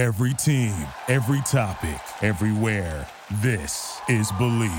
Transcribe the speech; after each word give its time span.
Every 0.00 0.32
team, 0.32 0.72
every 1.08 1.42
topic, 1.42 2.00
everywhere. 2.22 3.06
This 3.42 4.00
is 4.08 4.32
Believe. 4.38 4.72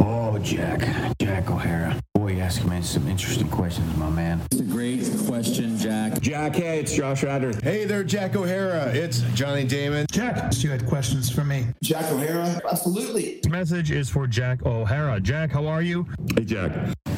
Oh, 0.00 0.40
Jack. 0.40 0.80
Jack 1.20 1.48
O'Hara. 1.48 2.00
Boy, 2.16 2.32
you 2.32 2.40
asking 2.40 2.70
me 2.70 2.82
some 2.82 3.06
interesting 3.06 3.48
questions, 3.48 3.96
my 3.96 4.10
man. 4.10 4.40
It's 4.50 4.60
a 4.60 4.64
great 4.64 5.08
question, 5.28 5.78
Jack. 5.78 6.20
Jack, 6.20 6.56
hey, 6.56 6.80
it's 6.80 6.96
Josh 6.96 7.22
Ryder. 7.22 7.52
Hey 7.62 7.84
there, 7.84 8.02
Jack 8.02 8.34
O'Hara. 8.34 8.92
It's 8.92 9.20
Johnny 9.34 9.62
Damon. 9.62 10.06
Jack, 10.10 10.52
you 10.60 10.70
had 10.70 10.84
questions 10.84 11.30
for 11.30 11.44
me. 11.44 11.68
Jack 11.80 12.10
O'Hara? 12.10 12.60
Absolutely. 12.68 13.38
This 13.40 13.52
message 13.52 13.92
is 13.92 14.10
for 14.10 14.26
Jack 14.26 14.66
O'Hara. 14.66 15.20
Jack, 15.20 15.52
how 15.52 15.68
are 15.68 15.82
you? 15.82 16.08
Hey, 16.36 16.44
Jack. 16.44 16.72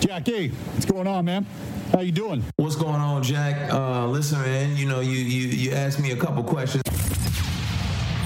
Jack, 0.06 0.26
hey, 0.26 0.48
what's 0.48 0.84
going 0.84 1.06
on, 1.06 1.24
man? 1.24 1.46
How 1.90 2.00
you 2.00 2.12
doing? 2.12 2.44
What's 2.56 2.76
going 2.76 2.96
on, 2.96 3.22
Jack? 3.22 3.72
Uh, 3.72 4.06
listen, 4.06 4.38
man, 4.42 4.76
you 4.76 4.86
know, 4.86 5.00
you, 5.00 5.12
you, 5.12 5.48
you 5.48 5.72
asked 5.72 5.98
me 5.98 6.10
a 6.10 6.16
couple 6.16 6.44
questions. 6.44 6.82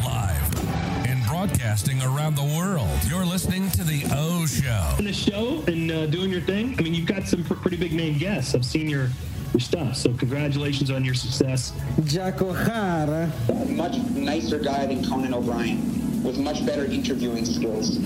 Live 0.05 1.07
and 1.07 1.25
broadcasting 1.29 2.03
around 2.03 2.35
the 2.35 2.43
world. 2.43 2.89
You're 3.07 3.25
listening 3.25 3.71
to 3.71 3.85
The 3.85 4.03
O 4.13 4.45
Show. 4.47 4.97
In 4.99 5.05
the 5.05 5.13
show 5.13 5.63
and 5.69 5.93
uh, 5.93 6.07
doing 6.07 6.33
your 6.33 6.41
thing. 6.41 6.75
I 6.81 6.83
mean, 6.83 6.95
you've 6.95 7.07
got 7.07 7.29
some 7.29 7.45
pr- 7.45 7.55
pretty 7.55 7.77
big 7.77 7.93
name 7.93 8.19
guests. 8.19 8.57
I've 8.57 8.65
seen 8.65 8.89
your 8.89 9.09
your 9.53 9.61
stuff. 9.61 9.95
So 9.95 10.13
congratulations 10.15 10.91
on 10.91 11.05
your 11.05 11.15
success. 11.15 11.73
Jack 12.07 12.43
O'Hara. 12.43 13.31
Much 13.69 13.99
nicer 13.99 14.59
guy 14.59 14.87
than 14.87 15.09
Conan 15.09 15.33
O'Brien, 15.33 16.25
with 16.25 16.39
much 16.39 16.67
better 16.67 16.87
interviewing 16.87 17.45
skills. 17.45 17.99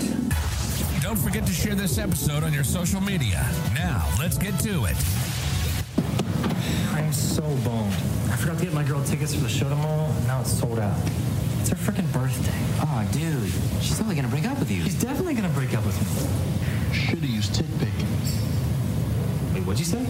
Don't 1.00 1.16
forget 1.16 1.44
to 1.46 1.52
share 1.52 1.74
this 1.74 1.98
episode 1.98 2.42
on 2.44 2.52
your 2.52 2.64
social 2.64 3.00
media. 3.00 3.46
Now, 3.74 4.08
let's 4.18 4.38
get 4.38 4.58
to 4.60 4.84
it. 4.86 4.96
I'm 6.94 7.12
so 7.12 7.42
boned. 7.64 7.92
I 8.30 8.36
forgot 8.36 8.58
to 8.58 8.64
get 8.64 8.72
my 8.72 8.84
girl 8.84 9.02
tickets 9.04 9.34
for 9.34 9.40
the 9.40 9.48
show 9.48 9.68
tomorrow, 9.68 10.06
and 10.06 10.26
now 10.26 10.40
it's 10.40 10.52
sold 10.52 10.78
out. 10.78 10.96
It's 11.60 11.70
her 11.70 11.76
freaking 11.76 12.10
birthday. 12.12 12.58
Oh, 12.80 13.06
dude. 13.12 13.50
She's 13.82 13.96
totally 13.98 14.16
gonna 14.16 14.28
break 14.28 14.46
up 14.46 14.58
with 14.58 14.70
you. 14.70 14.82
She's 14.82 15.00
definitely 15.00 15.34
gonna 15.34 15.48
break 15.50 15.74
up 15.74 15.84
with 15.84 15.98
me. 16.00 16.06
Should've 16.94 17.24
used 17.24 17.54
TickPick. 17.54 17.92
Wait, 19.54 19.64
what'd 19.64 19.78
you 19.78 19.84
say? 19.84 20.04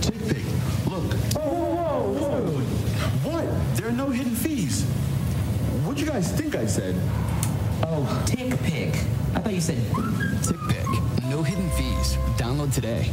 TickPick. 0.00 0.44
Look. 0.90 1.16
Oh, 1.36 1.50
whoa, 1.50 2.12
whoa, 2.12 2.40
whoa. 2.50 3.30
What? 3.30 3.76
There 3.76 3.88
are 3.88 3.92
no 3.92 4.10
hidden 4.10 4.34
fees. 4.34 4.84
What'd 5.84 6.00
you 6.00 6.06
guys 6.06 6.30
think 6.32 6.54
I 6.54 6.66
said? 6.66 6.94
Oh, 7.84 8.24
TickPick. 8.26 8.94
I 9.34 9.40
thought 9.40 9.54
you 9.54 9.60
said 9.60 9.78
TickPick. 10.42 11.30
No 11.30 11.42
hidden 11.42 11.70
fees. 11.70 12.16
Download 12.36 12.72
today. 12.72 13.10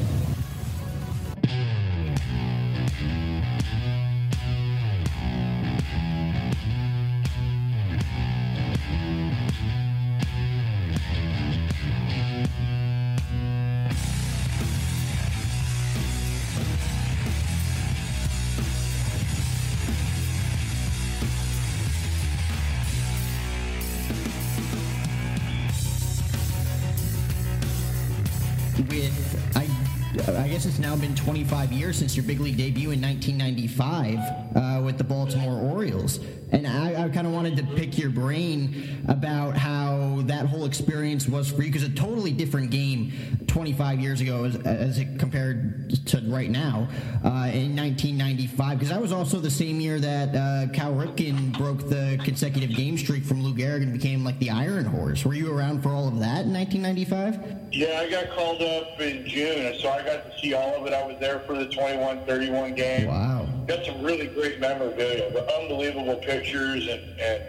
with 24.07 24.44
I 29.55 29.67
I 30.27 30.47
guess 30.47 30.65
it's 30.65 30.79
now 30.79 30.95
been 30.95 31.13
25 31.15 31.73
years 31.73 31.97
since 31.97 32.15
your 32.15 32.25
big 32.25 32.39
league 32.39 32.57
debut 32.57 32.91
in 32.91 33.01
1995 33.01 34.44
uh, 34.55 34.81
with 34.83 34.97
the 34.97 35.03
Baltimore 35.03 35.59
Orioles, 35.59 36.19
and 36.51 36.65
I, 36.65 37.05
I 37.05 37.09
kind 37.09 37.27
of 37.27 37.33
wanted 37.33 37.57
to 37.57 37.63
pick 37.75 37.97
your 37.97 38.09
brain 38.09 39.03
about 39.07 39.57
how 39.57 40.21
that 40.25 40.45
whole 40.45 40.65
experience 40.65 41.27
was 41.27 41.51
for 41.51 41.61
you 41.61 41.71
because 41.71 41.83
a 41.83 41.89
totally 41.89 42.31
different 42.31 42.71
game 42.71 43.11
25 43.47 43.99
years 43.99 44.21
ago 44.21 44.45
as, 44.45 44.55
as 44.57 44.97
it 44.97 45.19
compared 45.19 45.89
to 46.05 46.21
right 46.27 46.49
now 46.49 46.87
uh, 47.23 47.49
in 47.53 47.75
1995 47.75 48.77
because 48.77 48.89
that 48.89 49.01
was 49.01 49.11
also 49.11 49.39
the 49.39 49.49
same 49.49 49.79
year 49.79 49.99
that 49.99 50.29
uh, 50.35 50.71
Cal 50.71 50.93
Ripken 50.93 51.57
broke 51.57 51.89
the 51.89 52.19
consecutive 52.23 52.75
game 52.75 52.97
streak 52.97 53.23
from 53.23 53.43
Lou 53.43 53.53
Gehrig 53.53 53.83
and 53.83 53.93
became 53.93 54.23
like 54.23 54.39
the 54.39 54.49
Iron 54.49 54.85
Horse. 54.85 55.25
Were 55.25 55.33
you 55.33 55.51
around 55.51 55.81
for 55.81 55.89
all 55.89 56.07
of 56.07 56.19
that 56.19 56.45
in 56.45 56.53
1995? 56.53 57.73
Yeah, 57.73 57.99
I 57.99 58.09
got 58.09 58.31
called 58.35 58.61
up 58.61 58.99
in 59.01 59.27
June, 59.27 59.77
so 59.79 59.89
I 59.89 60.03
got 60.03 60.31
to 60.31 60.39
see 60.39 60.53
all 60.53 60.75
of 60.75 60.87
it. 60.87 60.93
I 60.93 61.05
was 61.05 61.17
there 61.19 61.39
for 61.39 61.57
the 61.57 61.65
21-31 61.67 62.75
game. 62.75 63.07
Wow. 63.07 63.47
Got 63.67 63.85
some 63.85 64.03
really 64.03 64.27
great 64.27 64.59
memorabilia, 64.59 65.27
unbelievable 65.59 66.17
pictures 66.17 66.87
and, 66.87 67.19
and 67.19 67.43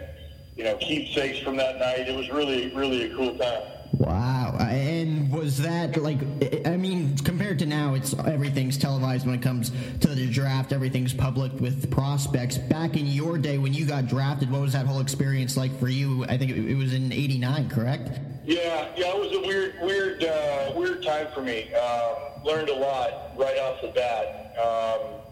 you 0.55 0.63
know 0.63 0.75
keepsakes 0.77 1.39
from 1.39 1.57
that 1.57 1.77
night. 1.77 2.07
It 2.07 2.15
was 2.15 2.29
really, 2.29 2.73
really 2.73 3.11
a 3.11 3.15
cool 3.15 3.37
time. 3.37 3.61
Wow. 3.93 4.57
And 4.59 5.31
was 5.31 5.57
that 5.59 5.97
like 5.97 6.19
I 6.65 6.77
mean 6.77 7.17
compared 7.17 7.59
to 7.59 7.65
now 7.65 7.93
it's 7.93 8.13
everything's 8.19 8.77
televised 8.77 9.25
when 9.25 9.35
it 9.35 9.41
comes 9.41 9.71
to 10.01 10.07
the 10.07 10.29
draft, 10.29 10.73
everything's 10.73 11.13
public 11.13 11.51
with 11.59 11.89
prospects. 11.91 12.57
Back 12.57 12.97
in 12.97 13.07
your 13.07 13.37
day 13.37 13.57
when 13.57 13.73
you 13.73 13.85
got 13.85 14.07
drafted, 14.07 14.51
what 14.51 14.61
was 14.61 14.73
that 14.73 14.85
whole 14.85 15.01
experience 15.01 15.55
like 15.57 15.77
for 15.79 15.87
you? 15.87 16.25
I 16.25 16.37
think 16.37 16.51
it 16.51 16.75
was 16.75 16.93
in 16.93 17.11
89, 17.11 17.69
correct? 17.69 18.19
Yeah, 18.45 18.87
yeah, 18.95 19.13
it 19.13 19.19
was 19.19 19.33
a 19.33 19.41
weird, 19.41 19.75
weird, 19.81 20.23
uh, 20.23 20.71
weird 20.75 21.03
time 21.03 21.27
for 21.33 21.41
me. 21.41 21.73
Um, 21.73 22.43
learned 22.45 22.69
a 22.69 22.75
lot 22.75 23.37
right 23.37 23.57
off 23.59 23.81
the 23.81 23.89
bat. 23.89 24.55
Um, 24.57 25.26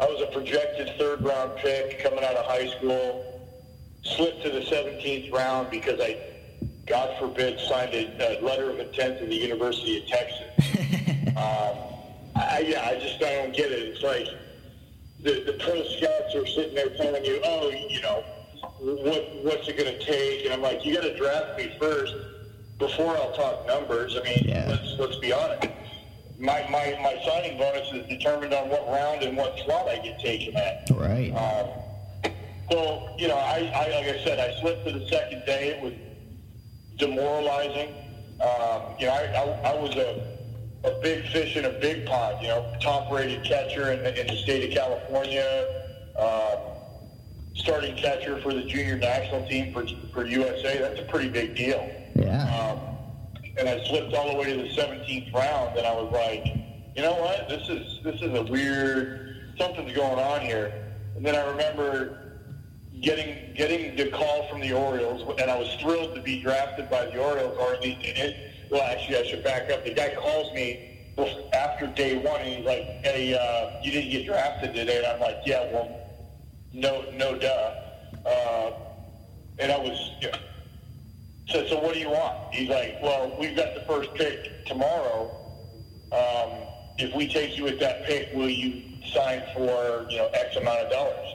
I 0.00 0.06
was 0.06 0.20
a 0.20 0.26
projected 0.26 0.90
third 0.98 1.22
round 1.22 1.56
pick 1.56 2.02
coming 2.02 2.22
out 2.24 2.36
of 2.36 2.46
high 2.46 2.68
school. 2.68 3.24
Slipped 4.02 4.42
to 4.44 4.50
the 4.50 4.60
17th 4.60 5.32
round 5.32 5.70
because 5.70 6.00
I, 6.00 6.16
God 6.86 7.18
forbid, 7.18 7.58
signed 7.60 7.92
a, 7.92 8.38
a 8.38 8.40
letter 8.40 8.70
of 8.70 8.78
intent 8.78 9.18
to 9.18 9.26
the 9.26 9.34
University 9.34 9.98
of 9.98 10.06
Texas. 10.06 10.48
um, 11.36 11.76
I, 12.36 12.64
yeah, 12.66 12.86
I 12.86 12.98
just 13.00 13.16
I 13.22 13.34
don't 13.42 13.54
get 13.54 13.72
it. 13.72 13.80
It's 13.88 14.02
like 14.02 14.26
the, 15.20 15.42
the 15.44 15.58
pro 15.58 15.82
scouts 15.84 16.34
are 16.36 16.46
sitting 16.46 16.74
there 16.74 16.90
telling 16.96 17.24
you, 17.24 17.40
oh, 17.44 17.70
you 17.70 18.00
know, 18.00 18.22
what 18.78 19.28
what's 19.42 19.68
it 19.68 19.76
going 19.76 19.92
to 19.92 20.04
take? 20.04 20.44
And 20.44 20.54
I'm 20.54 20.62
like, 20.62 20.84
you 20.84 20.94
got 20.94 21.02
to 21.02 21.16
draft 21.16 21.58
me 21.58 21.74
first 21.80 22.14
before 22.78 23.16
I'll 23.16 23.32
talk 23.32 23.66
numbers. 23.66 24.16
I 24.16 24.22
mean, 24.22 24.44
Yeah. 24.44 24.66
let's 24.68 24.94
let's 24.98 25.16
be 25.16 25.32
honest. 25.32 25.66
My, 26.38 26.62
my 26.70 26.96
my 27.02 27.20
signing 27.26 27.58
bonus 27.58 27.92
is 27.92 28.06
determined 28.08 28.54
on 28.54 28.68
what 28.68 28.86
round 28.88 29.22
and 29.24 29.36
what 29.36 29.58
slot 29.64 29.88
I 29.88 29.98
get 29.98 30.20
taken 30.20 30.56
at. 30.56 30.88
Right. 30.90 31.32
Um, 31.32 32.32
so 32.70 33.08
you 33.18 33.26
know, 33.28 33.36
I, 33.36 33.58
I 33.74 33.88
like 33.96 34.14
I 34.14 34.24
said, 34.24 34.38
I 34.38 34.58
slipped 34.60 34.86
to 34.86 34.92
the 34.92 35.06
second 35.08 35.42
day. 35.46 35.70
It 35.70 35.82
was 35.82 35.92
demoralizing. 36.96 37.88
Um, 38.40 38.82
you 39.00 39.06
know, 39.06 39.12
I, 39.14 39.24
I, 39.34 39.72
I 39.72 39.80
was 39.80 39.96
a, 39.96 40.38
a 40.84 41.00
big 41.02 41.26
fish 41.28 41.56
in 41.56 41.64
a 41.64 41.70
big 41.80 42.06
pond. 42.06 42.36
You 42.40 42.48
know, 42.48 42.72
top-rated 42.80 43.44
catcher 43.44 43.90
in, 43.92 44.04
the- 44.04 44.20
in 44.20 44.26
the 44.28 44.36
state 44.36 44.68
of 44.70 44.76
California. 44.76 45.66
Um, 46.18 46.58
starting 47.54 47.96
catcher 47.96 48.40
for 48.42 48.52
the 48.54 48.62
junior 48.62 48.96
national 48.96 49.46
team 49.48 49.72
for 49.72 49.84
for 50.14 50.24
USA. 50.26 50.78
That's 50.78 51.00
a 51.00 51.04
pretty 51.04 51.28
big 51.30 51.56
deal. 51.56 51.90
Yeah. 52.14 52.42
Um, 52.44 52.87
and 53.58 53.68
I 53.68 53.84
slipped 53.88 54.14
all 54.14 54.30
the 54.30 54.36
way 54.36 54.54
to 54.54 54.62
the 54.62 54.68
17th 54.68 55.34
round, 55.34 55.76
and 55.76 55.86
I 55.86 55.92
was 55.92 56.12
like, 56.12 56.46
you 56.94 57.02
know 57.02 57.14
what? 57.14 57.48
This 57.48 57.68
is 57.68 58.00
this 58.02 58.20
is 58.22 58.32
a 58.34 58.42
weird 58.44 59.54
something's 59.58 59.92
going 59.92 60.18
on 60.18 60.40
here. 60.40 60.72
And 61.16 61.26
then 61.26 61.34
I 61.34 61.44
remember 61.50 62.18
getting 63.00 63.54
getting 63.54 63.96
the 63.96 64.10
call 64.10 64.48
from 64.48 64.60
the 64.60 64.72
Orioles, 64.72 65.22
and 65.40 65.50
I 65.50 65.58
was 65.58 65.72
thrilled 65.74 66.14
to 66.14 66.22
be 66.22 66.40
drafted 66.40 66.88
by 66.88 67.06
the 67.06 67.18
Orioles. 67.18 67.56
Or 67.58 67.74
at 67.74 67.82
least 67.82 67.98
it, 68.02 68.70
well, 68.70 68.82
actually, 68.82 69.18
I 69.18 69.22
should 69.24 69.44
back 69.44 69.70
up. 69.70 69.84
The 69.84 69.94
guy 69.94 70.14
calls 70.14 70.52
me 70.54 71.14
after 71.52 71.88
day 71.88 72.16
one, 72.16 72.40
and 72.40 72.48
he's 72.48 72.66
like, 72.66 72.84
"Hey, 73.02 73.34
uh, 73.34 73.80
you 73.82 73.90
didn't 73.90 74.10
get 74.10 74.26
drafted 74.26 74.74
today." 74.74 74.98
And 74.98 75.06
I'm 75.06 75.20
like, 75.20 75.38
"Yeah, 75.44 75.72
well, 75.72 75.88
no, 76.72 77.04
no, 77.12 77.36
duh." 77.36 77.72
Uh, 78.24 78.70
and 79.58 79.72
I 79.72 79.78
was. 79.78 80.12
You 80.20 80.30
know, 80.30 80.38
so, 81.48 81.66
so 81.66 81.78
what 81.80 81.94
do 81.94 82.00
you 82.00 82.10
want? 82.10 82.54
He's 82.54 82.68
like, 82.68 82.98
well, 83.02 83.34
we've 83.40 83.56
got 83.56 83.74
the 83.74 83.80
first 83.80 84.12
pick 84.14 84.66
tomorrow. 84.66 85.34
Um, 86.12 86.50
if 86.98 87.14
we 87.14 87.26
take 87.26 87.56
you 87.56 87.64
with 87.64 87.80
that 87.80 88.04
pick, 88.04 88.34
will 88.34 88.50
you 88.50 88.82
sign 89.14 89.42
for, 89.54 90.06
you 90.10 90.18
know, 90.18 90.28
X 90.34 90.56
amount 90.56 90.80
of 90.80 90.90
dollars? 90.90 91.34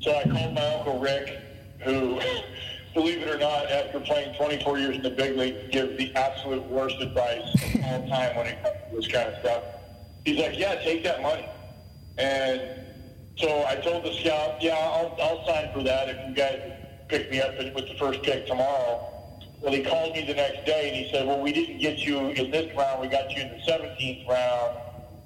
So 0.00 0.14
I 0.14 0.22
called 0.22 0.54
my 0.54 0.74
Uncle 0.74 1.00
Rick, 1.00 1.36
who, 1.80 2.20
believe 2.94 3.22
it 3.22 3.28
or 3.28 3.38
not, 3.38 3.70
after 3.70 3.98
playing 3.98 4.36
24 4.36 4.78
years 4.78 4.96
in 4.96 5.02
the 5.02 5.10
big 5.10 5.36
league, 5.36 5.72
gives 5.72 5.98
the 5.98 6.14
absolute 6.14 6.64
worst 6.66 7.00
advice 7.00 7.54
of 7.74 7.84
all 7.84 8.08
time 8.08 8.36
when 8.36 8.46
it 8.46 8.62
comes 8.62 8.76
to 8.90 8.96
this 8.96 9.08
kind 9.08 9.30
of 9.30 9.40
stuff. 9.40 9.64
He's 10.24 10.38
like, 10.38 10.56
yeah, 10.56 10.76
take 10.76 11.02
that 11.02 11.22
money. 11.22 11.48
And 12.18 12.60
so 13.36 13.64
I 13.66 13.76
told 13.76 14.04
the 14.04 14.12
scout, 14.14 14.62
yeah, 14.62 14.74
I'll, 14.74 15.16
I'll 15.20 15.44
sign 15.46 15.72
for 15.72 15.82
that 15.82 16.08
if 16.08 16.28
you 16.28 16.34
guys 16.34 16.77
pick 17.08 17.30
me 17.30 17.40
up 17.40 17.56
with 17.58 17.88
the 17.88 17.94
first 17.98 18.22
pick 18.22 18.46
tomorrow. 18.46 19.14
Well, 19.60 19.72
he 19.72 19.82
called 19.82 20.14
me 20.14 20.24
the 20.24 20.34
next 20.34 20.64
day 20.66 20.88
and 20.88 20.96
he 20.96 21.10
said, 21.10 21.26
well, 21.26 21.40
we 21.40 21.52
didn't 21.52 21.78
get 21.78 21.98
you 21.98 22.28
in 22.28 22.50
this 22.50 22.72
round. 22.76 23.00
We 23.00 23.08
got 23.08 23.30
you 23.34 23.42
in 23.42 23.48
the 23.48 23.72
17th 23.72 24.28
round, 24.28 24.76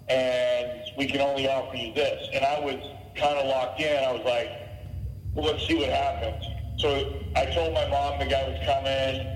and 0.09 0.83
we 0.97 1.07
can 1.07 1.21
only 1.21 1.49
offer 1.49 1.77
you 1.77 1.93
this. 1.93 2.29
And 2.33 2.45
I 2.45 2.59
was 2.61 2.77
kind 3.15 3.39
of 3.39 3.47
locked 3.47 3.81
in, 3.81 4.05
I 4.05 4.13
was 4.13 4.25
like, 4.25 4.51
well, 5.35 5.47
let's 5.47 5.67
see 5.67 5.75
what 5.75 5.91
happens. 5.91 6.47
So 6.79 7.23
I 7.37 7.47
told 7.47 7.75
my 7.75 7.87
mom 7.89 8.19
the 8.19 8.27
guy 8.27 8.49
was 8.49 8.59
coming. 8.65 9.27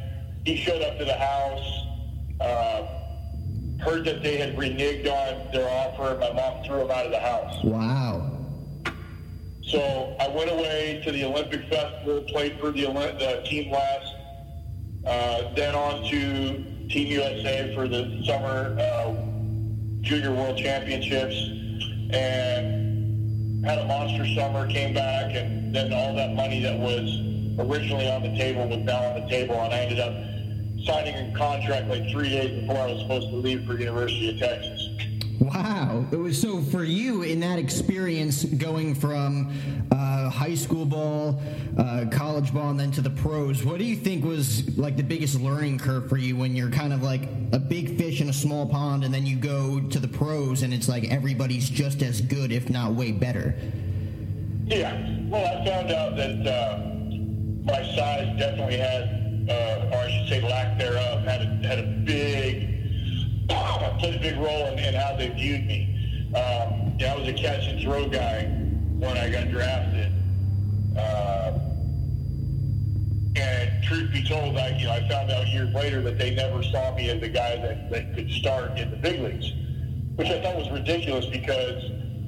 He 0.45 0.57
showed 0.57 0.83
up 0.83 0.99
to 0.99 1.05
the 1.05 1.15
house. 1.15 1.83
Uh, 2.41 2.87
heard 3.81 4.05
that 4.05 4.23
they 4.23 4.37
had 4.37 4.57
reneged 4.57 5.07
on 5.07 5.53
their 5.53 5.69
offer, 5.69 6.11
and 6.11 6.21
my 6.21 6.33
mom 6.33 6.65
threw 6.65 6.83
him 6.83 6.91
out 6.91 7.07
of 7.07 7.13
the 7.13 7.21
house. 7.21 7.63
Wow. 7.65 8.46
So 9.67 10.17
I 10.21 10.29
went 10.29 10.49
away 10.49 11.03
to 11.05 11.11
the 11.11 11.25
Olympic 11.25 11.69
Festival, 11.69 12.23
played 12.29 12.61
for 12.61 12.71
the, 12.71 12.83
the 12.85 13.43
Team 13.45 13.71
West, 13.71 14.15
uh, 15.05 15.55
then 15.57 15.75
on 15.75 16.09
to 16.09 16.89
Team 16.89 17.09
USA 17.09 17.75
for 17.75 17.89
the 17.89 18.23
Summer 18.25 18.77
uh, 18.79 19.13
Junior 20.03 20.31
World 20.31 20.57
Championships, 20.57 21.35
and 22.15 23.67
had 23.67 23.79
a 23.81 23.87
monster 23.87 24.25
summer, 24.37 24.69
came 24.69 24.95
back, 24.95 25.35
and 25.35 25.75
then 25.75 25.93
all 25.93 26.15
that 26.15 26.33
money 26.35 26.63
that 26.63 26.79
was 26.79 27.03
originally 27.59 28.09
on 28.09 28.23
the 28.23 28.39
table 28.39 28.69
was 28.69 28.79
now 28.79 29.03
on 29.03 29.21
the 29.21 29.29
table, 29.29 29.57
and 29.57 29.75
I 29.75 29.79
ended 29.79 29.99
up 29.99 30.15
signing 30.87 31.35
a 31.35 31.37
contract 31.37 31.89
like 31.89 32.09
three 32.13 32.29
days 32.29 32.61
before 32.61 32.79
I 32.79 32.93
was 32.93 33.03
supposed 33.03 33.31
to 33.31 33.37
leave 33.37 33.67
for 33.67 33.77
University 33.77 34.31
of 34.31 34.39
Texas. 34.39 34.76
Wow. 35.41 36.07
It 36.11 36.17
was 36.17 36.41
so 36.41 36.63
for 36.63 36.85
you 36.85 37.23
in 37.23 37.41
that 37.41 37.59
experience 37.59 38.45
going 38.45 38.95
from 38.95 39.53
uh, 39.91 40.31
high 40.31 40.55
school 40.55 40.87
ball, 40.87 41.41
uh, 41.77 42.07
college 42.11 42.55
ball, 42.55 42.71
and 42.71 42.81
then 42.81 42.91
to 42.93 43.01
the 43.01 43.11
pros, 43.11 43.63
what 43.65 43.79
do 43.79 43.85
you 43.85 43.97
think 43.97 44.25
was 44.25 44.77
like 44.79 44.97
the 44.97 45.03
biggest 45.03 45.39
learning 45.41 45.79
curve 45.79 46.09
for 46.09 46.17
you 46.17 46.37
when 46.37 46.57
you're 46.57 46.71
kind 46.71 46.93
of 46.93 47.03
like 47.03 47.23
a 47.53 47.59
big 47.59 47.99
fish 47.99 48.21
in 48.21 48.29
a 48.29 48.33
small 48.33 48.67
pond 48.67 49.05
and 49.05 49.13
then 49.13 49.27
you 49.27 49.37
go 49.37 49.81
to 49.81 49.99
the 49.99 50.09
pros 50.09 50.63
and 50.63 50.73
it's 50.73 50.89
like 50.89 51.05
everybody's 51.11 51.69
just 51.69 52.03
as 52.03 52.21
good, 52.21 52.51
if 52.51 52.71
not 52.71 52.93
way 52.93 53.13
better? 53.13 53.55
Yeah. 54.65 54.95
Well, 55.29 55.45
I 55.45 55.65
found 55.65 55.91
out 55.91 56.17
that 56.17 56.47
uh, 56.47 56.79
my 57.65 57.83
size 57.95 58.39
definitely 58.39 58.79
had, 58.79 59.47
uh, 59.51 59.91
or 59.93 59.99
I 59.99 60.11
should 60.11 60.29
say 60.29 60.41
lack 60.41 60.79
thereof, 60.79 61.23
had 61.23 61.43
a, 61.43 61.67
had 61.67 61.79
a 61.79 61.87
big 62.05 62.76
played 63.99 64.17
a 64.17 64.21
big 64.21 64.37
role 64.37 64.67
in, 64.67 64.79
in 64.79 64.95
how 64.95 65.17
they 65.17 65.29
viewed 65.31 65.67
me. 65.67 65.93
Um, 66.29 66.97
yeah, 66.99 67.15
I 67.15 67.19
was 67.19 67.29
a 67.29 67.33
catch 67.33 67.67
and 67.67 67.81
throw 67.81 68.09
guy 68.09 68.45
when 68.99 69.17
I 69.17 69.31
got 69.31 69.51
drafted. 69.51 70.13
Uh, 70.97 71.53
and 73.37 73.85
truth 73.85 74.13
be 74.13 74.23
told, 74.25 74.57
I, 74.57 74.77
you 74.79 74.87
know, 74.87 74.93
I 74.93 75.09
found 75.09 75.31
out 75.31 75.47
years 75.49 75.73
later 75.75 76.01
that 76.03 76.19
they 76.19 76.35
never 76.35 76.63
saw 76.63 76.95
me 76.97 77.11
as 77.11 77.23
a 77.23 77.29
guy 77.29 77.57
that, 77.57 77.91
that 77.91 78.15
could 78.15 78.31
start 78.31 78.79
in 78.79 78.91
the 78.91 78.97
big 78.97 79.21
leagues, 79.21 79.53
which 80.17 80.29
I 80.29 80.43
thought 80.43 80.57
was 80.57 80.71
ridiculous 80.71 81.27
because, 81.27 81.83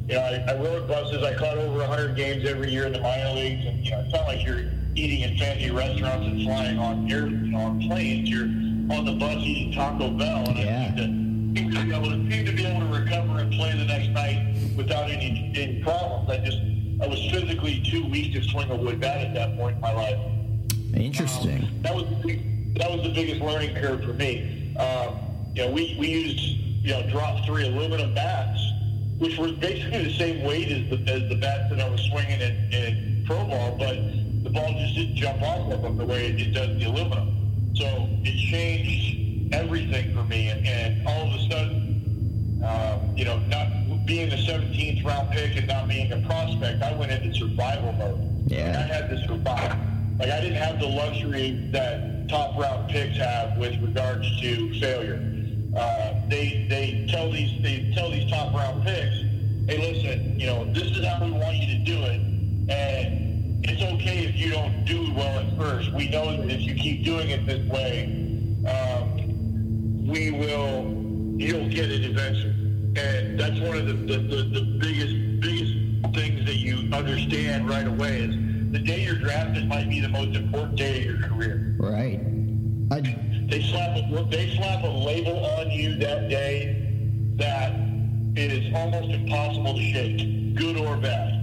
you 0.06 0.14
know, 0.14 0.20
I, 0.20 0.44
I 0.48 0.54
rode 0.56 0.86
buses. 0.86 1.22
I 1.22 1.34
caught 1.34 1.56
over 1.56 1.78
100 1.78 2.14
games 2.14 2.44
every 2.46 2.70
year 2.70 2.86
in 2.86 2.92
the 2.92 3.00
minor 3.00 3.32
leagues, 3.32 3.64
and 3.66 3.84
you 3.84 3.90
know, 3.90 4.00
it's 4.00 4.12
not 4.12 4.26
like 4.26 4.44
you're 4.44 4.70
eating 4.94 5.20
in 5.20 5.38
fancy 5.38 5.70
restaurants 5.70 6.26
and 6.26 6.42
flying 6.44 6.78
on 6.78 7.10
air, 7.10 7.26
you 7.26 7.36
know, 7.36 7.58
on 7.58 7.80
planes. 7.80 8.28
You're 8.28 8.67
on 8.90 9.04
the 9.04 9.12
bus 9.12 9.36
eating 9.38 9.72
Taco 9.72 10.10
Bell, 10.10 10.48
and 10.48 10.58
yeah. 10.58 10.92
I 10.92 10.96
seemed 10.96 11.56
to, 11.56 11.60
seemed 11.60 11.74
to 11.74 11.84
be 11.84 11.94
able 11.94 12.10
to 12.10 12.30
seemed 12.30 12.46
to 12.46 12.52
be 12.52 12.64
able 12.64 12.80
to 12.80 13.00
recover 13.00 13.38
and 13.38 13.52
play 13.52 13.76
the 13.76 13.84
next 13.84 14.08
night 14.08 14.56
without 14.76 15.10
any 15.10 15.52
any 15.54 15.82
problems. 15.82 16.30
I 16.30 16.38
just 16.38 16.58
I 17.02 17.06
was 17.06 17.20
physically 17.30 17.82
too 17.82 18.04
weak 18.08 18.32
to 18.34 18.42
swing 18.42 18.70
a 18.70 18.76
wood 18.76 19.00
bat 19.00 19.18
at 19.18 19.34
that 19.34 19.56
point 19.56 19.76
in 19.76 19.80
my 19.80 19.92
life. 19.92 20.18
Interesting. 20.94 21.64
Um, 21.64 21.82
that 21.82 21.94
was 21.94 22.04
the 22.22 22.36
that 22.78 22.90
was 22.90 23.02
the 23.02 23.12
biggest 23.12 23.40
learning 23.40 23.74
curve 23.76 24.04
for 24.04 24.14
me. 24.14 24.74
Um, 24.76 25.18
you 25.54 25.64
know, 25.64 25.72
we, 25.72 25.96
we 25.98 26.08
used 26.08 26.40
you 26.84 26.92
know 26.92 27.10
drop 27.10 27.44
three 27.44 27.66
aluminum 27.66 28.14
bats, 28.14 28.60
which 29.18 29.36
were 29.38 29.52
basically 29.52 30.04
the 30.04 30.16
same 30.16 30.44
weight 30.44 30.70
as 30.70 30.88
the 30.90 31.12
as 31.12 31.28
the 31.28 31.36
bats 31.36 31.70
that 31.70 31.80
I 31.80 31.88
was 31.88 32.00
swinging 32.10 32.40
in, 32.40 32.72
in 32.72 33.24
pro 33.26 33.44
ball, 33.44 33.76
but 33.78 33.96
the 34.44 34.50
ball 34.50 34.72
just 34.72 34.94
didn't 34.94 35.16
jump 35.16 35.42
off 35.42 35.72
of 35.72 35.82
them 35.82 35.98
the 35.98 36.06
way 36.06 36.28
it 36.28 36.54
does 36.54 36.78
the 36.78 36.84
aluminum. 36.84 37.47
So 37.78 38.08
it 38.24 38.36
changed 38.50 39.54
everything 39.54 40.12
for 40.12 40.24
me, 40.24 40.48
and, 40.48 40.66
and 40.66 41.06
all 41.06 41.28
of 41.28 41.34
a 41.34 41.48
sudden, 41.48 42.60
um, 42.64 43.16
you 43.16 43.24
know, 43.24 43.38
not 43.46 43.68
being 44.04 44.30
the 44.30 44.36
17th 44.36 45.04
round 45.04 45.30
pick 45.30 45.56
and 45.56 45.68
not 45.68 45.86
being 45.86 46.10
a 46.10 46.20
prospect, 46.26 46.82
I 46.82 46.92
went 46.96 47.12
into 47.12 47.32
survival 47.38 47.92
mode. 47.92 48.50
Yeah. 48.50 48.66
Like, 48.66 48.76
I 48.76 48.94
had 48.94 49.10
to 49.10 49.26
survive. 49.28 49.78
Like 50.18 50.30
I 50.30 50.40
didn't 50.40 50.56
have 50.56 50.80
the 50.80 50.88
luxury 50.88 51.68
that 51.70 52.28
top 52.28 52.58
round 52.58 52.90
picks 52.90 53.16
have 53.18 53.56
with 53.56 53.80
regards 53.80 54.40
to 54.40 54.80
failure. 54.80 55.22
Uh, 55.76 56.14
they 56.28 56.66
they 56.68 57.06
tell 57.08 57.30
these 57.30 57.62
they 57.62 57.92
tell 57.94 58.10
these 58.10 58.28
top 58.28 58.52
round 58.52 58.82
picks, 58.82 59.16
hey, 59.68 59.78
listen, 59.78 60.40
you 60.40 60.46
know, 60.46 60.64
this 60.72 60.90
is 60.90 61.06
how 61.06 61.24
we 61.24 61.30
want 61.30 61.56
you 61.58 61.78
to 61.78 61.84
do 61.84 62.02
it, 62.02 62.20
and 62.70 63.27
it's 63.68 63.82
okay 63.82 64.24
if 64.24 64.36
you 64.36 64.50
don't 64.50 64.84
do 64.84 65.12
well 65.14 65.38
at 65.40 65.56
first. 65.56 65.92
We 65.92 66.08
know 66.08 66.36
that 66.36 66.50
if 66.50 66.62
you 66.62 66.74
keep 66.74 67.04
doing 67.04 67.30
it 67.30 67.46
this 67.46 67.64
way, 67.68 68.04
um, 68.66 70.06
we 70.06 70.30
will 70.30 70.94
you'll 71.38 71.68
get 71.68 71.90
it 71.90 72.04
eventually. 72.04 72.54
And 72.96 73.38
that's 73.38 73.60
one 73.60 73.76
of 73.76 73.86
the, 73.86 73.92
the, 73.92 74.18
the, 74.18 74.42
the 74.42 74.78
biggest 74.80 75.40
biggest 75.40 76.14
things 76.14 76.46
that 76.46 76.56
you 76.56 76.88
understand 76.92 77.68
right 77.68 77.86
away 77.86 78.22
is 78.22 78.34
the 78.72 78.78
day 78.78 79.04
you're 79.04 79.18
drafted 79.18 79.68
might 79.68 79.88
be 79.88 80.00
the 80.00 80.08
most 80.08 80.36
important 80.36 80.76
day 80.76 80.98
of 80.98 81.04
your 81.04 81.28
career. 81.28 81.76
Right. 81.78 82.20
I, 82.90 83.00
They 83.50 83.62
slap 83.62 83.96
a, 83.96 84.26
they 84.30 84.56
slap 84.56 84.82
a 84.82 84.88
label 84.88 85.44
on 85.44 85.70
you 85.70 85.96
that 85.98 86.28
day 86.28 87.34
that 87.36 87.72
it 88.34 88.52
is 88.52 88.74
almost 88.74 89.10
impossible 89.10 89.74
to 89.74 89.82
shake, 89.92 90.54
good 90.56 90.76
or 90.78 90.96
bad. 90.96 91.37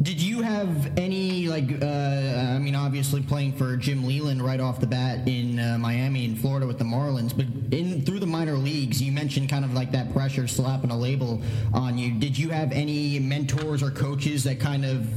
Did 0.00 0.22
you 0.22 0.42
have 0.42 0.96
any 0.96 1.48
like? 1.48 1.82
Uh, 1.82 2.54
I 2.54 2.58
mean, 2.58 2.76
obviously 2.76 3.20
playing 3.20 3.52
for 3.54 3.76
Jim 3.76 4.06
Leyland 4.06 4.44
right 4.44 4.60
off 4.60 4.80
the 4.80 4.86
bat 4.86 5.26
in 5.26 5.58
uh, 5.58 5.76
Miami 5.76 6.24
and 6.24 6.38
Florida 6.38 6.66
with 6.66 6.78
the 6.78 6.84
Marlins, 6.84 7.36
but 7.36 7.46
in 7.76 8.02
through 8.02 8.20
the 8.20 8.26
minor 8.26 8.54
leagues, 8.54 9.02
you 9.02 9.10
mentioned 9.10 9.48
kind 9.48 9.64
of 9.64 9.74
like 9.74 9.90
that 9.92 10.12
pressure 10.12 10.46
slapping 10.46 10.92
a 10.92 10.96
label 10.96 11.42
on 11.74 11.98
you. 11.98 12.12
Did 12.12 12.38
you 12.38 12.50
have 12.50 12.70
any 12.70 13.18
mentors 13.18 13.82
or 13.82 13.90
coaches 13.90 14.44
that 14.44 14.60
kind 14.60 14.84
of 14.84 15.08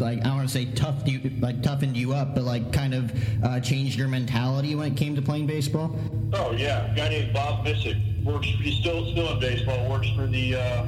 like 0.00 0.20
I 0.20 0.22
don't 0.22 0.36
want 0.36 0.48
to 0.48 0.54
say 0.54 0.66
toughed 0.66 1.06
you 1.06 1.30
like 1.40 1.62
toughened 1.62 1.96
you 1.96 2.14
up, 2.14 2.34
but 2.34 2.44
like 2.44 2.72
kind 2.72 2.94
of 2.94 3.12
uh, 3.44 3.60
changed 3.60 3.98
your 3.98 4.08
mentality 4.08 4.74
when 4.74 4.92
it 4.92 4.96
came 4.96 5.14
to 5.16 5.22
playing 5.22 5.48
baseball? 5.48 5.94
Oh 6.32 6.52
yeah, 6.52 6.90
a 6.90 6.96
guy 6.96 7.10
named 7.10 7.34
Bob 7.34 7.66
Miscik 7.66 8.24
works. 8.24 8.46
He's 8.46 8.78
still 8.78 9.10
still 9.12 9.34
in 9.34 9.40
baseball. 9.40 9.90
Works 9.90 10.08
for 10.16 10.26
the 10.26 10.56
uh, 10.56 10.86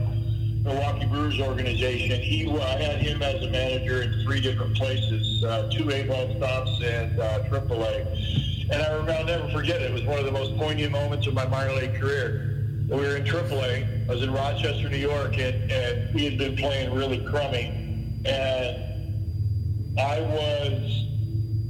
Milwaukee 0.62 1.06
Brewers 1.06 1.40
organization. 1.40 2.20
He 2.20 2.48
I 2.48 2.80
had 2.80 2.98
him 2.98 3.20
as 3.22 3.42
a 3.42 3.50
manager 3.50 4.02
in 4.02 4.22
three 4.24 4.40
different 4.40 4.76
places, 4.76 5.42
uh, 5.42 5.68
two 5.72 5.90
A 5.90 6.04
ball 6.04 6.36
stops 6.36 6.80
and 6.82 7.18
uh, 7.18 7.40
AAA. 7.50 8.70
And 8.70 8.80
I 8.80 8.92
remember, 8.92 9.12
I'll 9.12 9.24
never 9.24 9.48
forget 9.50 9.82
it. 9.82 9.90
It 9.90 9.94
was 9.94 10.04
one 10.04 10.18
of 10.18 10.24
the 10.24 10.30
most 10.30 10.56
poignant 10.56 10.92
moments 10.92 11.26
of 11.26 11.34
my 11.34 11.46
minor 11.46 11.72
league 11.74 11.98
career. 11.98 12.84
We 12.88 12.96
were 12.96 13.16
in 13.16 13.24
AAA. 13.24 14.08
I 14.08 14.12
was 14.12 14.22
in 14.22 14.32
Rochester, 14.32 14.88
New 14.88 14.96
York, 14.96 15.36
and, 15.38 15.70
and 15.70 16.14
we 16.14 16.24
had 16.24 16.38
been 16.38 16.56
playing 16.56 16.94
really 16.94 17.24
crummy. 17.24 18.22
And 18.24 19.98
I 19.98 20.20
was, 20.20 21.06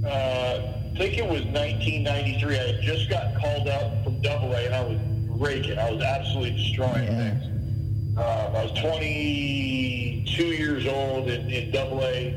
uh, 0.05 0.91
I 0.93 0.99
think 0.99 1.17
it 1.17 1.25
was 1.25 1.43
1993. 1.45 2.59
I 2.59 2.63
had 2.63 2.83
just 2.83 3.09
got 3.09 3.41
called 3.41 3.69
out 3.69 4.05
from 4.05 4.21
Double 4.21 4.53
A, 4.53 4.67
and 4.67 4.75
I 4.75 4.85
was 4.85 4.99
raking. 5.41 5.79
I 5.79 5.91
was 5.91 6.03
absolutely 6.03 6.53
destroying 6.53 7.07
things. 7.07 7.62
Um, 8.15 8.55
I 8.55 8.65
was 8.65 8.79
22 8.79 10.45
years 10.45 10.87
old 10.87 11.31
in, 11.31 11.49
in 11.49 11.71
Double 11.71 12.03
A, 12.03 12.35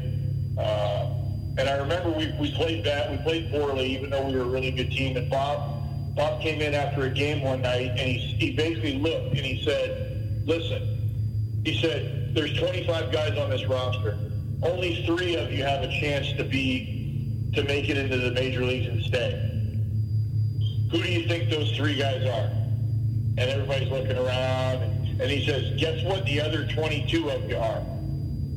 uh, 0.58 1.12
and 1.58 1.68
I 1.68 1.76
remember 1.76 2.12
we, 2.12 2.34
we 2.40 2.56
played 2.56 2.86
bad. 2.86 3.12
We 3.12 3.18
played 3.18 3.52
poorly, 3.52 3.88
even 3.88 4.10
though 4.10 4.26
we 4.26 4.38
were 4.38 4.44
a 4.44 4.48
really 4.48 4.72
good 4.72 4.90
team. 4.90 5.18
And 5.18 5.30
Bob, 5.30 6.16
Bob 6.16 6.42
came 6.42 6.62
in 6.62 6.74
after 6.74 7.02
a 7.02 7.10
game 7.10 7.42
one 7.42 7.62
night, 7.62 7.90
and 7.90 8.00
he, 8.00 8.20
he 8.20 8.56
basically 8.56 9.00
looked 9.00 9.36
and 9.36 9.46
he 9.46 9.62
said, 9.66 10.46
"Listen," 10.46 11.62
he 11.66 11.78
said, 11.82 12.34
"There's 12.34 12.58
25 12.58 13.12
guys 13.12 13.38
on 13.38 13.50
this 13.50 13.68
roster. 13.68 14.18
Only 14.64 15.04
three 15.06 15.36
of 15.36 15.52
you 15.52 15.66
have 15.66 15.82
a 15.82 15.90
chance 16.00 16.32
to 16.38 16.46
be 16.46 17.52
to 17.54 17.64
make 17.64 17.90
it 17.90 17.98
into 17.98 18.16
the 18.16 18.32
major 18.32 18.64
leagues 18.64 18.88
and 18.88 19.04
stay. 19.04 19.42
Who 20.90 21.04
do 21.04 21.12
you 21.12 21.28
think 21.28 21.50
those 21.50 21.76
three 21.76 21.96
guys 21.96 22.26
are?" 22.26 22.50
And 23.38 23.40
everybody's 23.40 23.90
looking 23.90 24.16
around. 24.16 24.84
And, 24.84 24.95
and 25.20 25.32
he 25.32 25.46
says, 25.46 25.80
guess 25.80 26.04
what 26.04 26.26
the 26.26 26.42
other 26.42 26.68
22 26.68 27.30
of 27.30 27.50
you 27.50 27.58
are? 27.58 27.82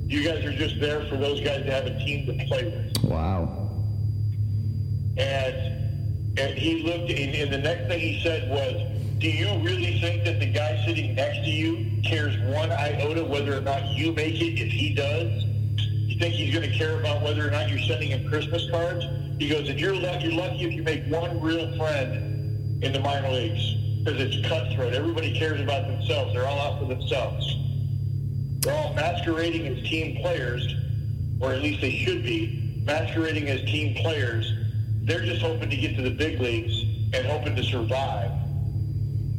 You 0.07 0.25
guys 0.25 0.45
are 0.45 0.53
just 0.53 0.81
there 0.81 1.05
for 1.07 1.17
those 1.17 1.41
guys 1.41 1.65
to 1.65 1.71
have 1.71 1.87
a 1.87 1.97
team 1.99 2.27
to 2.27 2.47
play 2.47 2.65
with. 2.65 3.05
Wow. 3.05 3.71
And 5.17 5.79
and 6.39 6.57
he 6.57 6.83
looked, 6.83 7.11
and, 7.11 7.35
and 7.35 7.53
the 7.53 7.59
next 7.59 7.89
thing 7.89 7.99
he 7.99 8.21
said 8.23 8.49
was, 8.49 8.75
do 9.19 9.29
you 9.29 9.49
really 9.65 10.01
think 10.01 10.25
that 10.25 10.39
the 10.39 10.47
guy 10.47 10.85
sitting 10.87 11.15
next 11.15 11.39
to 11.39 11.51
you 11.51 12.01
cares 12.03 12.39
one 12.55 12.71
iota 12.71 13.25
whether 13.25 13.57
or 13.57 13.61
not 13.61 13.85
you 13.89 14.13
make 14.13 14.41
it 14.41 14.61
if 14.61 14.71
he 14.71 14.95
does? 14.95 15.45
You 15.91 16.19
think 16.19 16.35
he's 16.35 16.55
going 16.55 16.71
to 16.71 16.77
care 16.77 17.01
about 17.01 17.23
whether 17.23 17.47
or 17.47 17.51
not 17.51 17.69
you're 17.69 17.81
sending 17.81 18.11
him 18.11 18.29
Christmas 18.29 18.71
cards? 18.71 19.05
He 19.41 19.49
goes, 19.49 19.69
if 19.69 19.81
you're 19.81 19.97
lucky, 19.97 20.29
you're 20.29 20.41
lucky 20.41 20.65
if 20.65 20.73
you 20.73 20.83
make 20.85 21.07
one 21.07 21.41
real 21.41 21.77
friend 21.77 22.85
in 22.85 22.93
the 22.93 23.01
minor 23.01 23.31
leagues 23.31 23.78
because 24.09 24.35
it's 24.35 24.49
cutthroat. 24.49 24.95
Everybody 24.95 25.39
cares 25.39 25.61
about 25.61 25.87
themselves. 25.87 26.33
They're 26.33 26.47
all 26.47 26.59
out 26.59 26.79
for 26.79 26.87
themselves. 26.87 27.57
They're 28.61 28.75
all 28.75 28.95
masquerading 28.95 29.67
as 29.67 29.83
team 29.87 30.23
players, 30.23 30.67
or 31.41 31.53
at 31.53 31.61
least 31.61 31.83
they 31.83 31.91
should 31.91 32.23
be 32.23 32.83
masquerading 32.85 33.49
as 33.49 33.61
team 33.63 33.95
players. 33.97 34.51
They're 35.03 35.25
just 35.25 35.43
hoping 35.43 35.69
to 35.69 35.77
get 35.77 35.95
to 35.97 36.03
the 36.03 36.11
big 36.11 36.41
leagues 36.41 36.83
and 37.15 37.27
hoping 37.27 37.55
to 37.57 37.63
survive. 37.63 38.31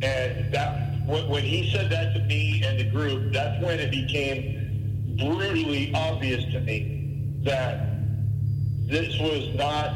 And 0.04 0.54
that 0.54 1.08
when 1.08 1.44
he 1.44 1.72
said 1.72 1.90
that 1.90 2.14
to 2.14 2.20
me 2.26 2.62
and 2.64 2.80
the 2.80 2.90
group, 2.92 3.34
that's 3.34 3.64
when 3.64 3.80
it 3.80 3.90
became 3.90 5.18
brutally 5.18 5.92
obvious 5.96 6.44
to 6.54 6.60
me 6.60 7.42
that 7.44 7.90
this 8.86 9.18
was 9.20 9.50
not 9.56 9.92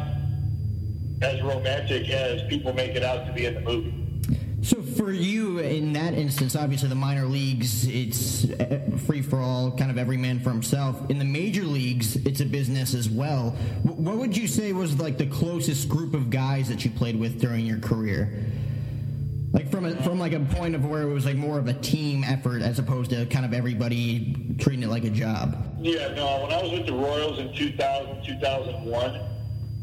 as 1.22 1.42
romantic 1.44 2.10
as 2.10 2.42
people 2.50 2.74
make 2.74 2.96
it 2.96 3.04
out 3.04 3.28
to 3.28 3.34
be 3.34 3.46
in 3.46 3.54
the 3.54 3.62
movie. 3.62 4.03
So 4.64 4.82
for 4.82 5.12
you, 5.12 5.60
in 5.60 5.92
that 5.94 6.14
instance, 6.14 6.56
obviously 6.56 6.88
the 6.88 6.96
minor 6.96 7.26
leagues, 7.26 7.86
it's 7.86 8.46
uh, 8.46 8.80
free 9.06 9.22
for 9.22 9.40
all, 9.40 9.72
kind 9.72 9.92
of 9.92 9.98
every 9.98 10.16
man 10.16 10.40
for 10.40 10.52
himself. 10.52 11.10
In 11.10 11.20
the 11.20 11.26
major 11.26 11.64
leagues, 11.64 12.16
it's 12.26 12.40
a 12.40 12.46
business 12.46 12.94
as 12.94 13.10
well. 13.10 13.50
What 13.84 14.16
would 14.16 14.38
you 14.38 14.48
say 14.48 14.72
was 14.72 14.98
like 14.98 15.18
the 15.18 15.26
closest 15.26 15.90
group 15.90 16.14
of 16.14 16.30
guys 16.30 16.70
that 16.70 16.86
you 16.86 16.92
played 16.92 17.20
with 17.20 17.42
during 17.42 17.66
your 17.66 17.80
career? 17.80 18.46
Like 19.52 19.70
from 19.70 19.84
a, 19.84 20.02
from 20.02 20.18
like 20.18 20.32
a 20.32 20.40
point 20.40 20.76
of 20.76 20.86
where 20.86 21.02
it 21.02 21.14
was 21.14 21.26
like 21.26 21.36
more 21.36 21.60
of 21.60 21.68
a 21.68 21.74
team 21.74 22.24
effort 22.24 22.62
as 22.62 22.80
opposed 22.80 23.10
to 23.10 23.26
kind 23.26 23.46
of 23.46 23.54
everybody 23.54 24.56
treating 24.60 24.84
it 24.84 24.90
like 24.90 25.04
a 25.04 25.10
job. 25.10 25.58
Yeah, 25.82 26.14
no. 26.16 26.42
When 26.42 26.54
I 26.54 26.64
was 26.64 26.72
with 26.72 26.86
the 26.86 26.94
Royals 26.94 27.38
in 27.38 27.54
2000, 27.54 28.24
2001, 28.24 29.20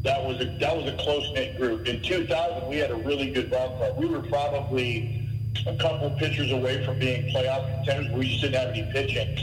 that 0.03 0.23
was 0.25 0.41
a 0.41 0.45
that 0.59 0.75
was 0.75 0.87
a 0.87 0.97
close 0.97 1.31
knit 1.33 1.57
group. 1.57 1.87
In 1.87 2.01
2000, 2.01 2.67
we 2.67 2.77
had 2.77 2.91
a 2.91 2.95
really 2.95 3.31
good 3.31 3.51
ball 3.51 3.77
club. 3.77 3.97
We 3.97 4.07
were 4.07 4.21
probably 4.21 5.29
a 5.67 5.75
couple 5.77 6.09
pitchers 6.11 6.51
away 6.51 6.83
from 6.85 6.97
being 6.97 7.31
playoff 7.33 7.65
contenders. 7.75 8.11
We 8.11 8.29
just 8.29 8.41
didn't 8.41 8.55
have 8.55 8.69
any 8.69 8.91
pitching. 8.91 9.37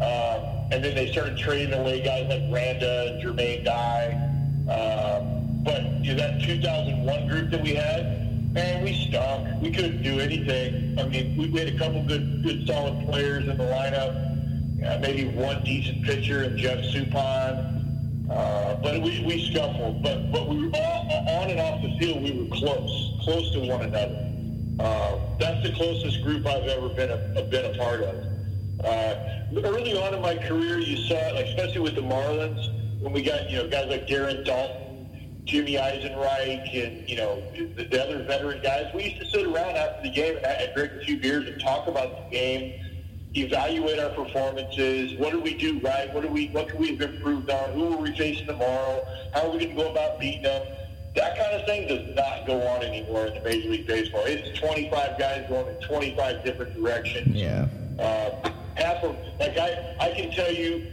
Um, 0.00 0.68
and 0.70 0.84
then 0.84 0.94
they 0.94 1.10
started 1.10 1.36
trading 1.36 1.74
away 1.74 2.02
guys 2.02 2.28
like 2.28 2.42
Randa 2.52 3.12
and 3.12 3.22
Jermaine 3.22 3.64
Dye. 3.64 4.12
Um, 4.70 5.62
but 5.64 5.82
you 6.04 6.14
know, 6.14 6.18
that 6.18 6.40
2001 6.42 7.28
group 7.28 7.50
that 7.50 7.62
we 7.62 7.74
had, 7.74 8.52
man, 8.52 8.84
we 8.84 8.94
stunk. 9.08 9.60
We 9.60 9.70
couldn't 9.70 10.02
do 10.02 10.20
anything. 10.20 10.98
I 10.98 11.06
mean, 11.08 11.36
we, 11.36 11.50
we 11.50 11.58
had 11.58 11.68
a 11.68 11.78
couple 11.78 12.02
good, 12.04 12.42
good, 12.42 12.66
solid 12.66 13.04
players 13.06 13.46
in 13.46 13.58
the 13.58 13.64
lineup. 13.64 14.24
Uh, 14.86 14.98
maybe 15.00 15.28
one 15.36 15.62
decent 15.64 16.04
pitcher 16.04 16.44
and 16.44 16.56
Jeff 16.56 16.78
Suppan. 16.84 17.77
Uh, 18.30 18.74
but 18.82 19.02
we, 19.02 19.24
we 19.24 19.50
scuffled. 19.50 20.02
But 20.02 20.30
but 20.30 20.48
we 20.48 20.66
were 20.66 20.70
all, 20.74 21.42
on 21.42 21.50
and 21.50 21.60
off 21.60 21.82
the 21.82 21.96
field. 21.98 22.22
We 22.22 22.32
were 22.32 22.56
close, 22.56 23.20
close 23.22 23.52
to 23.52 23.60
one 23.60 23.82
another. 23.82 24.24
Uh, 24.78 25.18
that's 25.38 25.62
the 25.62 25.72
closest 25.72 26.22
group 26.22 26.46
I've 26.46 26.68
ever 26.68 26.88
been 26.90 27.10
a, 27.10 27.42
been 27.42 27.74
a 27.74 27.78
part 27.78 28.02
of. 28.02 28.24
Uh, 28.84 29.14
early 29.64 29.98
on 29.98 30.14
in 30.14 30.20
my 30.20 30.36
career, 30.36 30.78
you 30.78 30.96
saw 31.08 31.14
it, 31.14 31.34
like 31.34 31.46
especially 31.46 31.80
with 31.80 31.94
the 31.94 32.02
Marlins, 32.02 33.00
when 33.00 33.12
we 33.12 33.22
got 33.22 33.50
you 33.50 33.58
know 33.58 33.68
guys 33.68 33.88
like 33.88 34.06
Darren 34.06 34.44
Daulton, 34.44 35.44
Jimmy 35.44 35.74
Eisenreich, 35.74 36.86
and 36.86 37.08
you 37.08 37.16
know 37.16 37.42
the, 37.54 37.84
the 37.84 38.04
other 38.04 38.22
veteran 38.24 38.60
guys. 38.62 38.92
We 38.94 39.04
used 39.04 39.20
to 39.20 39.26
sit 39.26 39.46
around 39.46 39.76
after 39.76 40.02
the 40.02 40.14
game 40.14 40.36
and, 40.36 40.46
and 40.46 40.74
drink 40.74 40.92
a 40.92 41.04
few 41.04 41.18
beers 41.18 41.48
and 41.48 41.60
talk 41.60 41.88
about 41.88 42.30
the 42.30 42.36
game 42.36 42.74
evaluate 43.34 43.98
our 43.98 44.10
performances. 44.10 45.18
What 45.18 45.32
do 45.32 45.40
we 45.40 45.54
do 45.54 45.78
right? 45.80 46.12
What 46.12 46.22
do 46.22 46.28
we? 46.28 46.48
What 46.48 46.68
can 46.68 46.80
we 46.80 46.96
have 46.96 47.00
improved 47.00 47.50
on? 47.50 47.72
Who 47.72 47.94
are 47.94 47.96
we 47.98 48.16
facing 48.16 48.46
tomorrow? 48.46 49.06
How 49.34 49.42
are 49.42 49.50
we 49.50 49.58
going 49.58 49.76
to 49.76 49.82
go 49.82 49.90
about 49.90 50.18
beating 50.18 50.42
them? 50.42 50.66
That 51.14 51.36
kind 51.36 51.52
of 51.52 51.66
thing 51.66 51.88
does 51.88 52.14
not 52.14 52.46
go 52.46 52.60
on 52.68 52.82
anymore 52.82 53.26
in 53.26 53.34
the 53.34 53.40
Major 53.40 53.70
League 53.70 53.86
Baseball. 53.86 54.22
It's 54.24 54.58
25 54.58 55.18
guys 55.18 55.46
going 55.48 55.74
in 55.74 55.82
25 55.82 56.44
different 56.44 56.74
directions. 56.74 57.34
Yeah. 57.34 57.66
Uh, 57.98 58.50
half 58.76 59.02
of 59.02 59.16
like 59.40 59.56
I, 59.58 59.96
I 60.00 60.12
can 60.12 60.30
tell 60.30 60.52
you. 60.52 60.92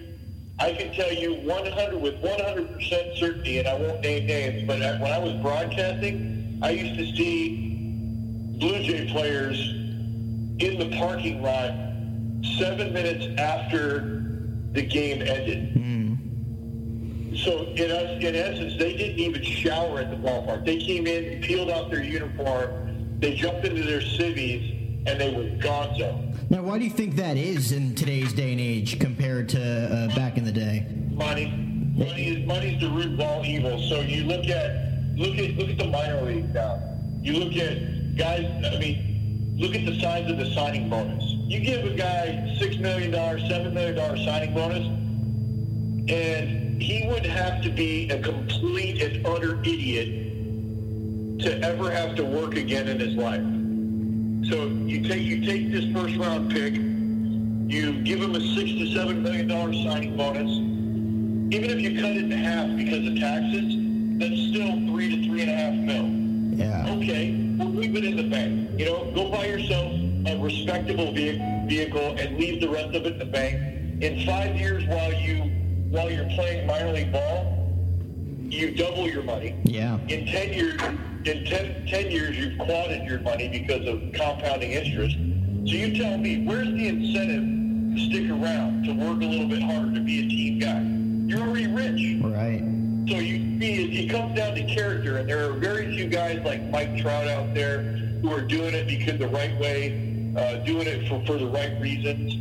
I 0.58 0.72
can 0.72 0.94
tell 0.94 1.12
you 1.12 1.36
100 1.42 2.02
with 2.02 2.16
100% 2.22 3.20
certainty, 3.20 3.60
and 3.60 3.68
I 3.68 3.74
won't 3.74 4.00
name 4.00 4.26
names, 4.26 4.66
but 4.66 4.80
when 5.02 5.12
I 5.12 5.18
was 5.20 5.34
broadcasting, 5.42 6.60
I 6.64 6.70
used 6.70 6.98
to 6.98 7.06
see 7.18 8.56
Blue 8.58 8.82
Jay 8.82 9.12
players 9.12 9.60
in 10.60 10.80
the 10.80 10.96
parking 10.98 11.42
lot 11.42 11.72
seven 12.58 12.94
minutes 12.94 13.40
after 13.40 14.24
the 14.72 14.82
game 14.82 15.22
ended. 15.22 15.76
So 17.38 17.64
in, 17.76 17.92
us, 17.92 18.24
in 18.24 18.36
essence, 18.36 18.78
they 18.78 18.96
didn't 18.96 19.20
even 19.20 19.44
shower 19.44 20.00
at 20.00 20.10
the 20.10 20.16
ballpark. 20.16 20.66
They 20.66 20.78
came 20.78 21.06
in, 21.06 21.42
peeled 21.42 21.70
off 21.70 21.92
their 21.92 22.04
uniform, 22.04 23.20
they 23.20 23.36
jumped 23.36 23.66
into 23.66 23.84
their 23.84 24.02
civvies, 24.02 24.72
and 25.06 25.20
they 25.20 25.32
were 25.34 25.44
gonzo. 25.58 26.50
Now, 26.50 26.64
why 26.64 26.78
do 26.78 26.86
you 26.86 26.90
think 26.90 27.16
that 27.16 27.38
is 27.38 27.72
in 27.72 27.94
today's 27.94 28.34
day 28.34 28.52
and 28.52 28.62
age 28.62 29.00
compared 29.00 29.50
to 29.50 29.62
uh, 29.62 30.16
back 30.16 30.38
in 30.38 30.44
the 30.44 30.52
day? 30.52 30.88
Money, 31.12 31.48
money 31.96 32.28
is 32.28 32.48
money's 32.48 32.80
the 32.80 32.90
root 32.90 33.14
of 33.14 33.20
all 33.20 33.46
evil. 33.46 33.80
So 33.90 34.00
you 34.02 34.24
look 34.24 34.48
at 34.48 35.16
look 35.16 35.38
at 35.38 35.56
look 35.56 35.70
at 35.70 35.78
the 35.78 35.88
minor 35.88 36.22
leagues 36.22 36.54
now. 36.54 36.82
You 37.22 37.34
look 37.34 37.56
at 37.56 38.16
guys. 38.16 38.46
I 38.66 38.78
mean, 38.80 39.56
look 39.58 39.76
at 39.76 39.86
the 39.86 40.00
size 40.00 40.30
of 40.30 40.38
the 40.38 40.54
signing 40.54 40.90
bonus. 40.90 41.35
You 41.48 41.60
give 41.60 41.86
a 41.86 41.96
guy 41.96 42.56
six 42.60 42.78
million 42.78 43.12
dollars, 43.12 43.48
seven 43.48 43.72
million 43.72 43.96
dollar 43.96 44.18
signing 44.18 44.56
bonus, 44.56 44.88
and 46.10 46.82
he 46.82 47.08
would 47.08 47.26
have 47.26 47.62
to 47.62 47.70
be 47.70 48.10
a 48.10 48.20
complete 48.20 49.00
and 49.00 49.26
utter 49.28 49.60
idiot 49.62 51.40
to 51.42 51.62
ever 51.62 51.92
have 51.92 52.16
to 52.16 52.26
work 52.26 52.56
again 52.56 52.88
in 52.88 53.00
his 53.00 53.14
life. 53.14 53.44
So 54.50 54.66
you 54.88 55.08
take 55.08 55.22
you 55.22 55.46
take 55.46 55.72
this 55.72 55.86
first 55.94 56.18
round 56.18 56.50
pick, 56.52 56.74
you 56.74 58.02
give 58.02 58.22
him 58.22 58.34
a 58.34 58.42
six 58.56 58.72
to 58.72 58.92
seven 58.96 59.22
million 59.22 59.48
dollar 59.48 59.72
signing 59.72 60.18
bonus. 60.18 60.50
Even 61.54 61.70
if 61.70 61.80
you 61.80 62.02
cut 62.02 62.12
it 62.12 62.24
in 62.24 62.32
half 62.32 62.76
because 62.76 63.08
of 63.08 63.20
taxes, 63.20 63.76
that's 64.18 64.42
still 64.50 64.72
three 64.90 65.10
to 65.16 65.30
three 65.30 65.42
and 65.42 65.52
a 65.52 65.56
half 65.56 65.74
mil. 65.76 66.26
Yeah. 66.58 66.96
Okay, 66.96 67.56
we'll 67.60 67.70
leave 67.70 67.96
it 67.96 68.04
in 68.04 68.18
the 68.18 68.28
bank. 68.30 68.80
You 68.80 68.86
know, 68.86 69.12
go 69.14 69.30
buy 69.30 69.46
yourself 69.46 69.92
a 70.28 70.38
respectable 70.42 71.12
ve- 71.14 71.42
vehicle 71.68 72.16
and 72.18 72.38
leave 72.38 72.62
the 72.62 72.70
rest 72.70 72.96
of 72.96 73.06
it 73.06 73.14
in 73.14 73.20
the 73.20 73.26
bank. 73.26 74.04
In 74.04 74.26
five 74.26 74.56
years, 74.56 74.86
while 74.86 75.14
you 75.14 75.52
while 75.90 76.12
you're 76.12 76.30
playing 76.36 76.68
minor 76.68 76.92
league 76.92 77.12
ball, 77.12 77.72
you 78.50 78.72
double 78.76 79.08
your 79.10 79.24
money. 79.24 79.56
Yeah. 79.64 79.98
In 80.08 80.26
10 80.26 80.54
years, 80.54 80.82
in 81.26 81.46
10, 81.46 81.88
10 81.88 82.12
years, 82.12 82.38
you've 82.38 82.58
quadded 82.58 83.08
your 83.08 83.22
money 83.22 83.48
because 83.48 83.88
of 83.88 84.02
compounding 84.14 84.72
interest. 84.72 85.16
So 85.16 85.72
you 85.72 85.96
tell 85.96 86.18
me, 86.18 86.44
where's 86.46 86.68
the 86.68 86.88
incentive 86.88 87.96
to 87.96 88.10
stick 88.10 88.30
around, 88.30 88.84
to 88.84 88.94
work 88.94 89.22
a 89.22 89.26
little 89.26 89.48
bit 89.48 89.64
harder, 89.64 89.94
to 89.94 90.02
be 90.02 90.26
a 90.26 90.28
team 90.28 90.60
guy? 90.60 90.82
You're 91.28 91.48
already 91.48 91.68
rich. 91.68 92.22
Right. 92.24 92.62
So 93.08 93.20
you 93.20 93.60
see, 93.60 94.04
it 94.04 94.10
comes 94.10 94.36
down 94.36 94.56
to 94.56 94.64
character, 94.66 95.18
and 95.18 95.30
there 95.30 95.50
are 95.50 95.54
very 95.54 95.96
few 95.96 96.08
guys 96.08 96.44
like 96.44 96.64
Mike 96.70 96.98
Trout 96.98 97.28
out 97.28 97.54
there 97.54 97.82
who 98.22 98.32
are 98.32 98.42
doing 98.42 98.74
it 98.74 98.88
because 98.88 99.20
the 99.20 99.28
right 99.28 99.58
way, 99.60 100.05
uh, 100.36 100.56
doing 100.66 100.88
it 100.88 101.08
for, 101.08 101.24
for 101.26 101.38
the 101.38 101.48
right 101.48 101.80
reasons. 101.80 102.34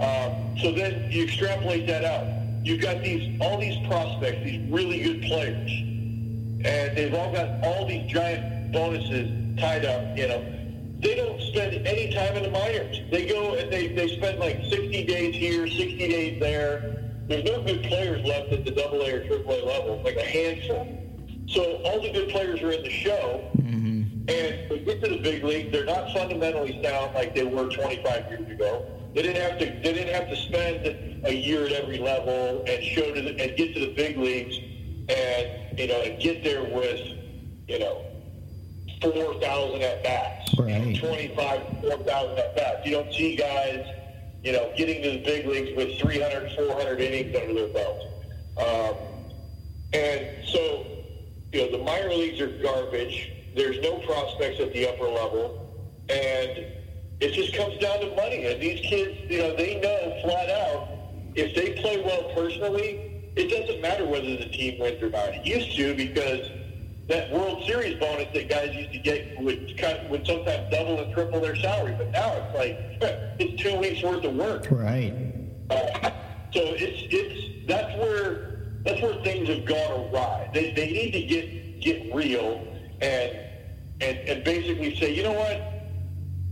Um, 0.00 0.56
so 0.58 0.72
then 0.72 1.10
you 1.10 1.24
extrapolate 1.24 1.86
that 1.86 2.04
out. 2.04 2.26
You've 2.62 2.80
got 2.80 3.02
these 3.02 3.40
all 3.40 3.58
these 3.58 3.76
prospects, 3.86 4.44
these 4.44 4.70
really 4.70 5.00
good 5.00 5.22
players, 5.22 5.70
and 5.70 6.96
they've 6.96 7.14
all 7.14 7.32
got 7.32 7.64
all 7.64 7.86
these 7.86 8.10
giant 8.10 8.72
bonuses 8.72 9.58
tied 9.58 9.84
up. 9.84 10.16
You 10.16 10.28
know, 10.28 10.44
they 11.00 11.14
don't 11.14 11.40
spend 11.40 11.86
any 11.86 12.12
time 12.12 12.36
in 12.36 12.42
the 12.42 12.50
minors. 12.50 13.00
They 13.10 13.26
go 13.26 13.54
and 13.54 13.72
they, 13.72 13.88
they 13.88 14.08
spend 14.16 14.38
like 14.38 14.56
60 14.68 15.04
days 15.06 15.34
here, 15.34 15.66
60 15.66 15.96
days 15.96 16.40
there. 16.40 17.12
There's 17.26 17.44
no 17.44 17.62
good 17.62 17.82
players 17.84 18.24
left 18.26 18.52
at 18.52 18.64
the 18.64 18.72
double 18.72 19.00
A 19.02 19.14
or 19.14 19.26
triple 19.26 19.52
A 19.52 19.64
level, 19.64 20.02
like 20.04 20.16
a 20.16 20.24
handful. 20.24 20.96
So 21.48 21.80
all 21.84 22.00
the 22.02 22.12
good 22.12 22.28
players 22.28 22.60
are 22.62 22.72
in 22.72 22.82
the 22.82 22.90
show, 22.90 23.40
and 24.28 24.70
they 24.70 24.78
get 24.84 25.02
to 25.02 25.10
the 25.10 25.18
big 25.18 25.42
league. 25.44 25.72
They're 25.72 25.84
not 25.84 26.12
fundamentally 26.12 26.80
sound 26.82 27.14
like 27.14 27.34
they 27.34 27.44
were 27.44 27.68
25 27.68 28.28
years 28.30 28.50
ago. 28.50 28.84
They 29.14 29.22
didn't 29.22 29.42
have 29.42 29.58
to. 29.58 29.64
They 29.66 29.92
didn't 29.92 30.14
have 30.14 30.28
to 30.28 30.36
spend 30.36 30.86
a 31.24 31.32
year 31.34 31.66
at 31.66 31.72
every 31.72 31.98
level 31.98 32.64
and 32.66 32.84
show 32.84 33.12
to 33.12 33.20
the, 33.20 33.30
and 33.30 33.56
get 33.56 33.74
to 33.74 33.80
the 33.80 33.92
big 33.94 34.16
leagues, 34.16 34.56
and 35.08 35.78
you 35.78 35.88
know, 35.88 36.00
and 36.02 36.20
get 36.20 36.44
there 36.44 36.62
with, 36.62 37.00
you 37.66 37.78
know, 37.78 38.04
four 39.02 39.40
thousand 39.40 39.82
at 39.82 40.04
bats, 40.04 40.58
Right. 40.58 40.96
25, 40.98 41.62
4,000 41.80 42.38
at 42.38 42.56
bats. 42.56 42.86
You 42.86 42.92
don't 42.92 43.12
see 43.14 43.34
guys, 43.34 43.84
you 44.44 44.52
know, 44.52 44.72
getting 44.76 45.02
to 45.02 45.10
the 45.12 45.22
big 45.24 45.46
leagues 45.46 45.76
with 45.76 45.98
300, 45.98 46.52
400 46.52 47.00
innings 47.00 47.34
under 47.36 47.54
their 47.54 47.68
belt. 47.72 47.98
Um, 48.58 48.94
and 49.92 50.46
so, 50.46 50.86
you 51.52 51.62
know, 51.70 51.78
the 51.78 51.82
minor 51.84 52.10
leagues 52.10 52.40
are 52.40 52.62
garbage. 52.62 53.32
There's 53.54 53.80
no 53.80 53.98
prospects 54.00 54.60
at 54.60 54.72
the 54.72 54.88
upper 54.88 55.08
level, 55.08 55.76
and 56.08 56.66
it 57.20 57.32
just 57.32 57.54
comes 57.54 57.78
down 57.78 58.00
to 58.00 58.14
money. 58.16 58.46
And 58.46 58.62
these 58.62 58.80
kids, 58.80 59.18
you 59.30 59.38
know, 59.38 59.56
they 59.56 59.80
know 59.80 60.20
flat 60.22 60.50
out 60.50 60.88
if 61.34 61.54
they 61.54 61.80
play 61.80 62.02
well 62.02 62.32
personally, 62.34 63.22
it 63.36 63.48
doesn't 63.48 63.80
matter 63.80 64.04
whether 64.04 64.36
the 64.36 64.48
team 64.50 64.80
wins 64.80 65.02
or 65.02 65.10
not. 65.10 65.28
It 65.28 65.46
used 65.46 65.76
to 65.76 65.94
because 65.94 66.50
that 67.08 67.30
World 67.32 67.64
Series 67.66 67.98
bonus 67.98 68.28
that 68.34 68.48
guys 68.48 68.74
used 68.74 68.92
to 68.92 68.98
get 68.98 69.40
would 69.40 69.76
cut, 69.78 70.08
would 70.08 70.26
sometimes 70.26 70.70
double 70.70 71.00
and 71.00 71.12
triple 71.12 71.40
their 71.40 71.56
salary. 71.56 71.94
But 71.96 72.10
now 72.10 72.32
it's 72.32 72.56
like 72.56 72.78
it's 73.38 73.62
two 73.62 73.76
weeks 73.76 74.02
worth 74.02 74.24
of 74.24 74.34
work. 74.34 74.66
Right. 74.70 75.14
Uh, 75.70 76.10
so 76.52 76.60
it's 76.60 77.02
it's 77.10 77.66
that's 77.68 77.96
where 77.96 78.58
that's 78.84 79.00
where 79.02 79.14
things 79.22 79.48
have 79.48 79.64
gone 79.64 80.08
awry. 80.12 80.50
They, 80.52 80.72
they 80.72 80.90
need 80.90 81.12
to 81.12 81.22
get 81.22 81.80
get 81.80 82.14
real 82.14 82.66
and 83.00 83.38
and 84.00 84.18
and 84.28 84.44
basically 84.44 84.96
say, 84.96 85.14
you 85.14 85.22
know 85.22 85.32
what? 85.32 85.60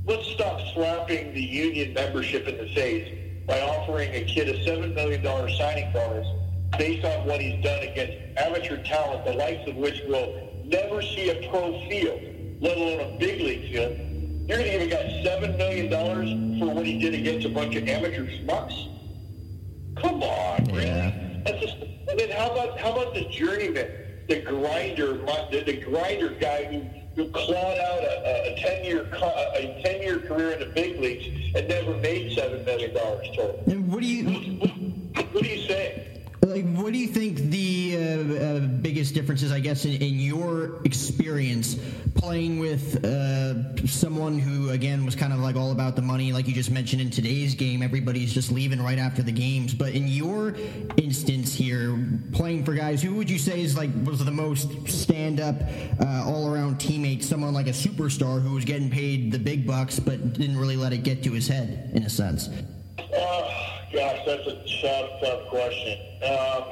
Let's 0.07 0.27
stop 0.29 0.61
slapping 0.75 1.35
the 1.35 1.43
union 1.43 1.93
membership 1.93 2.47
in 2.49 2.57
the 2.57 2.73
face 2.75 3.45
by 3.47 3.61
offering 3.61 4.15
a 4.15 4.25
kid 4.25 4.49
a 4.49 4.65
seven 4.65 4.95
million 4.95 5.23
dollar 5.23 5.49
signing 5.51 5.93
bonus 5.93 6.27
based 6.77 7.05
on 7.05 7.27
what 7.27 7.41
he's 7.41 7.63
done 7.65 7.83
against 7.83 8.39
amateur 8.39 8.83
talent, 8.85 9.25
the 9.25 9.33
likes 9.33 9.67
of 9.69 9.77
which 9.77 10.03
will 10.07 10.63
never 10.65 11.01
see 11.01 11.31
a 11.31 11.49
pro 11.51 11.73
field, 11.89 12.21
let 12.61 12.77
alone 12.77 13.15
a 13.15 13.19
big 13.19 13.41
league 13.41 13.73
field. 13.73 13.97
You're 14.49 14.59
going 14.59 14.71
to 14.71 14.75
even 14.77 14.89
got 14.91 15.25
seven 15.25 15.57
million 15.57 15.91
dollars 15.91 16.31
for 16.59 16.75
what 16.75 16.87
he 16.87 16.99
did 16.99 17.15
against 17.15 17.47
a 17.47 17.51
bunch 17.51 17.75
of 17.77 17.87
amateur 17.87 18.27
schmucks. 18.27 18.89
Come 19.97 20.23
on, 20.23 20.75
yeah. 20.75 21.43
That's 21.45 21.61
just, 21.61 21.77
and 21.77 22.19
then 22.19 22.31
how 22.31 22.51
about 22.51 22.79
how 22.79 22.93
about 22.93 23.15
the 23.15 23.25
journeyman, 23.29 23.91
the 24.29 24.41
grinder, 24.43 25.15
the, 25.15 25.63
the 25.65 25.81
grinder 25.81 26.29
guy 26.29 26.65
who, 26.65 26.83
who 27.17 27.31
clawed 27.31 27.79
out 27.79 28.05
a, 28.05 28.53
a 28.53 28.61
ten 28.61 28.85
year 28.85 29.09
a 29.11 29.83
ten 29.83 30.03
year 30.03 30.21
career 30.21 30.51
in 30.53 30.61
the 30.61 30.67
big 30.67 31.01
leagues 31.01 31.55
and 31.57 31.67
never 31.67 31.95
made 31.97 32.33
seven 32.37 32.65
million 32.65 32.95
dollars 32.95 33.27
total. 33.35 33.63
And 33.67 33.91
what 33.91 34.01
do 34.03 34.07
you 34.07 34.25
what, 34.59 35.35
what 35.35 35.43
do 35.43 35.49
you 35.49 35.67
say? 35.67 36.08
Like, 36.49 36.67
what 36.77 36.95
do 36.95 36.99
you 36.99 37.09
think 37.09 37.37
the 37.37 37.97
uh, 37.99 38.01
uh, 38.01 38.61
biggest 38.61 39.15
differences, 39.15 39.53
I 39.53 39.61
guess, 39.61 39.85
in, 39.85 40.01
in 40.01 40.19
your 40.19 40.81
experience 40.85 41.77
playing 42.15 42.59
with 42.59 43.05
uh, 43.05 43.77
someone 43.87 44.39
who, 44.39 44.71
again, 44.71 45.05
was 45.05 45.15
kind 45.15 45.35
of 45.35 45.41
like 45.41 45.57
all 45.57 45.73
about 45.73 45.95
the 45.95 46.01
money, 46.01 46.33
like 46.33 46.49
you 46.49 46.55
just 46.55 46.71
mentioned 46.71 47.03
in 47.03 47.11
today's 47.11 47.55
game, 47.55 47.83
everybody's 47.83 48.33
just 48.33 48.51
leaving 48.51 48.83
right 48.83 48.99
after 48.99 49.23
the 49.23 49.31
games. 49.31 49.75
But 49.75 49.93
in 49.93 50.09
your 50.09 50.55
instance 50.97 51.55
here, 51.55 52.03
playing 52.33 52.65
for 52.65 52.73
guys, 52.73 53.03
who 53.03 53.15
would 53.17 53.29
you 53.29 53.39
say 53.39 53.61
is 53.61 53.77
like 53.77 53.91
was 54.05 54.25
the 54.25 54.31
most 54.31 54.89
stand 54.89 55.41
up, 55.41 55.57
uh, 56.01 56.25
all 56.27 56.53
around 56.53 56.77
teammate? 56.77 57.23
Someone 57.23 57.53
like 57.53 57.67
a 57.67 57.71
superstar 57.71 58.41
who 58.41 58.55
was 58.55 58.65
getting 58.65 58.91
paid 58.91 59.33
the 59.33 59.39
big 59.39 59.67
bucks, 59.67 60.01
but 60.01 60.33
didn't 60.33 60.57
really 60.57 60.77
let 60.77 60.95
it 60.95 61.03
get 61.03 61.23
to 61.25 61.33
his 61.33 61.47
head, 61.47 61.91
in 61.95 62.05
a 62.05 62.11
sense. 62.11 62.49
Gosh, 63.93 64.21
that's 64.27 64.47
a 64.47 64.83
tough, 64.83 65.21
tough 65.23 65.49
question. 65.49 65.99
Um, 66.23 66.65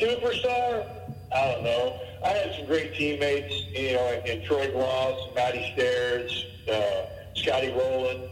superstar? 0.00 0.86
I 1.34 1.52
don't 1.52 1.64
know. 1.64 2.00
I 2.24 2.28
had 2.28 2.54
some 2.54 2.66
great 2.66 2.94
teammates, 2.94 3.54
you 3.74 3.94
know, 3.94 4.12
in, 4.12 4.26
in 4.26 4.46
Troy 4.46 4.68
Glaus, 4.68 5.34
Matty 5.34 5.72
Stairs, 5.74 6.46
uh, 6.70 7.06
Scotty 7.34 7.72
Rolen, 7.72 8.28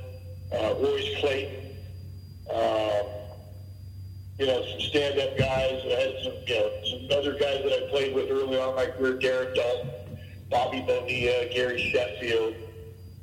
uh, 0.53 0.75
Royce 0.81 1.21
Clayton, 1.21 1.77
um, 2.51 3.07
you 4.39 4.47
know, 4.47 4.63
some 4.71 4.81
stand-up 4.81 5.37
guys. 5.37 5.83
I 5.85 6.01
had 6.01 6.15
some, 6.25 6.33
you 6.47 6.55
know, 6.55 6.71
some 6.85 7.19
other 7.19 7.33
guys 7.35 7.63
that 7.63 7.73
I 7.73 7.91
played 7.91 8.15
with 8.15 8.31
early 8.31 8.59
on 8.59 8.71
in 8.71 8.75
my 8.77 8.87
career, 8.87 9.19
Darren 9.19 9.55
Daulton, 9.55 10.19
Bobby 10.51 10.81
Bonilla, 10.81 11.47
Gary 11.53 11.93
Sheffield. 11.93 12.55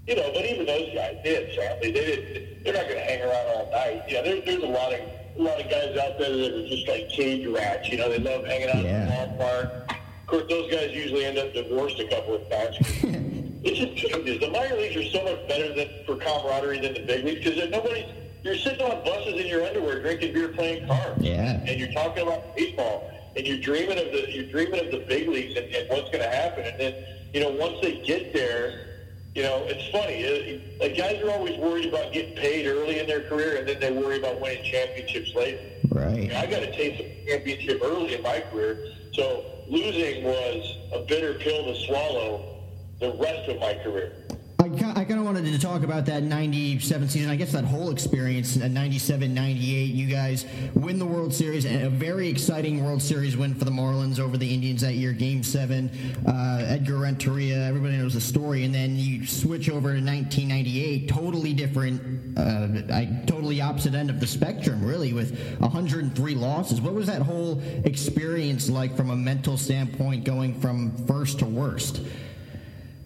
You 0.08 0.16
know, 0.16 0.32
but 0.34 0.46
even 0.46 0.66
those 0.66 0.94
guys 0.94 1.18
did, 1.22 1.54
sadly. 1.54 1.92
They 1.92 2.06
didn't, 2.06 2.64
they're 2.64 2.74
not 2.74 2.84
going 2.84 2.96
to 2.96 3.04
hang 3.04 3.22
around 3.22 3.48
all 3.48 3.70
night. 3.72 4.04
You 4.08 4.16
know, 4.16 4.24
there, 4.24 4.42
there's 4.42 4.64
a 4.64 4.68
lot 4.68 4.94
of 4.94 5.00
a 5.38 5.42
lot 5.42 5.62
of 5.62 5.70
guys 5.70 5.98
out 5.98 6.18
there 6.18 6.36
that 6.36 6.54
are 6.54 6.68
just 6.68 6.88
like 6.88 7.10
cage 7.10 7.46
rats. 7.46 7.90
You 7.90 7.98
know, 7.98 8.10
they 8.10 8.20
love 8.20 8.46
hanging 8.46 8.70
out 8.70 8.84
yeah. 8.84 9.04
in 9.04 9.38
the 9.38 9.44
ballpark. 9.44 9.92
Of 9.92 10.28
course, 10.28 10.44
those 10.50 10.72
guys 10.72 10.92
usually 10.94 11.26
end 11.26 11.38
up 11.38 11.54
divorced 11.54 12.00
a 12.00 12.08
couple 12.08 12.36
of 12.36 12.50
times. 12.50 12.78
it 13.64 13.76
just 13.76 13.96
changes. 13.96 14.40
The 14.40 14.50
minor 14.50 14.78
leagues 14.78 14.96
are 14.96 15.10
so 15.12 15.24
much 15.24 15.48
better 15.48 15.74
than 15.76 15.90
for 16.06 16.16
camaraderie 16.16 16.80
than 16.80 16.94
the 16.94 17.06
big 17.06 17.26
leagues 17.26 17.44
because 17.44 17.70
nobody's. 17.70 18.06
You're 18.44 18.56
sitting 18.56 18.86
on 18.86 19.04
buses 19.04 19.42
in 19.42 19.48
your 19.48 19.66
underwear, 19.66 20.02
drinking 20.02 20.32
beer, 20.34 20.48
playing 20.50 20.88
cards. 20.88 21.22
Yeah. 21.22 21.60
And 21.66 21.80
you're 21.80 21.92
talking 21.92 22.24
about 22.24 22.56
baseball, 22.56 23.12
and 23.36 23.46
you're 23.46 23.58
dreaming 23.58 23.98
of 23.98 24.06
the 24.06 24.32
you're 24.32 24.46
dreaming 24.46 24.86
of 24.86 24.92
the 24.92 25.00
big 25.00 25.28
leagues 25.28 25.58
and, 25.58 25.66
and 25.76 25.90
what's 25.90 26.10
going 26.12 26.24
to 26.24 26.30
happen. 26.30 26.66
And 26.66 26.80
then, 26.80 27.04
you 27.34 27.42
know, 27.42 27.50
once 27.50 27.78
they 27.82 28.02
get 28.06 28.32
there 28.32 28.97
you 29.38 29.44
know, 29.44 29.64
it's 29.68 29.88
funny. 29.90 30.26
Uh, 30.26 30.50
it, 30.50 30.80
like 30.82 30.98
guys 30.98 31.22
are 31.22 31.30
always 31.30 31.56
worried 31.60 31.86
about 31.86 32.12
getting 32.12 32.36
paid 32.36 32.66
early 32.66 33.00
in 33.00 33.06
their 33.06 33.22
career, 33.22 33.58
and 33.58 33.68
then 33.68 33.80
they 33.80 33.92
worry 33.92 34.18
about 34.18 34.42
winning 34.42 34.64
championships 34.64 35.36
later. 35.36 35.60
Right. 35.90 36.34
I 36.34 36.48
got 36.48 36.64
a 36.64 36.72
taste 36.72 37.00
of 37.00 37.06
championship 37.28 37.82
early 37.84 38.16
in 38.16 38.24
my 38.24 38.40
career, 38.40 38.80
so 39.14 39.46
losing 39.68 40.24
was 40.24 40.78
a 40.92 41.06
bitter 41.08 41.36
pill 41.36 41.66
to 41.66 41.76
swallow 41.86 42.64
the 43.00 43.14
rest 43.14 43.48
of 43.48 43.60
my 43.60 43.76
career. 43.76 44.12
I 44.60 45.06
kind 45.06 45.20
of 45.20 45.26
wanted 45.26 45.46
to 45.46 45.60
talk 45.60 45.84
about 45.84 46.08
that 46.08 46.24
97 46.24 47.10
season. 47.10 47.30
I 47.30 47.36
guess 47.36 47.52
that 47.52 47.64
whole 47.64 47.92
experience, 47.92 48.56
97 48.56 49.32
98. 49.32 49.94
You 49.94 50.08
guys 50.08 50.46
win 50.74 50.98
the 50.98 51.06
World 51.06 51.32
Series, 51.32 51.66
and 51.66 51.84
a 51.84 51.90
very 51.90 52.28
exciting 52.28 52.84
World 52.84 53.02
Series 53.02 53.38
win 53.38 53.54
for 53.54 53.66
the 53.66 53.72
Marlins 53.72 54.20
over 54.20 54.36
the 54.36 54.52
Indians 54.52 54.82
that 54.82 54.96
year, 54.96 55.14
Game 55.14 55.44
7. 55.44 55.92
Uh, 56.26 56.66
Edgar 56.68 56.98
Renteria, 56.98 57.64
everybody 57.68 57.98
knows 57.98 58.16
the 58.16 58.22
story. 58.22 58.64
And 58.64 58.74
then 58.74 58.96
you 58.96 59.28
switch 59.28 59.70
over 59.70 59.94
to 59.94 60.04
1998, 60.04 61.08
totally 61.08 61.54
different, 61.54 62.36
uh, 62.36 62.68
I, 62.92 63.24
totally 63.28 63.62
opposite 63.62 63.94
end 63.94 64.10
of 64.10 64.20
the 64.20 64.28
spectrum, 64.28 64.84
really, 64.84 65.14
with 65.14 65.38
103 65.60 66.36
losses. 66.36 66.82
What 66.82 66.96
was 66.96 67.06
that 67.06 67.22
whole 67.22 67.62
experience 67.86 68.68
like 68.68 68.98
from 68.98 69.12
a 69.12 69.16
mental 69.16 69.58
standpoint, 69.58 70.24
going 70.24 70.60
from 70.60 71.06
first 71.06 71.38
to 71.40 71.46
worst? 71.46 72.02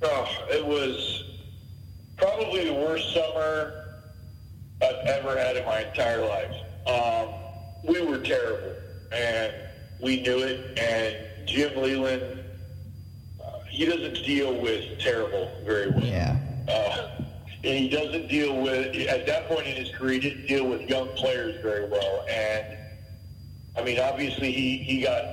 Oh, 0.03 0.27
it 0.49 0.65
was 0.65 1.30
probably 2.21 2.65
the 2.65 2.73
worst 2.73 3.11
summer 3.13 3.73
I've 4.81 5.07
ever 5.07 5.37
had 5.37 5.57
in 5.57 5.65
my 5.65 5.83
entire 5.83 6.23
life. 6.23 6.55
Um, 6.87 7.29
we 7.83 8.05
were 8.05 8.19
terrible, 8.19 8.75
and 9.11 9.51
we 10.01 10.21
knew 10.21 10.39
it. 10.39 10.77
And 10.77 11.47
Jim 11.47 11.75
Leyland, 11.75 12.43
uh, 13.43 13.59
he 13.67 13.85
doesn't 13.85 14.23
deal 14.23 14.61
with 14.61 14.99
terrible 14.99 15.51
very 15.65 15.89
well. 15.89 16.03
Yeah. 16.03 16.37
Uh, 16.67 17.23
and 17.63 17.77
he 17.77 17.89
doesn't 17.89 18.27
deal 18.27 18.61
with 18.61 18.95
at 19.07 19.25
that 19.25 19.47
point 19.47 19.65
in 19.67 19.75
his 19.75 19.89
career. 19.95 20.13
He 20.13 20.19
didn't 20.19 20.47
deal 20.47 20.67
with 20.67 20.81
young 20.89 21.09
players 21.15 21.59
very 21.61 21.89
well. 21.89 22.25
And 22.29 22.77
I 23.77 23.83
mean, 23.83 23.99
obviously, 23.99 24.51
he 24.51 24.77
he 24.77 25.01
got 25.01 25.23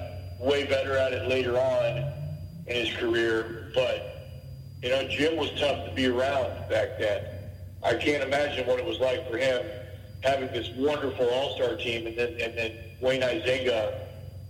way 0.41 0.65
better 0.65 0.97
at 0.97 1.13
it 1.13 1.29
later 1.29 1.59
on 1.59 2.13
in 2.67 2.87
his 2.87 2.95
career, 2.97 3.71
but 3.75 4.08
you 4.83 4.91
know, 4.91 5.09
Jim 5.09 5.37
was 5.37 5.51
tough 5.59 5.89
to 5.89 5.95
be 5.95 6.07
around 6.07 6.69
back 6.69 6.99
then. 6.99 7.25
I 7.85 7.95
can't 7.95 8.23
imagine 8.23 8.67
what 8.67 8.79
it 8.79 8.85
was 8.85 8.99
like 8.99 9.29
for 9.31 9.37
him 9.39 9.65
having 10.23 10.49
this 10.49 10.69
wonderful 10.77 11.29
All-Star 11.29 11.77
team 11.77 12.07
and 12.07 12.17
then 12.17 12.37
and 12.41 12.57
then 12.59 12.73
Wayne 13.01 13.23
Huizenga 13.23 13.95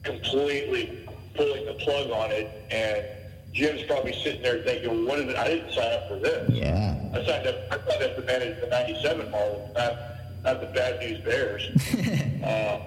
completely 0.02 1.06
pulling 1.34 1.66
the 1.66 1.74
plug 1.74 2.10
on 2.10 2.30
it 2.30 2.50
and 2.70 3.04
Jim's 3.52 3.82
probably 3.84 4.12
sitting 4.12 4.42
there 4.42 4.62
thinking, 4.62 5.06
"What 5.06 5.16
did 5.16 5.34
I 5.34 5.48
didn't 5.48 5.72
sign 5.72 5.92
up 5.92 6.08
for 6.08 6.18
this? 6.18 6.50
Yeah, 6.50 6.94
I 7.14 7.24
signed 7.24 7.46
up. 7.46 7.56
I 7.70 7.90
signed 7.90 8.02
up 8.04 8.16
to 8.16 8.22
manage 8.22 8.60
the 8.60 8.66
'97 8.66 9.26
Marlins, 9.32 9.74
not 9.74 9.98
not 10.44 10.60
the 10.60 10.66
Bad 10.66 11.00
News 11.00 11.18
Bears. 11.20 11.62
uh, 12.44 12.78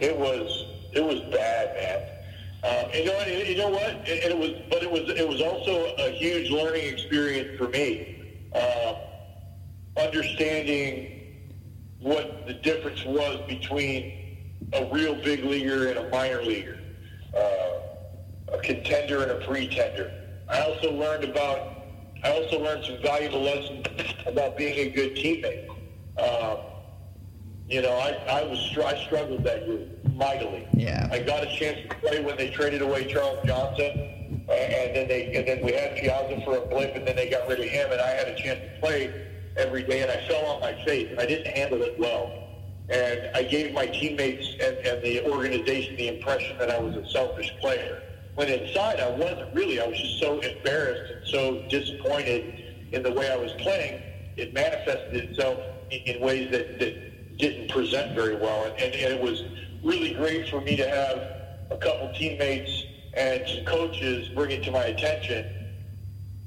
it 0.00 0.16
was 0.16 0.64
it 0.92 1.04
was 1.04 1.20
bad, 1.30 1.74
man. 1.74 2.17
You 2.64 3.04
know, 3.04 3.20
you 3.26 3.56
know 3.56 3.68
what? 3.68 3.90
And 3.90 4.08
it 4.08 4.38
was, 4.38 4.50
but 4.70 4.82
it 4.82 4.90
was, 4.90 5.08
it 5.10 5.28
was 5.28 5.40
also 5.40 5.94
a 5.98 6.10
huge 6.10 6.50
learning 6.50 6.84
experience 6.86 7.56
for 7.58 7.68
me. 7.68 8.50
Uh, 8.54 8.94
understanding 9.96 11.08
what 12.00 12.46
the 12.46 12.54
difference 12.54 13.04
was 13.04 13.40
between 13.46 14.58
a 14.72 14.84
real 14.92 15.14
big 15.22 15.44
leaguer 15.44 15.88
and 15.88 15.98
a 15.98 16.08
minor 16.10 16.42
leaguer, 16.42 16.78
uh, 17.36 18.54
a 18.54 18.58
contender 18.62 19.22
and 19.22 19.30
a 19.30 19.36
pretender. 19.46 20.10
I 20.48 20.60
also 20.62 20.92
learned 20.92 21.24
about, 21.24 21.60
I 22.24 22.32
also 22.32 22.60
learned 22.60 22.84
some 22.84 23.00
valuable 23.02 23.42
lessons 23.42 23.86
about 24.26 24.56
being 24.56 24.78
a 24.78 24.90
good 24.90 25.14
teammate. 25.14 25.68
Um, 26.18 26.58
you 27.68 27.82
know, 27.82 27.92
I, 27.92 28.10
I 28.28 28.44
was 28.44 28.76
I 28.78 28.96
struggled 29.04 29.44
that 29.44 29.66
year 29.66 29.86
mightily. 30.14 30.66
Yeah. 30.72 31.08
I 31.12 31.18
got 31.20 31.42
a 31.42 31.46
chance 31.46 31.78
to 31.88 31.96
play 31.96 32.24
when 32.24 32.36
they 32.36 32.50
traded 32.50 32.82
away 32.82 33.12
Charles 33.12 33.44
Johnson, 33.44 34.42
and 34.48 34.96
then 34.96 35.08
they 35.08 35.34
and 35.34 35.46
then 35.46 35.64
we 35.64 35.72
had 35.72 35.96
Piazza 35.96 36.40
for 36.44 36.56
a 36.56 36.66
blip, 36.66 36.96
and 36.96 37.06
then 37.06 37.16
they 37.16 37.28
got 37.28 37.46
rid 37.46 37.60
of 37.60 37.66
him, 37.66 37.92
and 37.92 38.00
I 38.00 38.10
had 38.10 38.28
a 38.28 38.34
chance 38.36 38.60
to 38.60 38.80
play 38.80 39.26
every 39.56 39.82
day, 39.82 40.02
and 40.02 40.10
I 40.10 40.26
fell 40.26 40.44
on 40.46 40.60
my 40.60 40.72
face, 40.84 41.08
and 41.10 41.20
I 41.20 41.26
didn't 41.26 41.56
handle 41.56 41.82
it 41.82 41.98
well. 41.98 42.32
And 42.90 43.36
I 43.36 43.42
gave 43.42 43.74
my 43.74 43.86
teammates 43.86 44.48
and, 44.62 44.76
and 44.78 45.04
the 45.04 45.30
organization 45.30 45.96
the 45.96 46.08
impression 46.08 46.56
that 46.56 46.70
I 46.70 46.78
was 46.78 46.96
a 46.96 47.06
selfish 47.10 47.52
player. 47.60 48.02
When 48.34 48.48
inside, 48.48 49.00
I 49.00 49.10
wasn't 49.10 49.52
really. 49.54 49.78
I 49.78 49.86
was 49.86 50.00
just 50.00 50.20
so 50.20 50.40
embarrassed 50.40 51.12
and 51.12 51.26
so 51.26 51.68
disappointed 51.68 52.64
in 52.92 53.02
the 53.02 53.12
way 53.12 53.30
I 53.30 53.36
was 53.36 53.52
playing. 53.58 54.00
It 54.38 54.54
manifested 54.54 55.16
itself 55.16 55.58
in, 55.90 56.00
in 56.02 56.22
ways 56.22 56.50
that, 56.52 56.78
that 56.78 57.07
didn't 57.38 57.70
present 57.70 58.14
very 58.14 58.36
well. 58.36 58.64
And, 58.64 58.74
and, 58.74 58.94
and, 58.94 59.14
it 59.14 59.22
was 59.22 59.44
really 59.82 60.14
great 60.14 60.48
for 60.48 60.60
me 60.60 60.76
to 60.76 60.88
have 60.88 61.18
a 61.70 61.78
couple 61.80 62.12
teammates 62.14 62.84
and 63.14 63.42
some 63.48 63.64
coaches 63.64 64.28
bring 64.30 64.50
it 64.50 64.62
to 64.64 64.70
my 64.70 64.84
attention 64.84 65.46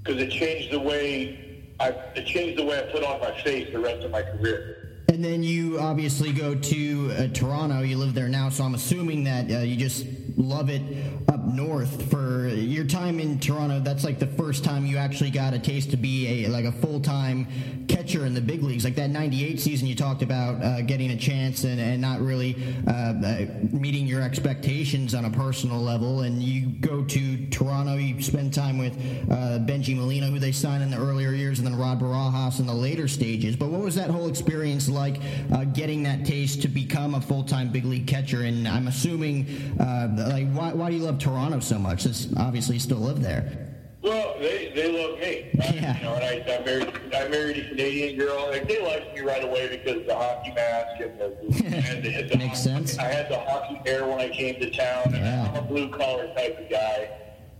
because 0.03 0.21
it 0.21 0.31
changed 0.31 0.71
the 0.71 0.79
way 0.79 1.67
I 1.79 1.89
it 2.15 2.25
changed 2.27 2.59
the 2.59 2.65
way 2.65 2.79
I 2.79 2.91
put 2.91 3.03
on 3.03 3.19
my 3.19 3.41
face 3.41 3.71
the 3.71 3.79
rest 3.79 4.03
of 4.03 4.11
my 4.11 4.21
career. 4.21 4.77
And 5.09 5.23
then 5.23 5.43
you 5.43 5.79
obviously 5.79 6.31
go 6.31 6.55
to 6.55 7.11
uh, 7.11 7.27
Toronto. 7.27 7.81
You 7.81 7.97
live 7.97 8.13
there 8.13 8.29
now, 8.29 8.49
so 8.49 8.63
I'm 8.63 8.75
assuming 8.75 9.23
that 9.25 9.51
uh, 9.51 9.59
you 9.59 9.75
just 9.75 10.05
love 10.37 10.69
it 10.69 10.81
up 11.27 11.40
north. 11.45 12.09
For 12.09 12.47
your 12.47 12.85
time 12.85 13.19
in 13.19 13.39
Toronto, 13.39 13.79
that's 13.79 14.03
like 14.03 14.19
the 14.19 14.27
first 14.27 14.63
time 14.63 14.85
you 14.85 14.97
actually 14.97 15.31
got 15.31 15.53
a 15.53 15.59
taste 15.59 15.91
to 15.91 15.97
be 15.97 16.45
a 16.45 16.49
like 16.49 16.65
a 16.65 16.71
full 16.71 16.99
time 16.99 17.47
catcher 17.87 18.25
in 18.25 18.33
the 18.33 18.41
big 18.41 18.63
leagues. 18.63 18.83
Like 18.83 18.95
that 18.95 19.09
'98 19.09 19.59
season, 19.59 19.87
you 19.87 19.95
talked 19.95 20.21
about 20.21 20.63
uh, 20.63 20.81
getting 20.81 21.11
a 21.11 21.17
chance 21.17 21.63
and, 21.63 21.79
and 21.79 22.01
not 22.01 22.21
really 22.21 22.55
uh, 22.87 22.91
uh, 22.91 23.45
meeting 23.71 24.07
your 24.07 24.21
expectations 24.21 25.13
on 25.13 25.25
a 25.25 25.29
personal 25.29 25.79
level. 25.79 26.21
And 26.21 26.41
you 26.41 26.67
go 26.67 27.03
to 27.03 27.47
Toronto, 27.49 27.95
you 27.95 28.21
spend 28.21 28.53
time 28.53 28.77
with 28.77 28.93
uh, 29.29 29.59
Bengie 29.59 29.95
Molina, 29.95 30.27
who 30.27 30.39
they 30.39 30.51
signed 30.51 30.83
in 30.83 30.91
the 30.91 30.97
earlier 30.97 31.31
years, 31.31 31.59
and 31.59 31.67
then 31.67 31.77
Rod 31.77 31.99
Barajas 31.99 32.59
in 32.59 32.65
the 32.65 32.73
later 32.73 33.07
stages. 33.07 33.55
But 33.55 33.69
what 33.69 33.81
was 33.81 33.95
that 33.95 34.09
whole 34.09 34.29
experience 34.29 34.89
like, 34.89 35.19
uh, 35.53 35.65
getting 35.65 36.03
that 36.03 36.25
taste 36.25 36.61
to 36.61 36.67
become 36.67 37.15
a 37.15 37.21
full 37.21 37.43
time 37.43 37.71
big 37.71 37.85
league 37.85 38.07
catcher? 38.07 38.43
And 38.43 38.67
I'm 38.67 38.87
assuming, 38.87 39.47
uh, 39.79 40.27
like, 40.29 40.51
why, 40.51 40.73
why 40.73 40.89
do 40.89 40.95
you 40.95 41.03
love 41.03 41.19
Toronto 41.19 41.40
so 41.61 41.79
much? 41.79 42.01
Since 42.03 42.29
obviously 42.37 42.79
still 42.79 42.97
live 42.99 43.21
there. 43.21 43.67
Well, 44.01 44.35
they 44.39 44.71
they 44.75 44.91
love 44.91 45.19
me. 45.19 45.49
Yeah. 45.53 45.97
You 45.97 46.03
know, 46.03 46.13
and 46.15 46.23
I, 46.23 46.55
I 46.55 46.65
married 46.65 46.91
I 47.13 47.27
married 47.27 47.57
a 47.57 47.69
Canadian 47.69 48.17
girl. 48.17 48.49
Like 48.49 48.67
they 48.67 48.81
liked 48.83 49.13
me 49.15 49.21
right 49.21 49.43
away 49.43 49.77
because 49.77 50.01
of 50.01 50.07
the 50.07 50.15
hockey 50.15 50.51
mask 50.53 51.01
and 51.01 51.19
the, 51.19 51.25
and 51.87 52.03
the, 52.03 52.23
the 52.23 52.37
Makes 52.37 52.63
sense. 52.63 52.97
I 52.97 53.03
had 53.05 53.29
the 53.29 53.39
hockey 53.39 53.79
hair 53.85 54.07
when 54.07 54.19
I 54.19 54.29
came 54.29 54.59
to 54.59 54.69
town, 54.71 55.13
and 55.13 55.17
Yeah. 55.17 55.49
I'm 55.49 55.55
a 55.55 55.61
blue 55.61 55.89
collar 55.89 56.27
type 56.35 56.59
of 56.59 56.69
guy. 56.69 57.17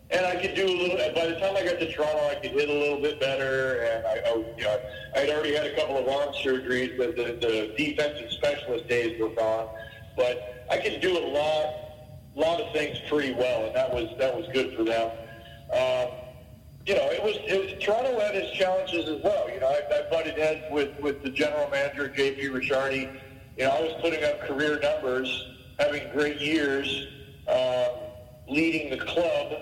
And 0.09 0.25
I 0.25 0.35
could 0.35 0.55
do 0.55 0.65
a 0.65 0.75
little. 0.75 0.97
By 1.13 1.27
the 1.27 1.39
time 1.39 1.55
I 1.55 1.63
got 1.63 1.79
to 1.79 1.89
Toronto, 1.93 2.27
I 2.29 2.35
could 2.35 2.51
hit 2.51 2.67
a 2.69 2.73
little 2.73 2.99
bit 3.01 3.19
better, 3.21 3.79
and 3.83 4.05
I, 4.07 4.29
I 4.29 4.35
you 4.57 4.63
know, 4.63 4.79
I 5.15 5.19
had 5.19 5.29
already 5.29 5.55
had 5.55 5.67
a 5.67 5.75
couple 5.75 5.97
of 5.97 6.07
arm 6.07 6.33
surgeries. 6.43 6.97
The, 6.97 7.07
the, 7.13 7.47
the 7.47 7.73
defensive 7.77 8.29
specialist 8.31 8.87
days 8.89 9.17
were 9.21 9.29
gone, 9.29 9.69
but 10.17 10.65
I 10.69 10.77
could 10.79 10.99
do 10.99 11.17
a 11.17 11.25
lot, 11.31 11.90
lot 12.39 12.61
of 12.61 12.71
things 12.73 12.97
pretty 13.07 13.33
well, 13.33 13.65
and 13.65 13.75
that 13.75 13.91
was 13.91 14.07
that 14.17 14.35
was 14.35 14.45
good 14.53 14.73
for 14.75 14.83
them. 14.83 15.11
Um, 15.73 16.11
you 16.85 16.95
know, 16.95 17.09
it 17.11 17.21
was, 17.23 17.37
it 17.47 17.59
was 17.59 17.83
Toronto 17.83 18.19
had 18.19 18.35
its 18.35 18.51
challenges 18.57 19.07
as 19.07 19.21
well. 19.23 19.49
You 19.49 19.59
know, 19.59 19.67
I, 19.67 19.81
I 19.93 20.09
butted 20.09 20.37
heads 20.37 20.61
with 20.71 20.89
with 20.99 21.21
the 21.21 21.29
general 21.29 21.69
manager 21.69 22.07
J.P. 22.07 22.47
Ricciardi. 22.47 23.09
You 23.57 23.65
know, 23.65 23.71
I 23.71 23.81
was 23.81 23.93
putting 24.01 24.23
up 24.23 24.39
career 24.41 24.79
numbers, 24.79 25.51
having 25.77 26.09
great 26.11 26.39
years, 26.39 27.07
um, 27.47 27.89
leading 28.47 28.89
the 28.89 28.97
club 29.05 29.53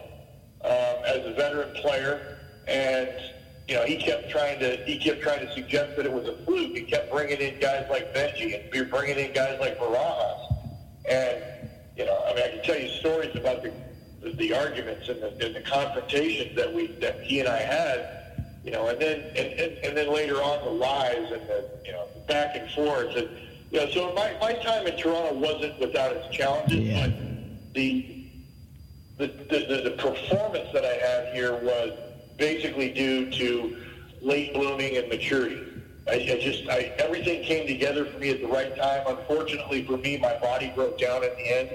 um, 0.64 1.04
as 1.06 1.26
a 1.26 1.34
veteran 1.36 1.74
player, 1.82 2.38
and 2.68 3.10
you 3.68 3.76
know, 3.76 3.84
he 3.84 3.98
kept 3.98 4.30
trying 4.30 4.60
to 4.60 4.78
he 4.86 4.98
kept 4.98 5.22
trying 5.22 5.46
to 5.46 5.54
suggest 5.54 5.96
that 5.98 6.06
it 6.06 6.12
was 6.12 6.28
a 6.28 6.34
fluke. 6.46 6.76
He 6.76 6.84
kept 6.84 7.12
bringing 7.12 7.40
in 7.40 7.60
guys 7.60 7.86
like 7.90 8.14
Bengie 8.14 8.56
and 8.74 8.90
bringing 8.90 9.18
in 9.18 9.34
guys 9.34 9.58
like 9.60 9.78
Barajas, 9.78 10.54
and 11.10 11.44
you 12.00 12.06
know, 12.06 12.24
I 12.26 12.34
mean, 12.34 12.44
I 12.46 12.48
can 12.48 12.64
tell 12.64 12.80
you 12.80 12.88
stories 12.88 13.36
about 13.36 13.62
the 13.62 13.74
the, 14.22 14.32
the 14.32 14.54
arguments 14.54 15.08
and 15.10 15.22
the, 15.22 15.46
and 15.46 15.56
the 15.56 15.62
confrontations 15.62 16.56
that 16.56 16.74
we 16.74 16.88
that 17.02 17.22
he 17.22 17.42
and 17.42 17.50
I 17.50 17.60
had, 17.60 18.08
you 18.64 18.72
know, 18.72 18.88
and 18.88 19.00
then 19.00 19.20
and, 19.36 19.60
and, 19.60 19.78
and 19.84 19.98
then 19.98 20.12
later 20.14 20.36
on 20.36 20.64
the 20.64 20.72
lies 20.72 21.32
and 21.32 21.48
the 21.48 21.70
you 21.86 21.92
know 21.92 22.08
the 22.14 22.22
back 22.22 22.56
and 22.56 22.72
forth 22.72 23.16
and 23.16 23.30
you 23.72 23.80
know, 23.80 23.90
so 23.92 24.14
my, 24.16 24.36
my 24.42 24.54
time 24.54 24.88
in 24.88 24.98
Toronto 24.98 25.36
wasn't 25.36 25.80
without 25.80 26.16
its 26.16 26.36
challenges, 26.36 26.90
but 27.00 27.74
the 27.74 28.16
the, 29.18 29.28
the, 29.28 29.66
the, 29.68 29.90
the 29.90 29.96
performance 29.98 30.70
that 30.72 30.86
I 30.86 30.94
had 30.94 31.36
here 31.36 31.54
was 31.62 31.92
basically 32.38 32.94
due 32.94 33.30
to 33.32 33.76
late 34.22 34.54
blooming 34.54 34.96
and 34.96 35.10
maturity. 35.10 35.62
I, 36.08 36.14
I 36.14 36.40
just, 36.42 36.68
I, 36.70 36.94
everything 36.98 37.44
came 37.44 37.68
together 37.68 38.06
for 38.06 38.18
me 38.18 38.30
at 38.30 38.42
the 38.42 38.48
right 38.48 38.74
time. 38.78 39.04
Unfortunately 39.06 39.86
for 39.86 39.98
me, 39.98 40.18
my 40.18 40.38
body 40.38 40.72
broke 40.74 40.98
down 40.98 41.24
at 41.24 41.36
the 41.36 41.44
end, 41.44 41.70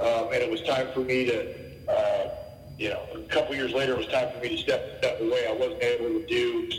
um, 0.00 0.32
and 0.32 0.42
it 0.42 0.50
was 0.50 0.62
time 0.62 0.88
for 0.94 1.00
me 1.00 1.24
to, 1.26 1.90
uh, 1.90 2.30
you 2.78 2.90
know, 2.90 3.02
a 3.14 3.22
couple 3.28 3.54
years 3.54 3.72
later, 3.72 3.92
it 3.92 3.98
was 3.98 4.06
time 4.06 4.28
for 4.32 4.40
me 4.40 4.50
to 4.50 4.58
step 4.58 4.98
step 4.98 5.20
away. 5.20 5.46
I 5.48 5.52
wasn't 5.52 5.82
able 5.82 6.20
to 6.20 6.26
do 6.26 6.70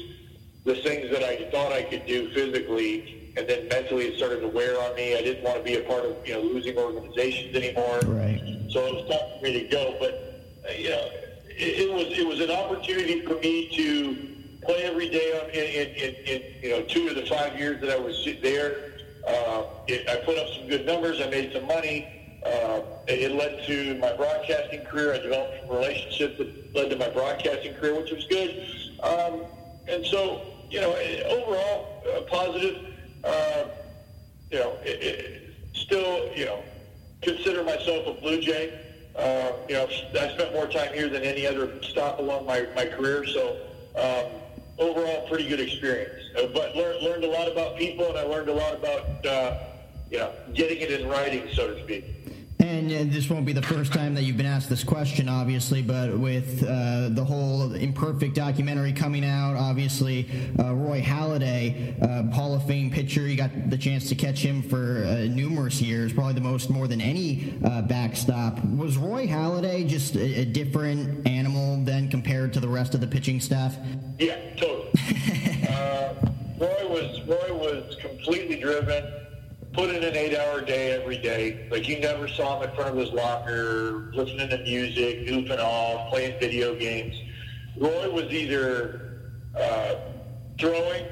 the 0.64 0.76
things 0.76 1.10
that 1.12 1.24
I 1.24 1.50
thought 1.52 1.72
I 1.72 1.84
could 1.84 2.06
do 2.06 2.32
physically, 2.34 3.34
and 3.36 3.48
then 3.48 3.68
mentally 3.68 4.06
it 4.06 4.18
started 4.18 4.42
to 4.42 4.48
wear 4.48 4.80
on 4.80 4.96
me. 4.96 5.18
I 5.18 5.22
didn't 5.22 5.44
want 5.44 5.58
to 5.58 5.64
be 5.64 5.76
a 5.76 5.82
part 5.82 6.06
of, 6.06 6.16
you 6.26 6.34
know, 6.34 6.42
losing 6.42 6.78
organizations 6.78 7.56
anymore. 7.56 8.00
Right. 8.06 8.40
So 8.70 8.86
it 8.86 8.94
was 8.94 9.10
time 9.10 9.40
for 9.40 9.44
me 9.44 9.64
to 9.64 9.68
go. 9.68 9.98
But 10.00 10.64
uh, 10.68 10.72
you 10.74 10.90
know, 10.90 11.10
it, 11.48 11.90
it 11.90 11.94
was 11.94 12.18
it 12.18 12.26
was 12.26 12.40
an 12.40 12.52
opportunity 12.52 13.22
for 13.22 13.36
me 13.36 13.70
to 13.76 14.66
play 14.66 14.84
every 14.84 15.10
day 15.10 15.32
on, 15.40 15.50
in, 15.50 15.66
in, 15.66 15.88
in, 15.96 16.16
in 16.26 16.64
you 16.64 16.70
know 16.70 16.84
two 16.84 17.10
of 17.10 17.16
the 17.16 17.26
five 17.26 17.58
years 17.60 17.82
that 17.82 17.90
I 17.90 18.00
was 18.00 18.28
there. 18.42 18.94
Uh, 19.28 19.64
it, 19.88 20.08
I 20.10 20.18
put 20.24 20.38
up 20.38 20.48
some 20.58 20.68
good 20.68 20.86
numbers. 20.86 21.20
I 21.20 21.30
made 21.30 21.52
some 21.52 21.68
money. 21.68 22.19
Uh, 22.46 22.82
it, 23.08 23.32
led 23.32 23.66
to 23.68 23.96
my 24.00 24.14
broadcasting 24.14 24.82
career. 24.86 25.14
I 25.14 25.20
developed 25.20 25.60
some 25.62 25.76
relationships 25.76 26.38
that 26.38 26.76
led 26.76 26.90
to 26.90 26.98
my 26.98 27.10
broadcasting 27.10 27.74
career, 27.76 27.96
which 27.96 28.12
was 28.12 28.26
good. 28.28 28.66
Um, 29.04 29.46
and 29.88 30.06
so, 30.06 30.42
you 30.70 30.80
know, 30.80 30.96
overall 31.28 32.04
uh, 32.16 32.22
positive. 32.22 32.86
Uh, 33.24 33.66
you 34.52 34.60
know, 34.60 34.78
it, 34.84 35.04
it, 35.04 35.54
still, 35.74 36.32
you 36.36 36.46
know, 36.46 36.64
consider 37.22 37.64
myself 37.64 38.08
a 38.08 38.22
Blue 38.22 38.40
Jay. 38.40 38.80
Uh, 39.16 39.52
you 39.68 39.76
know, 39.76 39.88
I 39.88 40.30
spent 40.30 40.54
more 40.54 40.68
time 40.68 40.94
here 40.94 41.10
than 41.10 41.24
any 41.24 41.46
other 41.46 41.82
stop 41.84 42.20
along 42.20 42.46
my, 42.46 42.68
my 42.76 42.86
career. 42.86 43.26
So 43.26 43.58
um, 43.96 44.32
overall, 44.78 45.28
pretty 45.28 45.48
good 45.48 45.60
experience. 45.60 46.24
Uh, 46.38 46.48
but 46.54 46.76
lear- 46.76 47.00
learned 47.02 47.24
a 47.24 47.30
lot 47.30 47.52
about 47.52 47.78
people, 47.78 48.08
and 48.08 48.18
I 48.18 48.24
learned 48.24 48.50
a 48.50 48.54
lot 48.54 48.76
about, 48.76 49.26
uh, 49.26 49.58
you 50.10 50.20
know, 50.20 50.32
getting 50.54 50.80
it 50.80 50.92
in 50.92 51.08
writing, 51.08 51.48
so 51.54 51.74
to 51.74 51.84
speak. 51.84 52.06
And 52.60 52.92
uh, 52.92 53.14
this 53.14 53.30
won't 53.30 53.46
be 53.46 53.54
the 53.54 53.62
first 53.62 53.94
time 53.94 54.14
that 54.16 54.24
you've 54.24 54.36
been 54.36 54.46
asked 54.46 54.70
this 54.70 54.84
question, 54.84 55.30
obviously, 55.30 55.82
but 55.82 56.18
with 56.18 56.62
uh, 56.64 57.08
the 57.10 57.24
whole 57.24 57.74
Imperfect 57.74 58.36
documentary 58.36 58.92
coming 58.92 59.24
out, 59.24 59.56
obviously, 59.56 60.28
uh, 60.60 60.74
Roy 60.74 61.02
Halladay, 61.02 62.02
uh, 62.04 62.34
Hall 62.34 62.54
of 62.54 62.66
Fame 62.68 62.92
pitcher, 62.92 63.22
you 63.22 63.38
got 63.38 63.70
the 63.70 63.78
chance 63.78 64.10
to 64.10 64.16
catch 64.16 64.40
him 64.40 64.62
for 64.62 65.06
uh, 65.06 65.26
numerous 65.34 65.82
years, 65.82 66.12
probably 66.12 66.34
the 66.34 66.42
most 66.42 66.70
more 66.70 66.88
than 66.88 67.00
any 67.00 67.54
uh, 67.64 67.82
backstop. 67.84 68.64
Was 68.66 68.98
Roy 68.98 69.26
Halladay 69.26 69.88
just 69.88 70.16
a, 70.16 70.42
a 70.42 70.46
different 70.46 71.26
animal 71.26 71.78
then 71.86 72.10
compared 72.10 72.52
to 72.54 72.60
the 72.60 72.70
rest 72.70 72.94
of 72.94 73.00
the 73.00 73.08
pitching 73.08 73.40
staff? 73.40 73.78
Yeah, 74.18 74.38
totally. 74.58 74.92
uh, 75.70 76.14
Roy 76.60 76.88
was 76.90 77.22
Roy 77.22 77.54
was 77.54 77.96
completely 78.02 78.60
driven. 78.60 79.19
Put 79.80 79.92
in 79.92 80.04
an 80.04 80.14
eight-hour 80.14 80.60
day 80.66 80.92
every 80.92 81.18
day. 81.20 81.66
Like 81.72 81.88
you 81.88 82.02
never 82.02 82.28
saw 82.28 82.60
him 82.60 82.70
in 82.70 82.76
front 82.76 82.90
of 82.90 82.98
his 82.98 83.14
locker, 83.14 84.12
listening 84.14 84.50
to 84.50 84.58
music, 84.58 85.26
goofing 85.26 85.58
off, 85.58 86.10
playing 86.10 86.38
video 86.38 86.76
games. 86.76 87.16
Roy 87.78 88.12
was 88.12 88.26
either 88.26 89.32
uh, 89.58 89.96
throwing, 90.60 91.06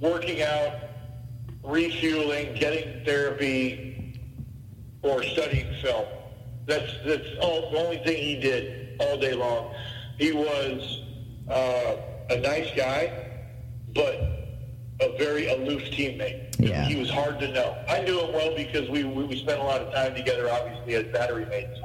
working 0.00 0.40
out, 0.40 0.76
refueling, 1.62 2.54
getting 2.54 3.04
therapy, 3.04 4.18
or 5.02 5.22
studying 5.22 5.70
film. 5.82 6.06
That's 6.64 6.90
that's 7.04 7.28
all, 7.42 7.70
the 7.70 7.84
only 7.84 7.98
thing 7.98 8.16
he 8.16 8.40
did 8.40 8.98
all 8.98 9.18
day 9.18 9.34
long. 9.34 9.74
He 10.16 10.32
was 10.32 11.02
uh, 11.50 11.96
a 12.30 12.40
nice 12.40 12.70
guy, 12.74 13.12
but 13.94 14.37
a 15.00 15.16
very 15.16 15.48
aloof 15.48 15.82
teammate. 15.84 16.56
Yeah. 16.58 16.84
He 16.84 16.96
was 16.96 17.08
hard 17.10 17.38
to 17.40 17.52
know. 17.52 17.76
I 17.88 18.00
knew 18.02 18.18
him 18.20 18.32
well 18.32 18.54
because 18.56 18.88
we, 18.88 19.04
we, 19.04 19.24
we 19.24 19.36
spent 19.38 19.60
a 19.60 19.64
lot 19.64 19.80
of 19.80 19.92
time 19.94 20.14
together, 20.14 20.50
obviously, 20.50 20.94
as 20.96 21.04
battery 21.12 21.46
mates. 21.46 21.78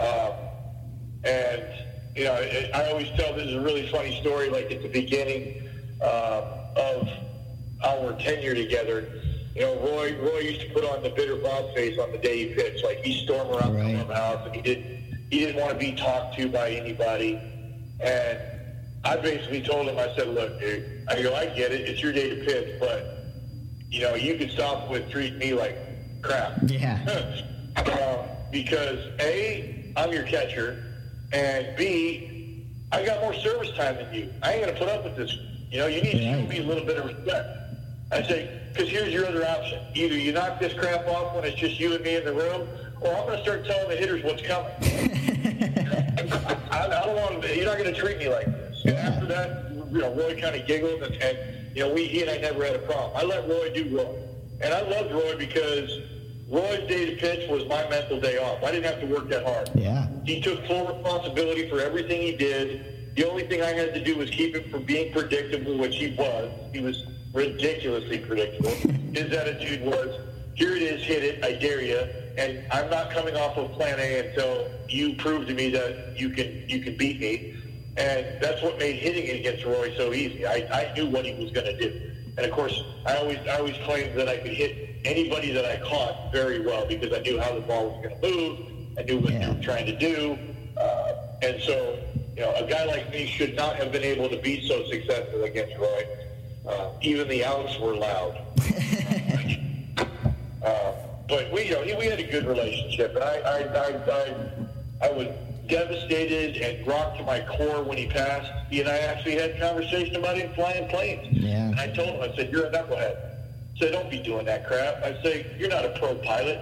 Um, 0.00 0.32
and, 1.24 1.62
you 2.16 2.24
know, 2.24 2.32
I, 2.34 2.70
I 2.74 2.90
always 2.90 3.08
tell 3.16 3.32
this 3.34 3.46
is 3.46 3.54
a 3.54 3.60
really 3.60 3.86
funny 3.88 4.20
story, 4.20 4.48
like 4.50 4.70
at 4.72 4.82
the 4.82 4.88
beginning 4.88 5.68
uh, 6.02 6.42
of 6.76 7.08
our 7.84 8.12
tenure 8.18 8.54
together. 8.54 9.12
You 9.54 9.62
know, 9.62 9.74
Roy 9.80 10.16
Roy 10.20 10.38
used 10.40 10.60
to 10.62 10.68
put 10.70 10.84
on 10.84 11.02
the 11.02 11.10
bitter 11.10 11.36
Bob 11.36 11.74
face 11.74 11.98
on 11.98 12.12
the 12.12 12.18
day 12.18 12.48
he 12.48 12.54
pitched. 12.54 12.84
Like 12.84 12.98
he 13.04 13.24
stormed 13.24 13.50
around 13.50 13.74
Right. 13.74 13.96
the 13.96 14.04
clubhouse 14.04 14.46
and 14.46 14.54
he 14.54 14.62
didn't 14.62 14.84
he 15.30 15.40
didn't 15.40 15.60
want 15.60 15.72
to 15.72 15.78
be 15.78 15.92
talked 15.96 16.36
to 16.38 16.48
by 16.48 16.70
anybody. 16.70 17.40
And 18.00 18.38
I 19.08 19.16
basically 19.16 19.62
told 19.62 19.88
him, 19.88 19.98
I 19.98 20.14
said, 20.14 20.28
look, 20.28 20.60
dude, 20.60 21.06
I 21.08 21.22
go, 21.22 21.34
I 21.34 21.46
get 21.46 21.72
it, 21.72 21.88
it's 21.88 22.02
your 22.02 22.12
day 22.12 22.28
to 22.28 22.44
pitch, 22.44 22.78
but 22.78 23.24
you 23.88 24.02
know, 24.02 24.14
you 24.14 24.36
can 24.36 24.50
stop 24.50 24.90
with 24.90 25.10
treating 25.10 25.38
me 25.38 25.54
like 25.54 25.76
crap. 26.22 26.58
Yeah. 26.68 27.00
um, 27.76 28.28
because 28.52 28.98
A, 29.20 29.94
I'm 29.96 30.12
your 30.12 30.24
catcher, 30.24 30.84
and 31.32 31.74
B, 31.76 32.66
I 32.92 33.04
got 33.04 33.22
more 33.22 33.32
service 33.32 33.70
time 33.76 33.96
than 33.96 34.12
you. 34.12 34.30
I 34.42 34.54
ain't 34.54 34.66
gonna 34.66 34.78
put 34.78 34.90
up 34.90 35.04
with 35.04 35.16
this. 35.16 35.34
You 35.70 35.78
know, 35.78 35.86
you 35.86 36.02
need 36.02 36.12
to 36.12 36.24
show 36.24 36.42
me 36.46 36.58
a 36.58 36.62
little 36.62 36.84
bit 36.84 36.98
of 36.98 37.06
respect. 37.06 37.48
I 38.12 38.22
say, 38.22 38.60
because 38.72 38.90
here's 38.90 39.12
your 39.12 39.26
other 39.26 39.46
option. 39.46 39.80
Either 39.94 40.16
you 40.16 40.32
knock 40.32 40.60
this 40.60 40.74
crap 40.74 41.06
off 41.08 41.34
when 41.34 41.44
it's 41.44 41.58
just 41.58 41.80
you 41.80 41.94
and 41.94 42.04
me 42.04 42.16
in 42.16 42.24
the 42.24 42.32
room, 42.32 42.68
or 43.00 43.14
I'm 43.14 43.26
gonna 43.26 43.42
start 43.42 43.64
telling 43.64 43.88
the 43.88 43.96
hitters 43.96 44.22
what's 44.22 44.42
coming. 44.42 44.72
I, 46.70 46.86
I 46.86 47.04
don't 47.04 47.16
want 47.16 47.42
to. 47.42 47.56
You're 47.56 47.66
not 47.66 47.78
gonna 47.78 47.94
treat 47.94 48.18
me 48.18 48.28
like 48.28 48.46
And 48.88 48.96
after 48.96 49.26
that, 49.26 49.70
you 49.92 49.98
know, 49.98 50.14
Roy 50.14 50.40
kind 50.40 50.56
of 50.56 50.66
giggled, 50.66 51.02
and, 51.02 51.14
and 51.22 51.38
you 51.76 51.82
know, 51.86 51.92
we 51.92 52.06
he 52.06 52.22
and 52.22 52.30
I 52.30 52.38
never 52.38 52.64
had 52.64 52.76
a 52.76 52.80
problem. 52.80 53.12
I 53.14 53.24
let 53.24 53.48
Roy 53.48 53.72
do 53.72 53.96
Roy, 53.96 54.14
and 54.60 54.72
I 54.72 54.80
loved 54.82 55.12
Roy 55.12 55.36
because 55.36 55.90
Roy's 56.48 56.88
day 56.88 57.14
to 57.14 57.16
pitch 57.16 57.48
was 57.50 57.66
my 57.66 57.88
mental 57.88 58.20
day 58.20 58.38
off. 58.38 58.62
I 58.64 58.70
didn't 58.70 58.90
have 58.90 59.00
to 59.00 59.06
work 59.06 59.28
that 59.28 59.44
hard. 59.44 59.70
Yeah. 59.74 60.08
He 60.24 60.40
took 60.40 60.64
full 60.66 60.86
responsibility 60.86 61.68
for 61.68 61.80
everything 61.80 62.22
he 62.22 62.36
did. 62.36 63.14
The 63.16 63.28
only 63.28 63.46
thing 63.46 63.62
I 63.62 63.72
had 63.72 63.92
to 63.94 64.02
do 64.02 64.16
was 64.16 64.30
keep 64.30 64.56
him 64.56 64.70
from 64.70 64.84
being 64.84 65.12
predictable, 65.12 65.76
which 65.76 65.96
he 65.96 66.14
was. 66.14 66.50
He 66.72 66.80
was 66.80 67.04
ridiculously 67.34 68.18
predictable. 68.18 68.70
His 69.12 69.32
attitude 69.32 69.84
was, 69.84 70.20
here 70.54 70.74
it 70.74 70.82
is, 70.82 71.02
hit 71.04 71.24
it, 71.24 71.44
I 71.44 71.52
dare 71.52 71.82
you. 71.82 71.98
And 72.38 72.64
I'm 72.70 72.88
not 72.88 73.10
coming 73.10 73.36
off 73.36 73.56
of 73.58 73.72
plan 73.72 73.98
A 73.98 74.28
until 74.28 74.70
you 74.88 75.16
prove 75.16 75.46
to 75.48 75.54
me 75.54 75.70
that 75.70 76.18
you 76.18 76.30
can 76.30 76.64
you 76.68 76.80
can 76.80 76.96
beat 76.96 77.20
me. 77.20 77.57
And 77.98 78.40
that's 78.40 78.62
what 78.62 78.78
made 78.78 78.96
hitting 78.96 79.26
it 79.26 79.40
against 79.40 79.64
Roy 79.64 79.92
so 79.96 80.12
easy. 80.12 80.46
I, 80.46 80.68
I 80.72 80.92
knew 80.94 81.08
what 81.10 81.24
he 81.24 81.34
was 81.34 81.50
going 81.50 81.66
to 81.66 81.76
do. 81.76 82.12
And 82.36 82.46
of 82.46 82.52
course, 82.52 82.84
I 83.04 83.16
always 83.16 83.38
I 83.48 83.58
always 83.58 83.76
claimed 83.78 84.16
that 84.16 84.28
I 84.28 84.36
could 84.36 84.52
hit 84.52 85.00
anybody 85.04 85.50
that 85.50 85.64
I 85.64 85.80
caught 85.84 86.30
very 86.32 86.60
well 86.60 86.86
because 86.86 87.12
I 87.12 87.18
knew 87.20 87.40
how 87.40 87.52
the 87.54 87.60
ball 87.62 87.90
was 87.90 88.06
going 88.06 88.20
to 88.20 88.30
move. 88.30 88.58
I 88.96 89.02
knew 89.02 89.18
what 89.18 89.32
they 89.32 89.48
were 89.48 89.60
trying 89.60 89.86
to 89.86 89.98
do. 89.98 90.38
Uh, 90.76 91.12
and 91.42 91.60
so, 91.62 91.98
you 92.36 92.42
know, 92.42 92.54
a 92.54 92.64
guy 92.68 92.84
like 92.84 93.10
me 93.10 93.26
should 93.26 93.56
not 93.56 93.74
have 93.76 93.90
been 93.90 94.04
able 94.04 94.28
to 94.28 94.38
be 94.38 94.66
so 94.68 94.84
successful 94.88 95.42
against 95.42 95.76
Roy. 95.76 96.06
Uh, 96.68 96.90
even 97.00 97.26
the 97.28 97.44
outs 97.44 97.76
were 97.80 97.96
loud. 97.96 98.40
uh, 100.62 100.92
but 101.28 101.50
we, 101.52 101.64
you 101.64 101.72
know, 101.72 101.98
we 101.98 102.06
had 102.06 102.20
a 102.20 102.30
good 102.30 102.46
relationship, 102.46 103.16
and 103.16 103.24
I, 103.24 103.38
I, 103.38 103.58
I, 103.74 103.88
I, 104.12 105.08
I 105.08 105.10
was 105.10 105.26
devastated 105.68 106.56
and 106.56 106.86
rocked 106.86 107.18
to 107.18 107.24
my 107.24 107.40
core 107.40 107.82
when 107.82 107.98
he 107.98 108.06
passed. 108.06 108.50
He 108.70 108.80
and 108.80 108.88
I 108.88 108.98
actually 108.98 109.36
had 109.36 109.50
a 109.50 109.58
conversation 109.58 110.16
about 110.16 110.36
him 110.36 110.52
flying 110.54 110.88
planes. 110.88 111.28
Yeah. 111.30 111.68
And 111.68 111.80
I 111.80 111.88
told 111.88 112.08
him, 112.10 112.22
I 112.22 112.34
said, 112.34 112.50
"You're 112.50 112.66
a 112.66 112.70
knucklehead." 112.70 113.16
I 113.16 113.78
said, 113.78 113.92
"Don't 113.92 114.10
be 114.10 114.18
doing 114.18 114.46
that 114.46 114.66
crap." 114.66 115.02
I 115.04 115.22
say, 115.22 115.46
"You're 115.58 115.68
not 115.68 115.84
a 115.84 115.90
pro 115.98 116.14
pilot." 116.16 116.58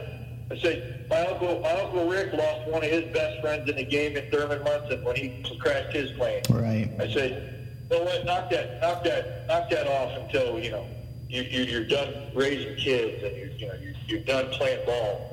I 0.50 0.58
said, 0.58 1.06
"My 1.08 1.20
uncle, 1.26 1.60
my 1.60 1.70
uncle 1.70 2.08
Rick 2.08 2.32
lost 2.32 2.68
one 2.68 2.84
of 2.84 2.90
his 2.90 3.04
best 3.12 3.40
friends 3.40 3.68
in 3.68 3.76
the 3.76 3.84
game 3.84 4.16
in 4.16 4.30
Thurman 4.30 4.62
Munson 4.62 5.02
when 5.04 5.16
he 5.16 5.42
crashed 5.58 5.94
his 5.94 6.10
plane." 6.12 6.42
Right. 6.50 6.90
I 7.00 7.12
said, 7.12 7.52
"You 7.90 7.98
know 7.98 8.04
what? 8.04 8.24
Knock 8.24 8.50
that, 8.50 8.80
knock 8.80 9.04
that, 9.04 9.46
knock 9.46 9.70
that 9.70 9.86
off 9.86 10.12
until 10.18 10.58
you 10.58 10.70
know 10.70 10.86
you, 11.28 11.42
you, 11.42 11.62
you're 11.62 11.84
done 11.84 12.12
raising 12.34 12.76
kids 12.76 13.22
and 13.22 13.36
you're, 13.36 13.50
you 13.50 13.66
know 13.68 13.74
you're, 13.82 13.94
you're 14.06 14.20
done 14.20 14.48
playing 14.50 14.84
ball." 14.84 15.32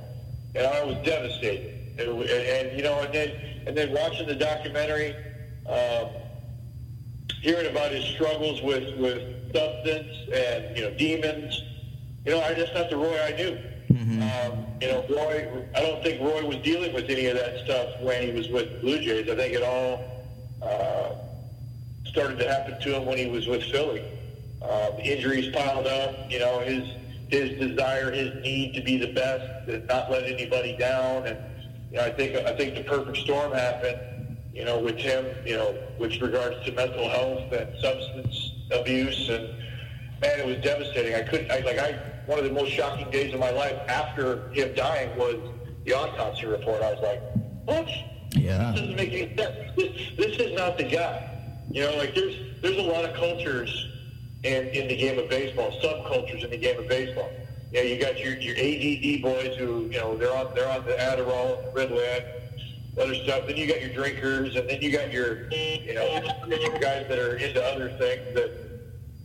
And 0.56 0.68
I 0.68 0.84
was 0.84 0.96
devastated. 1.04 1.83
And, 1.98 2.10
and, 2.10 2.30
and 2.30 2.78
you 2.78 2.84
know, 2.84 3.00
and 3.02 3.14
then 3.14 3.32
and 3.68 3.78
then 3.78 3.94
watching 3.94 4.28
the 4.28 4.36
documentary, 4.36 5.16
um, 5.68 6.10
hearing 7.42 7.70
about 7.70 7.92
his 7.92 8.04
struggles 8.06 8.62
with 8.62 8.98
with 8.98 9.54
substance 9.54 10.08
and 10.34 10.78
you 10.78 10.84
know 10.84 10.98
demons. 10.98 11.62
You 12.26 12.32
know, 12.32 12.42
I 12.42 12.54
just 12.54 12.74
not 12.74 12.90
the 12.90 12.98
Roy 12.98 13.20
I 13.22 13.32
knew. 13.32 13.58
Um, 14.24 14.66
you 14.82 14.88
know, 14.88 15.06
Roy. 15.10 15.66
I 15.76 15.82
don't 15.82 16.02
think 16.04 16.22
Roy 16.22 16.46
was 16.46 16.58
dealing 16.58 16.94
with 16.94 17.10
any 17.10 17.28
of 17.28 17.36
that 17.36 17.64
stuff 17.66 18.02
when 18.02 18.24
he 18.24 18.32
was 18.32 18.50
with 18.50 18.82
Blue 18.82 19.00
Jays. 19.00 19.30
I 19.30 19.36
think 19.36 19.54
it 19.54 19.62
all 19.62 20.04
uh, 20.64 21.16
started 22.06 22.40
to 22.40 22.48
happen 22.48 22.80
to 22.82 22.96
him 22.98 23.06
when 23.06 23.18
he 23.18 23.28
was 23.28 23.48
with 23.48 23.64
Philly. 23.64 24.04
Um, 24.64 25.00
injuries 25.04 25.54
piled 25.54 25.86
up. 25.86 26.32
You 26.32 26.40
know, 26.40 26.60
his 26.60 26.90
his 27.30 27.60
desire, 27.60 28.12
his 28.12 28.34
need 28.44 28.74
to 28.76 28.82
be 28.82 28.98
the 28.98 29.12
best, 29.14 29.68
to 29.68 29.80
not 29.86 30.10
let 30.10 30.24
anybody 30.24 30.78
down, 30.78 31.28
and 31.28 31.38
you 31.94 32.00
know, 32.00 32.06
I 32.06 32.12
think 32.12 32.36
I 32.36 32.58
think 32.58 32.76
the 32.76 32.84
perfect 32.84 33.18
storm 33.18 33.54
happened. 33.54 34.38
You 34.52 34.66
know, 34.66 34.80
with 34.80 34.98
him, 34.98 35.26
you 35.46 35.56
know, 35.56 35.76
with 36.00 36.20
regards 36.22 36.64
to 36.66 36.72
mental 36.72 37.08
health 37.08 37.52
and 37.52 37.70
substance 37.80 38.52
abuse, 38.72 39.30
and 39.30 39.48
man, 40.20 40.40
it 40.40 40.46
was 40.46 40.58
devastating. 40.58 41.14
I 41.16 41.22
couldn't, 41.22 41.52
I, 41.52 41.60
like, 41.60 41.78
I 41.78 42.00
one 42.26 42.40
of 42.40 42.46
the 42.46 42.52
most 42.52 42.72
shocking 42.72 43.10
days 43.12 43.34
of 43.34 43.40
my 43.40 43.52
life 43.52 43.80
after 43.88 44.50
him 44.50 44.74
dying 44.76 45.16
was 45.18 45.36
the 45.86 45.94
autopsy 45.94 46.48
report. 46.48 46.82
I 46.82 46.94
was 46.94 47.02
like, 47.02 47.22
what? 47.66 47.88
Yeah. 48.32 48.72
This 48.72 48.82
doesn't 48.82 48.96
make 48.96 49.14
any 49.14 49.36
sense. 49.36 49.76
This, 49.76 50.18
this 50.18 50.38
is 50.40 50.58
not 50.58 50.78
the 50.78 50.86
guy. 50.86 51.30
You 51.70 51.84
know, 51.84 51.96
like 51.98 52.16
there's 52.16 52.36
there's 52.62 52.78
a 52.78 52.82
lot 52.82 53.06
of 53.06 53.16
cultures 53.16 53.88
in 54.44 54.68
in 54.70 54.88
the 54.88 54.96
game 54.96 55.20
of 55.20 55.30
baseball, 55.30 55.72
subcultures 55.84 56.44
in 56.44 56.50
the 56.50 56.58
game 56.58 56.80
of 56.80 56.88
baseball. 56.88 57.30
Yeah, 57.74 57.82
you 57.82 58.00
got 58.00 58.20
your 58.20 58.36
your 58.36 58.56
ADD 58.56 59.24
boys 59.24 59.58
who 59.58 59.90
you 59.90 59.98
know 59.98 60.16
they're 60.16 60.32
on 60.32 60.54
they're 60.54 60.70
on 60.70 60.86
the 60.86 60.92
Adderall, 60.92 61.74
Ritalin, 61.74 62.24
other 63.02 63.16
stuff. 63.16 63.48
Then 63.48 63.58
you 63.58 63.66
got 63.66 63.82
your 63.82 63.90
drinkers, 63.90 64.56
and 64.56 64.70
then 64.70 64.80
you 64.80 64.92
got 64.92 65.12
your 65.12 65.50
you 65.52 65.96
know 65.96 66.22
your 66.48 66.78
guys 66.78 67.08
that 67.10 67.18
are 67.18 67.36
into 67.38 67.64
other 67.66 67.90
things 67.98 68.36
that 68.36 68.52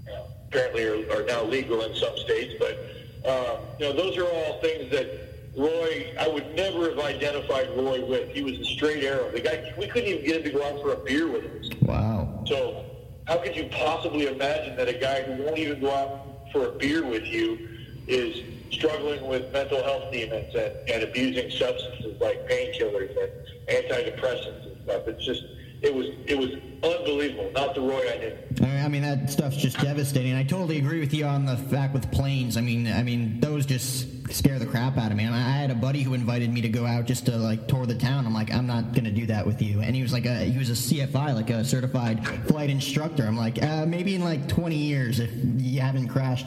you 0.07 0.13
know, 0.13 0.25
apparently 0.47 0.85
are, 0.87 1.21
are 1.21 1.27
now 1.27 1.45
legal 1.45 1.83
in 1.83 1.95
some 1.95 2.17
states. 2.17 2.55
But 2.59 3.29
um, 3.29 3.67
you 3.79 3.87
know 3.87 3.93
those 3.93 4.17
are 4.17 4.25
all 4.25 4.63
things 4.63 4.91
that 4.93 5.29
Roy 5.55 6.15
I 6.19 6.27
would 6.27 6.55
never 6.55 6.89
have 6.89 7.01
identified 7.01 7.69
Roy 7.77 8.03
with. 8.03 8.31
He 8.31 8.43
was 8.43 8.59
a 8.61 8.65
straight 8.65 9.05
arrow. 9.05 9.31
The 9.31 9.41
guy 9.41 9.75
we 9.77 9.89
couldn't 9.89 10.09
even 10.09 10.25
get 10.25 10.37
him 10.37 10.43
to 10.45 10.59
go 10.59 10.65
out 10.65 10.81
for 10.81 10.95
a 10.95 11.05
beer 11.05 11.31
with 11.31 11.45
us. 11.45 11.71
Wow. 11.83 12.45
So 12.47 12.83
how 13.27 13.37
could 13.37 13.55
you 13.55 13.69
possibly 13.71 14.27
imagine 14.27 14.75
that 14.77 14.89
a 14.89 14.95
guy 14.95 15.21
who 15.25 15.43
won't 15.43 15.59
even 15.59 15.83
go 15.83 15.95
out 15.95 16.51
for 16.51 16.69
a 16.69 16.71
beer 16.71 17.05
with 17.05 17.27
you 17.27 17.75
is 18.09 18.43
struggling 18.73 19.27
with 19.27 19.53
mental 19.53 19.83
health 19.83 20.11
demons 20.13 20.55
and, 20.55 20.73
and 20.89 21.03
abusing 21.03 21.51
substances 21.51 22.21
like 22.21 22.49
painkillers 22.49 23.11
and 23.11 23.31
antidepressants 23.69 24.67
and 24.67 24.83
stuff? 24.85 25.09
It's 25.09 25.25
just 25.25 25.45
it 25.83 25.95
was 25.95 26.07
it 26.27 26.37
was 26.37 26.51
unbelievable. 26.83 27.51
Not 27.55 27.75
the 27.75 27.81
Roy 27.81 28.11
I 28.11 28.19
knew. 28.19 28.67
I 28.67 28.89
mean, 28.89 29.03
that 29.03 29.31
stuff's 29.31 29.57
just 29.57 29.79
devastating. 29.79 30.35
I 30.35 30.43
totally 30.43 30.79
agree 30.79 31.01
with 31.01 31.13
you 31.13 31.27
on 31.27 31.45
the 31.45 31.57
fact 31.57 31.93
with 31.93 32.11
planes. 32.11 32.57
I 32.57 32.63
mean, 32.63 32.87
I 32.89 33.03
mean, 33.03 33.39
those 33.41 33.67
just 33.67 34.18
scare 34.31 34.59
the 34.59 34.67
crap 34.67 34.97
out 34.99 35.11
of 35.11 35.17
me. 35.17 35.27
I, 35.27 35.31
mean, 35.31 35.37
I 35.37 35.51
had 35.51 35.71
a 35.71 35.75
buddy 35.75 36.03
who 36.03 36.15
invited 36.15 36.53
me 36.53 36.61
to 36.63 36.69
go 36.69 36.87
out 36.87 37.07
just 37.07 37.27
to 37.27 37.37
like 37.37 37.67
tour 37.67 37.87
the 37.87 37.95
town. 37.95 38.27
I'm 38.27 38.35
like, 38.35 38.53
I'm 38.53 38.67
not 38.67 38.93
gonna 38.93 39.11
do 39.11 39.27
that 39.27 39.47
with 39.47 39.61
you. 39.63 39.81
And 39.81 39.95
he 39.95 40.03
was 40.03 40.13
like, 40.13 40.27
a, 40.27 40.45
he 40.45 40.59
was 40.59 40.71
a 40.71 40.73
CFI, 40.73 41.35
like 41.35 41.51
a 41.51 41.65
certified 41.65 42.27
flight 42.47 42.71
instructor. 42.71 43.25
I'm 43.25 43.37
like, 43.37 43.63
uh, 43.63 43.87
maybe 43.87 44.15
in 44.15 44.23
like 44.23 44.49
20 44.49 44.77
years, 44.77 45.21
if 45.21 45.31
you 45.57 45.81
haven't 45.81 46.09
crashed 46.09 46.47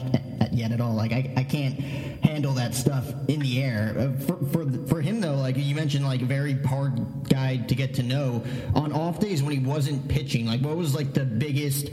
yet 0.52 0.72
at 0.72 0.80
all, 0.80 0.94
like 0.94 1.12
I, 1.12 1.32
I 1.36 1.44
can't 1.44 1.78
handle 1.78 2.52
that 2.54 2.74
stuff 2.74 3.12
in 3.28 3.40
the 3.40 3.62
air. 3.62 3.94
Uh, 3.98 4.24
for, 4.24 4.36
for 4.46 4.86
for 4.86 5.00
him 5.00 5.20
though, 5.20 5.34
like 5.34 5.56
you 5.56 5.74
mentioned, 5.74 6.04
like 6.04 6.20
very 6.20 6.54
hard 6.62 7.00
guy 7.28 7.56
to 7.56 7.74
get 7.74 7.94
to 7.94 8.02
know. 8.02 8.44
On 8.74 8.92
off 8.92 9.18
days 9.20 9.42
when 9.42 9.52
he 9.52 9.64
wasn't 9.64 10.08
pitching, 10.08 10.46
like 10.46 10.60
what 10.60 10.76
was 10.76 10.94
like 10.94 11.14
the 11.14 11.24
biggest 11.24 11.88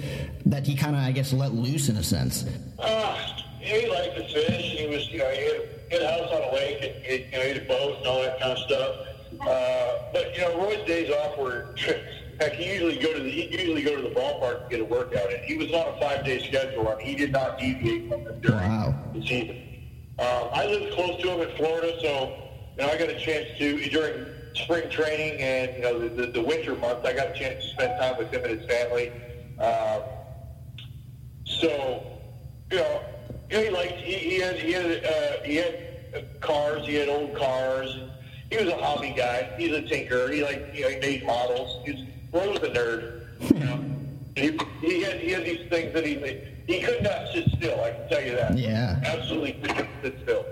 that 0.45 0.65
he 0.65 0.75
kind 0.75 0.95
of, 0.95 1.01
I 1.01 1.11
guess, 1.11 1.33
let 1.33 1.53
loose 1.53 1.89
in 1.89 1.97
a 1.97 2.03
sense? 2.03 2.45
Uh, 2.77 3.17
he 3.59 3.87
liked 3.87 4.15
to 4.15 4.23
fish. 4.23 4.75
He 4.77 4.87
was, 4.87 5.11
you 5.11 5.19
know, 5.19 5.29
he 5.29 5.43
had, 5.43 5.61
he 5.89 5.95
had 5.95 6.01
a 6.03 6.11
house 6.11 6.31
on 6.31 6.41
a 6.41 6.53
lake 6.53 6.77
and 6.81 6.93
he, 7.03 7.13
you 7.13 7.31
know, 7.31 7.41
he 7.41 7.47
had 7.49 7.57
a 7.57 7.65
boat 7.65 7.97
and 7.97 8.07
all 8.07 8.21
that 8.21 8.39
kind 8.39 8.51
of 8.51 8.59
stuff. 8.59 8.95
Uh, 9.41 10.11
but 10.11 10.35
you 10.35 10.41
know, 10.41 10.57
Roy's 10.57 10.85
days 10.85 11.09
off 11.09 11.37
were. 11.37 11.67
Heck, 12.39 12.53
he 12.53 12.71
usually 12.71 12.97
go 12.97 13.13
to 13.13 13.21
the 13.21 13.29
he 13.29 13.51
usually 13.51 13.81
go 13.81 13.97
to 13.97 14.01
the 14.01 14.09
ballpark 14.09 14.63
to 14.63 14.69
get 14.69 14.79
a 14.79 14.85
workout 14.85 15.29
in. 15.33 15.43
He 15.43 15.57
was 15.57 15.73
on 15.73 15.93
a 15.93 15.99
five 15.99 16.23
day 16.23 16.39
schedule 16.39 16.87
and 16.87 17.01
he 17.01 17.13
did 17.13 17.33
not 17.33 17.57
deviate 17.57 18.07
from 18.07 18.25
it 18.27 18.41
during 18.41 18.69
wow. 18.69 18.95
the 19.13 19.21
season. 19.21 19.57
Um, 20.19 20.47
I 20.53 20.65
lived 20.65 20.93
close 20.93 21.21
to 21.21 21.31
him 21.31 21.49
in 21.49 21.55
Florida, 21.57 21.93
so 22.01 22.33
you 22.77 22.85
know 22.85 22.91
I 22.91 22.97
got 22.97 23.09
a 23.09 23.19
chance 23.19 23.45
to 23.57 23.89
during 23.89 24.27
spring 24.53 24.89
training 24.89 25.41
and 25.41 25.75
you 25.75 25.81
know 25.81 25.99
the, 25.99 26.09
the, 26.09 26.27
the 26.27 26.41
winter 26.41 26.75
months. 26.75 27.05
I 27.05 27.13
got 27.13 27.27
a 27.27 27.33
chance 27.33 27.61
to 27.61 27.69
spend 27.71 27.99
time 27.99 28.15
with 28.17 28.31
him 28.33 28.43
and 28.45 28.57
his 28.57 28.65
family. 28.69 29.11
Um, 29.59 30.03
so 31.43 32.05
you 32.71 32.77
know, 32.77 33.01
he 33.49 33.69
liked 33.69 33.99
he, 33.99 34.13
he 34.13 34.39
had 34.39 34.55
he 34.55 34.71
had 34.71 35.05
uh, 35.05 35.43
he 35.43 35.55
had 35.55 36.41
cars. 36.41 36.85
He 36.85 36.95
had 36.95 37.09
old 37.09 37.35
cars. 37.35 37.97
He 38.49 38.57
was 38.57 38.67
a 38.67 38.77
hobby 38.77 39.13
guy. 39.15 39.53
He's 39.57 39.71
a 39.71 39.81
tinker. 39.81 40.31
He 40.31 40.43
like 40.43 40.71
you 40.73 40.83
know 40.83 40.89
he 40.89 40.99
made 40.99 41.25
models. 41.25 41.85
He 41.85 41.91
was, 41.93 42.01
Roy 42.31 42.51
was 42.51 42.63
a 42.63 42.71
nerd. 42.71 43.25
You 43.53 43.59
know, 43.59 43.83
he, 44.35 44.57
he 44.81 45.01
had 45.03 45.19
he 45.19 45.31
had 45.31 45.45
these 45.45 45.69
things 45.69 45.93
that 45.93 46.05
he 46.05 46.15
he 46.67 46.81
could 46.81 47.03
not 47.03 47.27
sit 47.33 47.49
still. 47.57 47.83
I 47.83 47.91
can 47.91 48.09
tell 48.09 48.23
you 48.23 48.35
that. 48.35 48.57
Yeah. 48.57 49.01
Absolutely 49.03 49.53
couldn't 49.53 49.89
sit 50.03 50.19
still. 50.23 50.45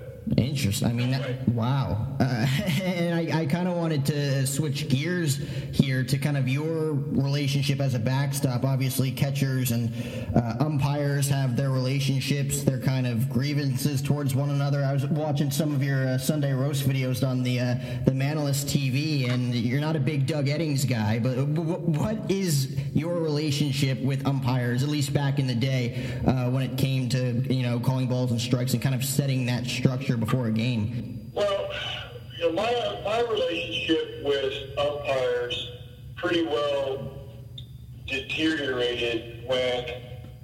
Interesting. 0.58 0.88
I 0.88 0.94
mean, 0.94 1.12
that, 1.12 1.48
wow. 1.50 2.08
Uh, 2.20 2.24
and 2.82 3.14
I, 3.14 3.42
I 3.42 3.46
kind 3.46 3.68
of 3.68 3.76
wanted 3.76 4.08
to 4.08 4.48
switch 4.48 4.90
gears 4.90 5.40
here 5.72 6.04
to 6.04 6.18
kind 6.18 6.36
of 6.36 6.50
your 6.50 6.94
relationship 6.94 7.80
as 7.80 7.94
a 7.94 8.00
backstop. 8.00 8.66
Obviously, 8.66 9.12
catchers 9.12 9.70
and 9.70 9.94
uh, 10.36 10.56
umpires 10.60 11.30
have 11.30 11.56
their 11.56 11.70
relationships, 11.70 12.64
their 12.64 12.80
kind 12.80 13.06
of 13.06 13.30
grievances 13.30 14.02
towards 14.02 14.34
one 14.34 14.50
another. 14.50 14.84
I 14.84 14.94
was 14.94 15.06
watching 15.06 15.52
some 15.52 15.76
of 15.76 15.84
your 15.84 16.08
uh, 16.08 16.18
Sunday 16.18 16.54
roast 16.54 16.90
videos 16.90 17.26
on 17.26 17.44
the 17.44 17.60
uh, 17.60 17.76
the 18.06 18.12
Manalist 18.12 18.66
TV, 18.66 19.30
and 19.30 19.54
you're 19.54 19.80
not 19.80 19.96
a 19.96 20.00
big 20.00 20.26
Doug 20.26 20.48
Eddings 20.48 20.90
guy, 20.90 21.20
but 21.20 21.38
what 21.48 22.32
is 22.32 22.76
your 22.96 23.20
relationship 23.20 24.02
with 24.02 24.26
umpires, 24.26 24.82
at 24.82 24.90
least 24.90 25.14
back 25.14 25.38
in 25.38 25.46
the 25.46 25.54
day 25.54 26.04
uh, 26.26 26.50
when 26.50 26.64
it 26.64 26.80
came 26.80 27.08
to 27.10 27.34
you 27.54 27.62
know 27.62 27.80
calling 27.80 28.08
balls 28.08 28.32
and 28.32 28.42
strikes 28.42 28.74
and 28.74 28.82
kind 28.82 28.96
of 28.96 29.06
setting 29.06 29.46
that 29.46 29.68
structure 29.68 30.18
before 30.18 30.47
game? 30.50 31.32
Well, 31.34 31.70
you 32.38 32.48
know, 32.48 32.54
my 32.54 33.02
my 33.04 33.22
relationship 33.22 34.24
with 34.24 34.78
umpires 34.78 35.72
pretty 36.16 36.44
well 36.44 37.14
deteriorated 38.08 39.48
when 39.48 39.86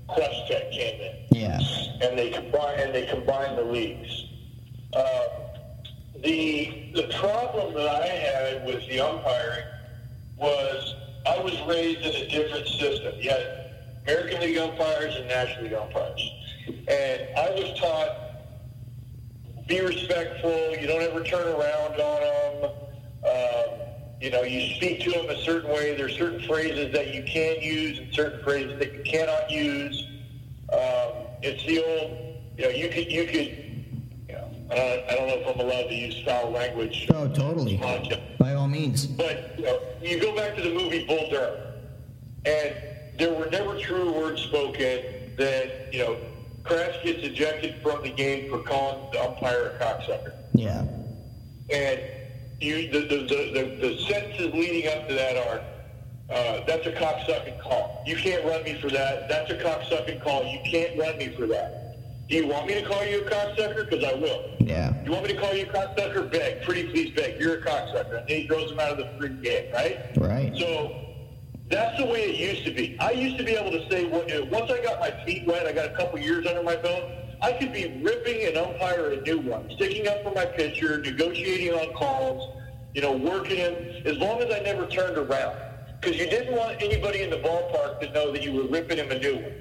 Questec 0.10 0.72
came 0.72 1.02
in. 1.02 1.16
Yeah. 1.32 1.60
And 2.02 2.18
they 2.18 2.30
combined 2.30 2.82
and 2.82 2.96
they 2.96 3.06
combined 3.06 3.58
the 3.58 3.64
leagues. 3.64 4.28
Uh, 4.94 5.24
the 6.24 6.92
the 6.94 7.14
problem 7.20 7.74
that 7.74 7.88
I 7.88 8.08
had 8.08 8.66
with 8.66 8.88
the 8.88 9.00
umpiring 9.00 9.66
was 10.38 10.96
I 11.26 11.40
was 11.40 11.60
raised 11.68 12.02
in 12.02 12.16
a 12.16 12.30
different 12.30 12.68
system. 12.68 13.14
You 13.20 13.30
had 13.32 13.64
American 14.08 14.42
League 14.42 14.58
umpires 14.58 15.16
and 15.16 15.28
National 15.28 15.64
League 15.64 15.74
umpires. 15.74 16.32
And 16.68 17.28
I 17.38 17.52
was 17.52 17.80
taught 17.80 18.23
be 19.68 19.82
respectful. 19.82 20.76
You 20.78 20.88
don't 20.88 21.02
ever 21.02 21.24
turn 21.24 21.48
around 21.48 22.00
on 22.00 22.62
them. 22.62 22.72
Um, 23.26 23.80
you 24.20 24.32
know, 24.32 24.44
you 24.44 24.76
speak 24.76 25.02
to 25.02 25.12
them 25.12 25.30
a 25.30 25.38
certain 25.44 25.70
way. 25.70 25.96
There's 25.96 26.18
certain 26.18 26.42
phrases 26.48 26.94
that 26.94 27.14
you 27.14 27.24
can 27.24 27.62
use 27.62 28.00
and 28.00 28.14
certain 28.14 28.44
phrases 28.44 28.80
that 28.80 28.94
you 28.94 29.04
cannot 29.04 29.50
use. 29.50 30.08
Um, 30.72 31.28
it's 31.42 31.66
the 31.66 31.84
old, 31.84 32.42
you 32.58 32.64
know, 32.64 32.70
you 32.70 32.90
could, 32.90 33.12
you 33.12 33.26
could, 33.26 33.48
you 34.28 34.36
know, 34.36 34.50
I 34.72 34.76
don't, 34.76 35.10
I 35.10 35.16
don't 35.16 35.28
know 35.28 35.36
if 35.40 35.56
I'm 35.56 35.60
allowed 35.60 35.90
to 35.90 35.94
use 35.94 36.22
foul 36.24 36.52
language. 36.52 37.08
Oh, 37.14 37.28
totally. 37.28 37.78
By 38.40 38.54
all 38.54 38.68
means. 38.68 39.06
But 39.06 39.56
you, 39.58 39.66
know, 39.66 39.80
you 40.02 40.20
go 40.20 40.36
back 40.36 40.56
to 40.56 40.62
the 40.62 40.74
movie 40.74 41.06
Bull 41.06 41.30
Durham, 41.30 41.60
and 42.46 42.76
there 43.18 43.34
were 43.34 43.50
never 43.50 43.78
true 43.78 44.12
words 44.12 44.42
spoken 44.42 45.36
that, 45.38 45.94
you 45.94 46.00
know, 46.00 46.18
Crash 46.64 47.04
gets 47.04 47.24
ejected 47.24 47.76
from 47.82 48.04
the 48.04 48.10
game 48.10 48.50
for 48.50 48.60
calling 48.60 49.12
the 49.12 49.22
umpire 49.22 49.78
a 49.78 49.84
cocksucker. 49.84 50.34
Yeah. 50.54 50.86
And 51.70 52.00
you, 52.62 52.90
the, 52.90 53.00
the, 53.00 53.18
the, 53.28 53.78
the, 53.82 53.98
sentences 54.08 54.54
leading 54.54 54.90
up 54.90 55.08
to 55.10 55.14
that 55.14 55.38
are, 55.38 55.62
uh, 56.34 56.64
that's 56.66 56.88
a 56.88 56.94
cocksucking 56.94 57.62
call. 57.62 58.04
You 58.08 58.16
can't 58.16 58.46
run 58.46 58.64
me 58.64 58.80
for 58.80 58.90
that. 58.90 59.28
That's 59.28 59.52
a 59.52 59.56
cocksucking 59.56 60.24
call. 60.24 60.46
You 60.46 60.60
can't 60.64 60.98
run 60.98 61.18
me 61.18 61.30
for 61.36 61.48
that. 61.48 61.84
Do 62.30 62.38
you 62.38 62.48
want 62.48 62.68
me 62.68 62.76
to 62.76 62.88
call 62.88 63.04
you 63.06 63.26
a 63.26 63.30
cocksucker? 63.30 63.90
Because 63.90 64.06
I 64.06 64.14
will. 64.14 64.56
Yeah. 64.60 64.92
Do 64.92 65.06
you 65.06 65.12
want 65.12 65.28
me 65.28 65.34
to 65.34 65.40
call 65.40 65.54
you 65.54 65.66
a 65.66 65.68
cocksucker? 65.68 66.32
Beg. 66.32 66.64
Pretty 66.64 66.88
please 66.88 67.14
beg. 67.14 67.40
You're 67.40 67.56
a 67.56 67.62
cocksucker. 67.62 68.22
And 68.22 68.30
he 68.30 68.48
throws 68.48 68.72
him 68.72 68.80
out 68.80 68.92
of 68.92 68.98
the 68.98 69.10
free 69.20 69.30
game, 69.42 69.72
right? 69.74 70.18
Right. 70.18 70.56
So 70.58 71.03
that's 71.74 71.98
the 71.98 72.06
way 72.06 72.24
it 72.24 72.40
used 72.40 72.66
to 72.66 72.72
be. 72.72 72.98
I 73.00 73.12
used 73.12 73.38
to 73.38 73.44
be 73.44 73.54
able 73.54 73.72
to 73.72 73.90
say, 73.90 74.06
what, 74.06 74.30
once 74.50 74.72
I 74.72 74.82
got 74.84 75.00
my 75.00 75.12
feet 75.26 75.48
wet, 75.48 75.66
I 75.66 75.72
got 75.72 75.88
a 75.88 75.96
couple 75.96 76.20
years 76.20 76.46
under 76.46 76.64
my 76.64 76.76
belt, 76.76 77.04
I 77.42 77.52
could 77.54 77.74
be 77.74 78.00
ripping 78.04 78.46
an 78.46 78.58
umpire 78.58 79.12
a 79.12 79.22
new 79.22 79.40
one, 79.40 79.70
sticking 79.76 80.08
up 80.08 80.24
for 80.24 80.32
my 80.32 80.46
pitcher, 80.46 81.00
negotiating 81.00 81.74
on 81.74 81.94
calls, 81.94 82.58
you 82.94 83.02
know, 83.02 83.14
working 83.14 83.58
him, 83.58 83.76
as 84.06 84.18
long 84.18 84.42
as 84.42 84.54
I 84.54 84.60
never 84.60 84.86
turned 84.88 85.18
around. 85.18 85.58
Because 86.00 86.18
you 86.18 86.30
didn't 86.30 86.56
want 86.56 86.82
anybody 86.82 87.22
in 87.22 87.30
the 87.30 87.38
ballpark 87.38 88.00
to 88.02 88.12
know 88.12 88.32
that 88.32 88.44
you 88.44 88.54
were 88.54 88.68
ripping 88.68 88.98
him 88.98 89.12
a 89.12 89.20
new 89.20 89.36
one. 89.36 89.54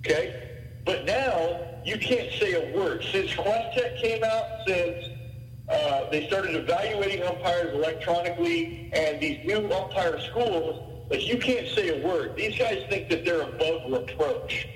Okay? 0.00 0.60
But 0.84 1.04
now, 1.06 1.60
you 1.84 1.98
can't 1.98 2.32
say 2.32 2.54
a 2.54 2.76
word. 2.76 3.04
Since 3.10 3.32
Questec 3.32 4.00
came 4.00 4.22
out, 4.22 4.44
since 4.66 5.04
uh, 5.68 6.10
they 6.10 6.26
started 6.26 6.54
evaluating 6.56 7.22
umpires 7.22 7.74
electronically, 7.74 8.90
and 8.92 9.20
these 9.20 9.44
new 9.44 9.70
umpire 9.72 10.20
schools, 10.20 10.97
like 11.10 11.26
you 11.26 11.38
can't 11.38 11.66
say 11.68 12.00
a 12.00 12.06
word. 12.06 12.36
These 12.36 12.58
guys 12.58 12.84
think 12.90 13.08
that 13.10 13.24
they're 13.24 13.42
above 13.42 13.90
reproach. 13.90 14.68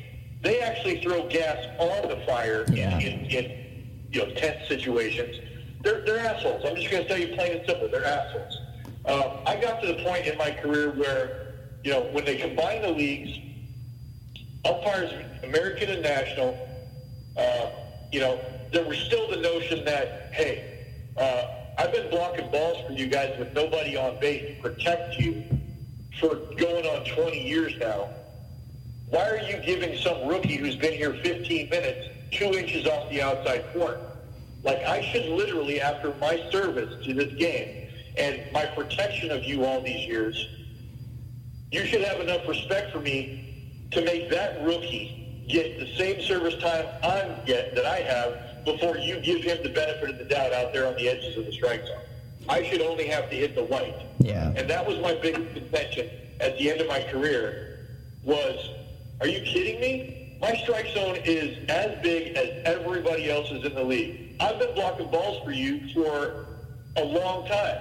They 0.42 0.60
actually 0.60 1.00
throw 1.02 1.28
gas 1.28 1.66
on 1.78 2.08
the 2.08 2.24
fire 2.26 2.64
yeah. 2.72 2.98
in, 2.98 3.26
in, 3.26 3.44
in 3.44 4.06
you 4.10 4.26
know 4.26 4.34
tense 4.34 4.66
situations. 4.68 5.36
They're, 5.82 6.04
they're 6.04 6.18
assholes. 6.18 6.64
I'm 6.64 6.76
just 6.76 6.90
going 6.90 7.02
to 7.02 7.08
tell 7.08 7.18
you 7.18 7.34
plain 7.34 7.58
and 7.58 7.66
simple. 7.66 7.88
They're 7.88 8.04
assholes. 8.04 8.58
Um, 9.04 9.40
I 9.46 9.60
got 9.60 9.82
to 9.82 9.88
the 9.88 10.02
point 10.04 10.26
in 10.26 10.38
my 10.38 10.52
career 10.52 10.92
where, 10.92 11.54
you 11.82 11.90
know, 11.90 12.02
when 12.12 12.24
they 12.24 12.36
combined 12.36 12.84
the 12.84 12.90
leagues, 12.90 13.36
umpires, 14.64 15.10
American 15.42 15.90
and 15.90 16.02
national, 16.02 16.56
uh, 17.36 17.70
you 18.12 18.20
know, 18.20 18.40
there 18.72 18.84
was 18.86 18.96
still 18.98 19.28
the 19.28 19.38
notion 19.38 19.84
that, 19.84 20.30
hey, 20.32 20.86
uh, 21.16 21.46
I've 21.78 21.92
been 21.92 22.08
blocking 22.10 22.48
balls 22.52 22.86
for 22.86 22.92
you 22.92 23.08
guys 23.08 23.36
with 23.38 23.52
nobody 23.54 23.96
on 23.96 24.20
base 24.20 24.56
to 24.56 24.62
protect 24.62 25.18
you 25.18 25.42
for 26.22 26.36
going 26.56 26.86
on 26.86 27.04
20 27.04 27.36
years 27.36 27.74
now. 27.80 28.08
Why 29.08 29.28
are 29.28 29.40
you 29.40 29.58
giving 29.58 29.98
some 29.98 30.26
rookie 30.26 30.56
who's 30.56 30.76
been 30.76 30.92
here 30.92 31.12
15 31.22 31.68
minutes 31.68 32.08
two 32.30 32.46
inches 32.46 32.86
off 32.86 33.10
the 33.10 33.20
outside 33.20 33.64
corner? 33.72 33.98
Like 34.62 34.78
I 34.84 35.02
should 35.02 35.26
literally, 35.26 35.80
after 35.80 36.14
my 36.20 36.40
service 36.52 36.94
to 37.04 37.12
this 37.12 37.34
game 37.34 37.88
and 38.16 38.40
my 38.52 38.66
protection 38.66 39.32
of 39.32 39.42
you 39.44 39.64
all 39.64 39.82
these 39.82 40.06
years, 40.06 40.48
you 41.72 41.84
should 41.84 42.02
have 42.02 42.20
enough 42.20 42.46
respect 42.46 42.92
for 42.92 43.00
me 43.00 43.88
to 43.90 44.00
make 44.04 44.30
that 44.30 44.62
rookie 44.62 45.44
get 45.48 45.76
the 45.80 45.92
same 45.96 46.22
service 46.22 46.54
time 46.62 46.86
I'm 47.02 47.44
get 47.44 47.74
that 47.74 47.84
I 47.84 47.98
have 47.98 48.64
before 48.64 48.96
you 48.96 49.18
give 49.18 49.42
him 49.42 49.58
the 49.64 49.70
benefit 49.70 50.10
of 50.10 50.18
the 50.18 50.24
doubt 50.24 50.52
out 50.52 50.72
there 50.72 50.86
on 50.86 50.94
the 50.94 51.08
edges 51.08 51.36
of 51.36 51.46
the 51.46 51.52
strike 51.52 51.84
zone. 51.84 52.11
I 52.48 52.62
should 52.64 52.80
only 52.80 53.06
have 53.08 53.30
to 53.30 53.36
hit 53.36 53.54
the 53.54 53.64
white. 53.64 53.94
Yeah. 54.18 54.52
And 54.56 54.68
that 54.68 54.86
was 54.86 54.98
my 55.00 55.14
biggest 55.14 55.54
contention 55.54 56.10
at 56.40 56.58
the 56.58 56.70
end 56.70 56.80
of 56.80 56.88
my 56.88 57.02
career 57.10 57.88
was, 58.24 58.70
are 59.20 59.26
you 59.26 59.40
kidding 59.42 59.80
me? 59.80 60.38
My 60.40 60.54
strike 60.56 60.88
zone 60.88 61.18
is 61.24 61.58
as 61.68 62.02
big 62.02 62.36
as 62.36 62.64
everybody 62.64 63.30
else's 63.30 63.64
in 63.64 63.74
the 63.74 63.84
league. 63.84 64.36
I've 64.40 64.58
been 64.58 64.74
blocking 64.74 65.08
balls 65.10 65.42
for 65.44 65.52
you 65.52 65.88
for 65.94 66.46
a 66.96 67.04
long 67.04 67.46
time. 67.46 67.78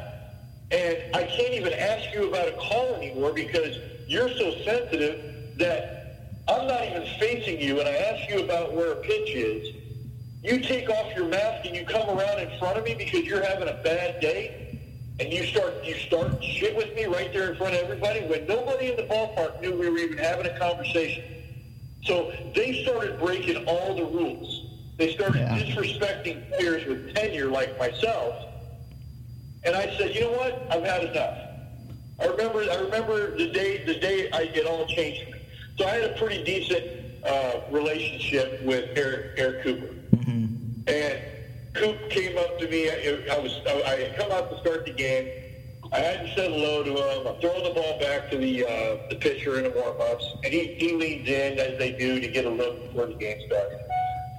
And 0.71 1.15
I 1.15 1.23
can't 1.23 1.53
even 1.53 1.73
ask 1.73 2.13
you 2.13 2.29
about 2.29 2.47
a 2.47 2.53
call 2.53 2.95
anymore 2.95 3.33
because 3.33 3.77
you're 4.07 4.29
so 4.29 4.55
sensitive 4.63 5.57
that 5.57 6.01
I'm 6.47 6.67
not 6.67 6.85
even 6.85 7.05
facing 7.19 7.59
you 7.59 7.79
and 7.79 7.89
I 7.89 7.93
ask 7.93 8.29
you 8.29 8.43
about 8.43 8.73
where 8.73 8.91
a 8.91 8.95
pitch 8.97 9.35
is. 9.35 9.75
You 10.43 10.59
take 10.59 10.89
off 10.89 11.15
your 11.15 11.27
mask 11.27 11.65
and 11.65 11.75
you 11.75 11.85
come 11.85 12.09
around 12.09 12.39
in 12.39 12.49
front 12.57 12.77
of 12.77 12.83
me 12.83 12.95
because 12.95 13.21
you're 13.21 13.43
having 13.45 13.67
a 13.67 13.79
bad 13.83 14.19
day 14.21 14.57
and 15.19 15.31
you 15.31 15.43
start 15.45 15.85
you 15.85 15.93
start 15.95 16.43
shit 16.43 16.75
with 16.75 16.95
me 16.95 17.05
right 17.05 17.31
there 17.33 17.51
in 17.51 17.57
front 17.57 17.75
of 17.75 17.81
everybody 17.81 18.21
when 18.21 18.47
nobody 18.47 18.89
in 18.89 18.95
the 18.95 19.03
ballpark 19.03 19.61
knew 19.61 19.77
we 19.77 19.89
were 19.89 19.97
even 19.99 20.17
having 20.17 20.47
a 20.47 20.57
conversation. 20.59 21.23
So 22.03 22.31
they 22.55 22.81
started 22.83 23.19
breaking 23.19 23.65
all 23.67 23.95
the 23.95 24.03
rules. 24.05 24.63
They 24.97 25.13
started 25.13 25.41
Yeah. 25.41 25.57
disrespecting 25.57 26.51
players 26.57 26.85
with 26.87 27.13
tenure 27.13 27.49
like 27.49 27.77
myself. 27.77 28.35
And 29.63 29.75
I 29.75 29.95
said, 29.97 30.15
you 30.15 30.21
know 30.21 30.31
what? 30.31 30.67
I've 30.71 30.83
had 30.83 31.03
enough. 31.03 31.37
I 32.19 32.25
remember 32.25 32.59
I 32.71 32.75
remember 32.77 33.37
the 33.37 33.51
day 33.51 33.83
the 33.85 33.99
day 33.99 34.29
I, 34.33 34.49
it 34.53 34.65
all 34.65 34.85
changed 34.87 35.27
me. 35.27 35.35
So 35.77 35.87
I 35.87 35.91
had 35.91 36.03
a 36.05 36.13
pretty 36.15 36.43
decent 36.43 36.83
uh, 37.23 37.59
relationship 37.69 38.59
with 38.63 38.97
Eric, 38.97 39.33
Eric 39.37 39.63
Cooper. 39.63 39.95
And 40.87 41.19
Coop 41.73 42.09
came 42.09 42.37
up 42.37 42.59
to 42.59 42.67
me. 42.67 42.89
I, 42.89 43.35
I 43.35 43.39
was 43.39 43.61
I 43.67 43.95
had 43.95 44.17
come 44.17 44.31
out 44.31 44.49
to 44.51 44.59
start 44.59 44.85
the 44.85 44.91
game. 44.93 45.31
I 45.93 45.99
hadn't 45.99 46.29
said 46.35 46.51
hello 46.51 46.83
to 46.83 46.91
him. 46.91 47.27
I'm 47.27 47.39
throwing 47.41 47.63
the 47.63 47.71
ball 47.71 47.99
back 47.99 48.29
to 48.31 48.37
the 48.37 48.65
uh, 48.65 48.97
the 49.09 49.15
pitcher 49.15 49.57
in 49.57 49.63
the 49.65 49.71
warm-ups, 49.71 50.25
and 50.43 50.53
he, 50.53 50.75
he 50.77 50.93
leans 50.93 51.27
in 51.27 51.59
as 51.59 51.77
they 51.77 51.91
do 51.91 52.19
to 52.19 52.27
get 52.27 52.45
a 52.45 52.49
look 52.49 52.87
before 52.87 53.07
the 53.07 53.13
game 53.15 53.37
starts. 53.45 53.75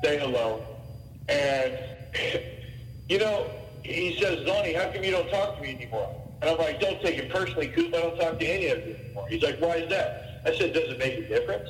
Say 0.04 0.18
hello, 0.18 0.64
and 1.28 1.78
you 3.08 3.18
know 3.18 3.50
he 3.82 4.18
says, 4.20 4.46
"Zonnie, 4.46 4.74
how 4.76 4.90
come 4.90 5.04
you 5.04 5.10
don't 5.10 5.28
talk 5.30 5.56
to 5.56 5.62
me 5.62 5.74
anymore?" 5.74 6.14
And 6.40 6.50
I'm 6.50 6.58
like, 6.58 6.80
"Don't 6.80 7.00
take 7.02 7.18
it 7.18 7.30
personally, 7.30 7.68
Coop. 7.68 7.94
I 7.94 8.00
don't 8.00 8.18
talk 8.18 8.38
to 8.38 8.46
any 8.46 8.66
of 8.68 8.86
you 8.86 8.94
anymore." 8.94 9.26
He's 9.28 9.42
like, 9.42 9.60
"Why 9.60 9.76
is 9.76 9.90
that?" 9.90 10.42
I 10.46 10.56
said, 10.56 10.72
"Does 10.72 10.90
it 10.90 10.98
make 10.98 11.18
a 11.18 11.22
difference?" 11.28 11.68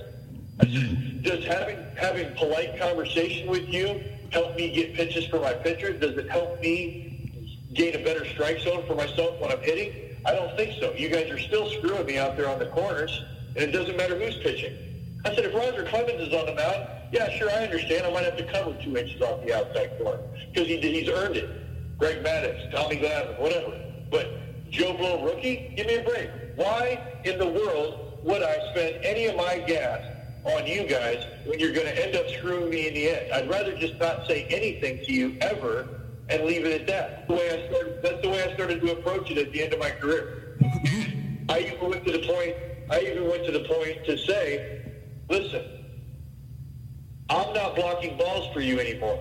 I 0.61 0.66
said, 0.66 1.22
"Does 1.22 1.44
having 1.44 1.85
having 1.96 2.35
polite 2.35 2.78
conversation 2.78 3.48
with 3.48 3.68
you 3.68 4.12
help 4.33 4.57
me 4.57 4.71
get 4.71 4.95
pitches 4.95 5.27
for 5.27 5.40
my 5.40 5.53
pitchers? 5.53 6.01
Does 6.01 6.16
it 6.16 6.29
help 6.31 6.61
me 6.61 7.59
gain 7.75 7.95
a 7.95 8.05
better 8.05 8.25
strike 8.27 8.59
zone 8.61 8.85
for 8.87 8.95
myself 8.95 9.40
when 9.40 9.53
I'm 9.53 9.61
hitting? 9.61 10.16
I 10.25 10.33
don't 10.33 10.57
think 10.57 10.81
so. 10.81 10.92
You 10.95 11.09
guys 11.09 11.31
are 11.31 11.38
still 11.38 11.71
screwing 11.71 12.07
me 12.07 12.18
out 12.18 12.37
there 12.37 12.49
on 12.49 12.59
the 12.59 12.66
corners, 12.66 13.25
and 13.57 13.64
it 13.64 13.73
doesn't 13.73 13.97
matter 13.97 14.18
who's 14.18 14.37
pitching. 14.38 14.75
I 15.25 15.35
said, 15.35 15.45
if 15.45 15.55
Roger 15.55 15.85
Clemens 15.85 16.21
is 16.21 16.35
on 16.35 16.47
the 16.47 16.55
mound, 16.55 16.87
yeah, 17.13 17.31
sure, 17.31 17.50
I 17.50 17.65
understand. 17.65 18.06
I 18.06 18.11
might 18.11 18.25
have 18.25 18.37
to 18.38 18.52
cover 18.52 18.77
two 18.83 18.96
inches 18.96 19.21
off 19.21 19.44
the 19.44 19.54
outside 19.54 19.98
corner 19.98 20.23
because 20.52 20.67
he, 20.67 20.79
he's 20.79 21.09
earned 21.09 21.37
it. 21.37 21.98
Greg 21.98 22.25
Maddux, 22.25 22.71
Tommy 22.73 22.96
Glavine, 22.96 23.38
whatever. 23.38 23.79
But 24.11 24.71
Joe 24.71 24.96
Blow 24.96 25.23
rookie, 25.25 25.73
give 25.77 25.87
me 25.87 25.96
a 25.96 26.02
break. 26.02 26.31
Why 26.56 27.21
in 27.25 27.38
the 27.38 27.46
world 27.46 28.19
would 28.25 28.42
I 28.42 28.56
spend 28.73 29.04
any 29.04 29.27
of 29.27 29.37
my 29.37 29.59
gas 29.59 30.02
on 30.45 30.67
you 30.67 30.85
guys 30.87 31.25
when 31.45 31.59
you're 31.59 31.73
going 31.73 31.87
to 31.87 32.05
end 32.05 32.17
up 32.17 32.29
screwing 32.29 32.71
me 32.71 32.88
in 32.88 32.95
the 32.95 33.09
end? 33.11 33.33
I'd 33.33 33.49
rather 33.49 33.75
just 33.77 33.99
not 34.01 34.27
say 34.27 34.47
anything 34.51 34.99
to 35.05 35.13
you 35.13 35.37
ever 35.40 35.88
and 36.29 36.45
leave 36.45 36.65
it 36.65 36.81
at 36.81 36.87
that. 36.88 37.29
The 37.29 37.35
way 37.35 37.49
I 37.51 37.67
started, 37.69 38.03
that's 38.03 38.23
the 38.23 38.31
way 38.31 38.43
I 38.43 38.55
started 38.55 38.81
to 38.81 38.93
approach 38.93 39.31
it 39.31 39.38
at 39.38 39.53
the 39.53 39.63
end 39.63 39.73
of 39.73 39.79
my 39.79 39.90
career. 39.90 40.55
I 41.49 41.61
even 41.61 41.90
went 41.90 42.07
to 42.07 42.13
the 42.13 42.21
point. 42.21 42.57
I 42.90 43.01
even 43.01 43.29
went 43.29 43.45
to 43.47 43.53
the 43.53 43.61
point 43.61 44.05
to 44.07 44.17
say, 44.19 44.61
"Listen, 45.29 45.63
I'm 47.29 47.53
not 47.53 47.77
blocking 47.77 48.17
balls 48.17 48.49
for 48.53 48.61
you 48.61 48.81
anymore." 48.81 49.19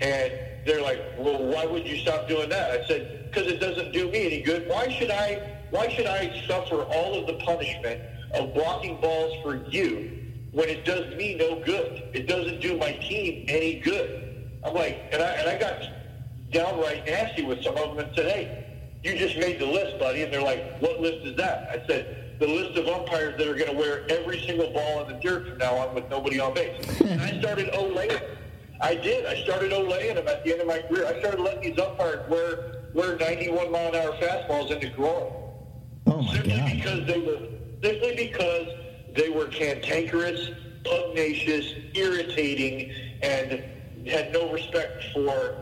And 0.00 0.32
they're 0.66 0.82
like, 0.82 1.00
"Well, 1.16 1.42
why 1.44 1.66
would 1.66 1.86
you 1.88 1.96
stop 1.96 2.28
doing 2.28 2.48
that?" 2.50 2.70
I 2.70 2.86
said, 2.86 3.30
"Because 3.30 3.50
it 3.50 3.60
doesn't 3.60 3.92
do 3.92 4.08
me 4.10 4.26
any 4.26 4.42
good. 4.42 4.68
Why 4.68 4.88
should 4.88 5.10
I? 5.10 5.40
Why 5.70 5.88
should 5.88 6.06
I 6.06 6.30
suffer 6.46 6.82
all 6.82 7.14
of 7.14 7.26
the 7.26 7.34
punishment 7.34 8.00
of 8.34 8.54
blocking 8.54 9.00
balls 9.00 9.36
for 9.42 9.56
you 9.70 10.18
when 10.52 10.68
it 10.68 10.84
does 10.84 11.14
me 11.16 11.34
no 11.34 11.62
good. 11.64 12.10
It 12.12 12.26
doesn't 12.26 12.60
do 12.60 12.76
my 12.76 12.92
team 12.92 13.44
any 13.48 13.80
good. 13.80 14.50
I'm 14.64 14.74
like, 14.74 15.08
and 15.12 15.22
I, 15.22 15.26
and 15.32 15.48
I 15.48 15.58
got 15.58 15.82
downright 16.50 17.06
nasty 17.06 17.42
with 17.42 17.62
some 17.62 17.76
of 17.76 17.96
them 17.96 18.06
and 18.06 18.14
said, 18.14 18.30
hey, 18.30 18.80
you 19.02 19.16
just 19.16 19.36
made 19.38 19.58
the 19.58 19.66
list, 19.66 19.98
buddy. 19.98 20.22
And 20.22 20.32
they're 20.32 20.42
like, 20.42 20.78
what 20.80 21.00
list 21.00 21.26
is 21.26 21.36
that? 21.36 21.68
I 21.70 21.86
said, 21.86 22.38
the 22.38 22.46
list 22.46 22.78
of 22.78 22.86
umpires 22.86 23.36
that 23.38 23.48
are 23.48 23.54
going 23.54 23.70
to 23.70 23.76
wear 23.76 24.04
every 24.10 24.40
single 24.46 24.70
ball 24.72 25.04
in 25.04 25.12
the 25.14 25.20
dirt 25.20 25.48
from 25.48 25.58
now 25.58 25.74
on 25.76 25.94
with 25.94 26.08
nobody 26.10 26.40
on 26.40 26.54
base. 26.54 27.00
and 27.00 27.20
I 27.20 27.38
started 27.40 27.72
olaying 27.72 28.20
I 28.82 28.96
did. 28.96 29.26
I 29.26 29.36
started 29.44 29.70
olaying 29.70 30.16
them 30.16 30.26
at 30.26 30.44
the 30.44 30.52
end 30.52 30.60
of 30.60 30.66
my 30.66 30.80
career. 30.80 31.06
I 31.06 31.20
started 31.20 31.40
letting 31.40 31.70
these 31.70 31.78
umpires 31.78 32.28
wear, 32.28 32.82
wear 32.94 33.16
91 33.16 33.70
mile 33.70 33.88
an 33.88 33.94
hour 33.94 34.12
fastballs 34.14 34.72
into 34.72 34.88
groin. 34.88 35.32
Oh, 36.06 36.20
my 36.20 36.32
simply 36.34 36.56
God. 36.56 36.72
because 36.72 37.06
they 37.06 37.20
were 37.20 37.38
simply 37.82 38.14
because 38.16 38.68
they 39.14 39.28
were 39.28 39.46
cantankerous, 39.46 40.50
pugnacious, 40.84 41.74
irritating, 41.94 42.92
and 43.22 43.62
had 44.06 44.32
no 44.32 44.50
respect 44.52 45.04
for 45.12 45.56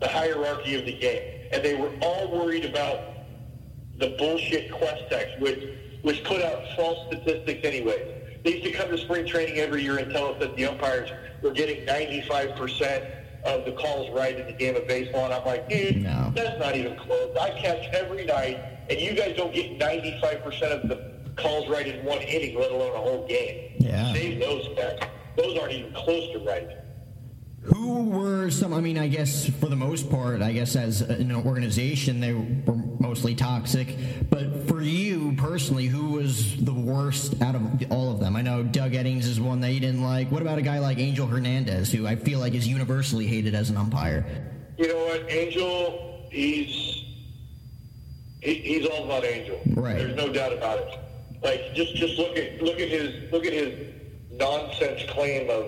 the 0.00 0.08
hierarchy 0.08 0.74
of 0.78 0.84
the 0.84 0.98
game. 0.98 1.48
And 1.52 1.64
they 1.64 1.74
were 1.74 1.92
all 2.02 2.30
worried 2.30 2.64
about 2.64 3.00
the 3.98 4.14
bullshit 4.18 4.70
QuesTec, 4.70 5.40
which 5.40 5.64
which 6.02 6.22
put 6.24 6.42
out 6.42 6.62
false 6.76 6.98
statistics 7.08 7.64
anyways. 7.64 8.42
They 8.44 8.52
used 8.52 8.64
to 8.64 8.72
come 8.72 8.90
to 8.90 8.98
spring 8.98 9.26
training 9.26 9.58
every 9.58 9.82
year 9.82 9.98
and 9.98 10.12
tell 10.12 10.26
us 10.26 10.36
that 10.38 10.54
the 10.54 10.66
umpires 10.66 11.10
were 11.42 11.50
getting 11.50 11.84
95% 11.84 13.44
of 13.44 13.64
the 13.64 13.72
calls 13.72 14.10
right 14.16 14.38
in 14.38 14.46
the 14.46 14.52
game 14.52 14.76
of 14.76 14.86
baseball. 14.86 15.24
And 15.24 15.34
I'm 15.34 15.44
like, 15.44 15.64
eh, 15.70 15.92
dude, 15.92 16.04
that's 16.04 16.60
not 16.60 16.76
even 16.76 16.96
close. 16.96 17.36
I 17.40 17.50
catch 17.58 17.92
every 17.92 18.24
night, 18.24 18.60
and 18.88 19.00
you 19.00 19.14
guys 19.14 19.36
don't 19.36 19.52
get 19.52 19.80
95% 19.80 20.62
of 20.62 20.88
the 20.88 21.15
calls 21.36 21.68
right 21.68 21.86
in 21.86 22.04
one 22.04 22.18
inning, 22.18 22.58
let 22.58 22.70
alone 22.70 22.94
a 22.94 22.98
whole 22.98 23.26
game. 23.26 23.74
Yeah. 23.78 24.12
Save 24.12 24.40
those 24.40 24.66
stats. 24.68 25.08
Those 25.36 25.58
aren't 25.58 25.72
even 25.72 25.92
close 25.92 26.32
to 26.32 26.38
right. 26.40 26.68
Who 27.62 28.04
were 28.10 28.48
some? 28.50 28.72
I 28.72 28.80
mean, 28.80 28.96
I 28.96 29.08
guess 29.08 29.48
for 29.48 29.66
the 29.66 29.76
most 29.76 30.08
part, 30.08 30.40
I 30.40 30.52
guess 30.52 30.76
as 30.76 31.00
an 31.00 31.32
organization, 31.32 32.20
they 32.20 32.32
were 32.32 32.76
mostly 33.00 33.34
toxic. 33.34 33.88
But 34.30 34.68
for 34.68 34.80
you 34.80 35.34
personally, 35.36 35.86
who 35.86 36.12
was 36.12 36.56
the 36.64 36.72
worst 36.72 37.42
out 37.42 37.56
of 37.56 37.90
all 37.90 38.12
of 38.12 38.20
them? 38.20 38.36
I 38.36 38.42
know 38.42 38.62
Doug 38.62 38.92
Eddings 38.92 39.24
is 39.24 39.40
one 39.40 39.60
that 39.60 39.72
you 39.72 39.80
didn't 39.80 40.02
like. 40.02 40.30
What 40.30 40.42
about 40.42 40.58
a 40.58 40.62
guy 40.62 40.78
like 40.78 40.98
Angel 40.98 41.26
Hernandez, 41.26 41.90
who 41.90 42.06
I 42.06 42.14
feel 42.14 42.38
like 42.38 42.54
is 42.54 42.68
universally 42.68 43.26
hated 43.26 43.54
as 43.56 43.68
an 43.68 43.76
umpire? 43.76 44.24
You 44.78 44.88
know 44.88 45.04
what, 45.06 45.28
Angel? 45.28 46.28
He's 46.30 47.04
he, 48.42 48.54
he's 48.54 48.86
all 48.86 49.04
about 49.06 49.24
Angel. 49.24 49.60
Right. 49.74 49.96
There's 49.98 50.14
no 50.14 50.32
doubt 50.32 50.52
about 50.52 50.78
it. 50.78 51.00
Like 51.46 51.74
just 51.74 51.94
just 51.94 52.18
look 52.18 52.36
at 52.36 52.60
look 52.60 52.80
at 52.80 52.88
his 52.88 53.30
look 53.30 53.46
at 53.46 53.52
his 53.52 53.94
nonsense 54.32 55.08
claim 55.08 55.48
of 55.48 55.66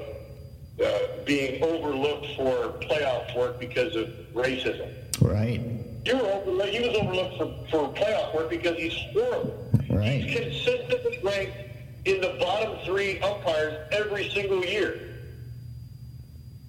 uh, 0.85 1.23
being 1.25 1.63
overlooked 1.63 2.27
for 2.35 2.75
playoff 2.89 3.33
work 3.37 3.61
because 3.61 3.95
of 3.95 4.09
racism. 4.35 4.93
Right. 5.21 5.61
You 6.05 6.17
were 6.17 6.33
overlooked, 6.33 6.71
he 6.71 6.89
was 6.89 6.97
overlooked 6.97 7.37
for, 7.37 7.69
for 7.71 7.95
playoff 7.95 8.35
work 8.35 8.51
because 8.51 8.77
he's 8.77 8.93
horrible. 9.13 9.71
Right. 9.89 10.25
He's 10.25 10.37
consistently 10.37 11.21
ranked 11.23 11.57
in 12.07 12.23
the 12.23 12.37
bottom 12.41 12.77
three 12.85 13.21
umpires 13.21 13.79
every 13.93 14.29
single 14.31 14.65
year. 14.65 14.99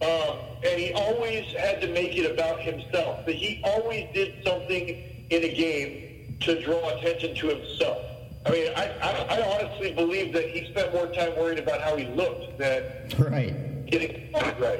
Um, 0.03 0.37
and 0.63 0.79
he 0.79 0.93
always 0.93 1.47
had 1.53 1.81
to 1.81 1.87
make 1.87 2.15
it 2.15 2.31
about 2.31 2.61
himself. 2.61 3.25
But 3.25 3.33
he 3.33 3.59
always 3.63 4.07
did 4.13 4.43
something 4.43 4.87
in 5.31 5.43
a 5.43 5.53
game 5.55 6.37
to 6.41 6.61
draw 6.63 6.95
attention 6.95 7.35
to 7.37 7.47
himself. 7.47 8.08
I 8.45 8.51
mean, 8.51 8.71
I, 8.75 8.83
I, 9.01 9.37
I 9.37 9.59
honestly 9.61 9.91
believe 9.93 10.33
that 10.33 10.49
he 10.49 10.65
spent 10.71 10.93
more 10.93 11.07
time 11.07 11.35
worrying 11.37 11.59
about 11.59 11.81
how 11.81 11.95
he 11.97 12.05
looked 12.07 12.57
than 12.57 12.83
Right. 13.17 13.85
getting 13.85 14.31
right. 14.33 14.79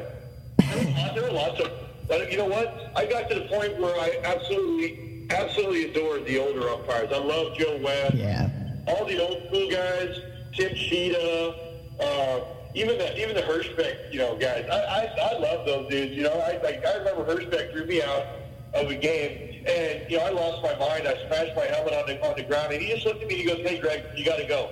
There 0.57 0.78
were 0.78 0.91
lots- 0.91 1.14
There 1.16 1.24
were 1.24 1.32
lots 1.32 1.60
of, 1.60 1.72
but 2.07 2.32
you 2.32 2.38
know 2.38 2.45
what? 2.45 2.91
I 2.95 3.05
got 3.05 3.30
to 3.30 3.36
the 3.36 3.45
point 3.47 3.78
where 3.78 3.95
I 3.95 4.20
absolutely, 4.24 5.28
absolutely 5.30 5.91
adored 5.91 6.26
the 6.26 6.39
older 6.39 6.70
umpires. 6.70 7.10
I 7.12 7.18
love 7.18 7.57
Joe 7.57 7.78
West. 7.84 8.16
Yeah. 8.16 8.49
All 8.88 9.05
the 9.05 9.20
old 9.22 9.47
school 9.47 9.70
guys, 9.70 10.20
Tim 10.55 10.72
Tschida, 10.72 11.55
uh, 11.99 12.39
even 12.76 12.97
the 12.97 13.20
even 13.22 13.36
the 13.36 13.41
Hirschbeck, 13.41 14.12
you 14.12 14.20
know, 14.20 14.36
guys. 14.38 14.66
I, 14.72 14.76
I 14.78 15.32
I 15.36 15.38
love 15.39 15.66
those 15.66 15.89
dudes. 15.89 16.16
You 16.16 16.24
know, 16.24 16.34
I 16.39 16.57
like 16.64 16.86
I 16.86 16.95
remember 16.97 17.24
Hirschbeck 17.26 17.72
threw 17.74 17.86
me 17.86 18.01
out 18.01 18.26
of 18.74 18.89
a 18.89 18.95
game, 18.95 19.49
and 19.70 20.11
you 20.11 20.17
know 20.17 20.26
I 20.26 20.30
lost 20.32 20.63
my 20.63 20.76
mind. 20.76 21.07
I 21.07 21.15
smashed 21.28 21.55
my 21.55 21.65
helmet 21.65 21.93
on 21.93 22.07
the 22.07 22.28
on 22.28 22.36
the 22.36 22.43
ground, 22.43 22.74
and 22.74 22.82
he 22.82 22.91
just 22.91 23.05
looked 23.05 23.22
at 23.22 23.28
me. 23.28 23.39
and 23.39 23.43
He 23.43 23.47
goes, 23.47 23.70
"Hey, 23.70 23.78
Greg, 23.80 24.03
you 24.15 24.26
got 24.26 24.38
to 24.38 24.45
go." 24.45 24.72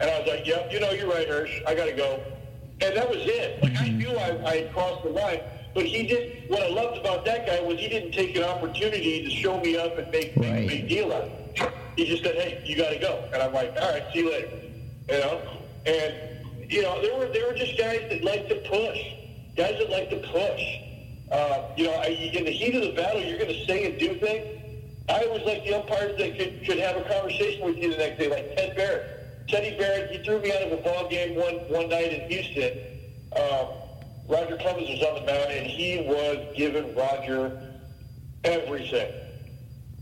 And 0.00 0.10
I 0.10 0.18
was 0.18 0.28
like, 0.28 0.46
"Yep, 0.46 0.72
you 0.72 0.80
know, 0.80 0.90
you're 0.90 1.08
right, 1.08 1.28
Hirsch. 1.28 1.62
I 1.66 1.74
got 1.74 1.86
to 1.86 1.92
go." 1.92 2.22
And 2.80 2.96
that 2.96 3.08
was 3.08 3.20
it. 3.20 3.62
Like 3.62 3.72
I 3.72 3.88
mm-hmm. 3.88 3.98
knew 3.98 4.10
I, 4.10 4.46
I 4.46 4.56
had 4.56 4.72
crossed 4.72 5.04
the 5.04 5.10
line, 5.10 5.40
but 5.74 5.86
he 5.86 6.06
did. 6.06 6.50
What 6.50 6.62
I 6.62 6.68
loved 6.68 6.98
about 6.98 7.24
that 7.24 7.46
guy 7.46 7.60
was 7.60 7.78
he 7.78 7.88
didn't 7.88 8.12
take 8.12 8.36
an 8.36 8.44
opportunity 8.44 9.24
to 9.24 9.30
show 9.30 9.60
me 9.60 9.76
up 9.76 9.96
and 9.96 10.10
make, 10.10 10.36
make 10.36 10.64
a 10.64 10.68
big 10.68 10.88
deal 10.88 11.12
out 11.12 11.22
of 11.22 11.32
it. 11.32 11.72
He 11.96 12.04
just 12.04 12.22
said, 12.24 12.34
"Hey, 12.34 12.62
you 12.66 12.76
got 12.76 12.90
to 12.90 12.98
go," 12.98 13.24
and 13.32 13.42
I'm 13.42 13.52
like, 13.52 13.74
"All 13.80 13.90
right, 13.90 14.02
see 14.12 14.20
you 14.20 14.30
later." 14.30 14.50
You 15.08 15.18
know, 15.20 15.40
and 15.86 16.14
you 16.70 16.82
know, 16.82 17.00
there 17.00 17.16
were 17.16 17.26
there 17.26 17.46
were 17.46 17.54
just 17.54 17.78
guys 17.78 18.00
that 18.10 18.24
like 18.24 18.48
to 18.48 18.56
push, 18.56 18.98
guys 19.56 19.78
that 19.78 19.90
like 19.90 20.10
to 20.10 20.16
push. 20.16 20.62
Uh, 21.30 21.62
you 21.76 21.84
know, 21.84 22.02
in 22.02 22.44
the 22.44 22.50
heat 22.50 22.74
of 22.74 22.82
the 22.82 22.92
battle, 22.92 23.20
you're 23.22 23.38
going 23.38 23.52
to 23.52 23.64
say 23.64 23.90
and 23.90 23.98
do 23.98 24.14
things. 24.20 24.60
I 25.08 25.24
always 25.24 25.44
like 25.44 25.64
the 25.64 25.74
umpires 25.74 26.16
that 26.18 26.38
could, 26.38 26.64
could 26.66 26.78
have 26.78 26.96
a 26.96 27.02
conversation 27.02 27.64
with 27.64 27.76
you 27.76 27.90
the 27.90 27.98
next 27.98 28.18
day, 28.18 28.30
like 28.30 28.56
Ted 28.56 28.76
Barrett. 28.76 29.46
Teddy 29.48 29.76
Barrett, 29.78 30.10
he 30.10 30.24
threw 30.24 30.40
me 30.40 30.50
out 30.52 30.62
of 30.62 30.72
a 30.72 30.82
ball 30.82 31.08
game 31.08 31.36
one 31.36 31.56
one 31.68 31.88
night 31.90 32.12
in 32.12 32.30
Houston. 32.30 32.78
Um, 33.36 33.68
Roger 34.26 34.56
Clemens 34.56 34.88
was 34.88 35.02
on 35.02 35.14
the 35.16 35.32
mound, 35.32 35.52
and 35.52 35.66
he 35.66 36.06
was 36.06 36.54
giving 36.56 36.94
Roger 36.96 37.60
everything. 38.44 39.12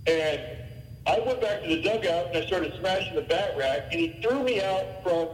And 0.07 0.41
I 1.07 1.18
went 1.18 1.41
back 1.41 1.62
to 1.62 1.68
the 1.68 1.83
dugout 1.83 2.29
and 2.29 2.37
I 2.37 2.47
started 2.47 2.73
smashing 2.79 3.16
the 3.16 3.23
bat 3.23 3.55
rack, 3.59 3.89
and 3.91 4.01
he 4.01 4.20
threw 4.23 4.45
me 4.45 4.62
out 4.62 5.03
from 5.03 5.29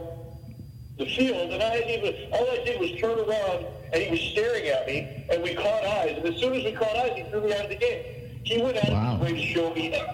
the 0.97 1.05
field, 1.05 1.53
and 1.53 1.61
I 1.61 1.75
hadn't 1.75 1.89
even, 1.89 2.33
all 2.33 2.49
I 2.49 2.63
did 2.65 2.79
was 2.79 2.91
turn 2.99 3.19
around, 3.19 3.67
and 3.91 4.03
he 4.03 4.09
was 4.09 4.19
staring 4.19 4.67
at 4.67 4.85
me, 4.87 5.25
and 5.31 5.41
we 5.43 5.55
caught 5.55 5.83
eyes, 5.83 6.17
and 6.17 6.25
as 6.25 6.39
soon 6.39 6.53
as 6.53 6.63
we 6.63 6.73
caught 6.73 6.95
eyes, 6.95 7.11
he 7.15 7.23
threw 7.29 7.41
me 7.41 7.53
out 7.53 7.65
of 7.65 7.69
the 7.69 7.75
game. 7.77 8.03
He 8.43 8.61
went 8.61 8.77
out 8.77 8.89
of 8.89 9.19
his 9.19 9.21
way 9.21 9.41
to 9.41 9.47
show 9.53 9.73
me 9.73 9.93
up. 9.95 10.07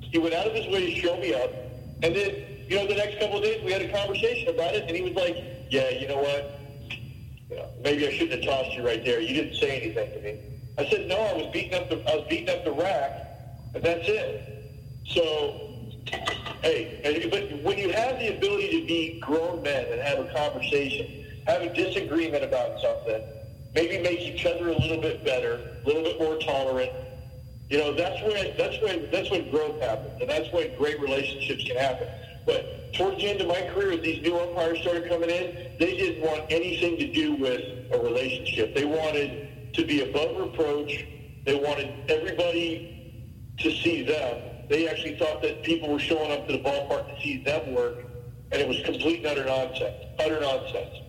He 0.00 0.18
went 0.18 0.34
out 0.34 0.46
of 0.46 0.54
his 0.54 0.66
way 0.72 0.94
to 0.94 1.00
show 1.00 1.16
me 1.18 1.34
up, 1.34 1.50
and 2.02 2.14
then, 2.14 2.34
you 2.68 2.76
know, 2.76 2.86
the 2.86 2.94
next 2.94 3.18
couple 3.18 3.38
of 3.38 3.42
days, 3.42 3.62
we 3.64 3.72
had 3.72 3.82
a 3.82 3.92
conversation 3.92 4.48
about 4.48 4.74
it, 4.74 4.84
and 4.86 4.96
he 4.96 5.02
was 5.02 5.14
like, 5.14 5.36
yeah, 5.70 5.90
you 5.90 6.08
know 6.08 6.18
what, 6.18 6.60
you 7.50 7.56
know, 7.56 7.68
maybe 7.82 8.06
I 8.06 8.12
shouldn't 8.12 8.44
have 8.44 8.52
tossed 8.52 8.76
you 8.76 8.84
right 8.84 9.04
there. 9.04 9.20
You 9.20 9.34
didn't 9.34 9.54
say 9.56 9.80
anything 9.80 10.12
to 10.12 10.20
me. 10.20 10.40
I 10.78 10.86
said, 10.88 11.08
no, 11.08 11.18
I 11.18 11.32
was 11.34 11.46
beating 11.52 11.74
up 11.74 11.88
the, 11.88 11.96
I 12.10 12.16
was 12.16 12.26
beating 12.28 12.50
up 12.50 12.64
the 12.64 12.72
rack, 12.72 13.10
and 13.74 13.82
that's 13.82 14.06
it. 14.08 14.52
So, 15.06 15.60
hey, 16.62 17.00
and, 17.04 17.30
but 17.30 17.62
when 17.62 17.78
you 17.78 17.90
have 17.90 18.18
the 18.18 18.36
ability 18.36 18.80
to 18.80 18.86
be 18.86 19.20
grown 19.20 19.62
men 19.62 19.86
and 19.90 20.00
have 20.00 20.18
a 20.18 20.32
conversation, 20.32 21.25
have 21.46 21.62
a 21.62 21.72
disagreement 21.72 22.44
about 22.44 22.80
something, 22.80 23.22
maybe 23.74 23.98
make 24.02 24.20
each 24.20 24.44
other 24.46 24.68
a 24.68 24.78
little 24.78 25.00
bit 25.00 25.24
better, 25.24 25.60
a 25.84 25.86
little 25.86 26.02
bit 26.02 26.18
more 26.18 26.36
tolerant. 26.36 26.92
You 27.68 27.78
know, 27.78 27.94
that's 27.94 28.22
when 28.22 28.56
that's 28.56 28.80
when 28.80 29.08
that's 29.10 29.30
when 29.30 29.50
growth 29.50 29.80
happens, 29.80 30.20
and 30.20 30.30
that's 30.30 30.52
when 30.52 30.76
great 30.76 31.00
relationships 31.00 31.64
can 31.64 31.76
happen. 31.76 32.08
But 32.44 32.92
towards 32.94 33.16
the 33.18 33.28
end 33.28 33.40
of 33.40 33.48
my 33.48 33.62
career, 33.74 33.96
these 33.96 34.22
new 34.22 34.38
umpires 34.38 34.80
started 34.80 35.08
coming 35.08 35.30
in, 35.30 35.76
they 35.78 35.96
didn't 35.96 36.22
want 36.22 36.44
anything 36.50 36.96
to 36.98 37.12
do 37.12 37.34
with 37.34 37.60
a 37.92 37.98
relationship. 37.98 38.74
They 38.74 38.84
wanted 38.84 39.74
to 39.74 39.84
be 39.84 40.02
above 40.02 40.36
reproach. 40.36 41.06
They 41.44 41.56
wanted 41.56 42.08
everybody 42.08 43.54
to 43.58 43.70
see 43.70 44.02
them. 44.02 44.42
They 44.68 44.88
actually 44.88 45.16
thought 45.18 45.42
that 45.42 45.62
people 45.62 45.90
were 45.90 45.98
showing 45.98 46.30
up 46.32 46.46
to 46.46 46.52
the 46.52 46.58
ballpark 46.58 47.14
to 47.14 47.22
see 47.22 47.42
them 47.42 47.74
work, 47.74 47.98
and 48.52 48.60
it 48.60 48.66
was 48.66 48.80
complete 48.84 49.18
and 49.18 49.26
utter 49.26 49.44
nonsense. 49.44 49.94
Utter 50.18 50.40
nonsense. 50.40 51.05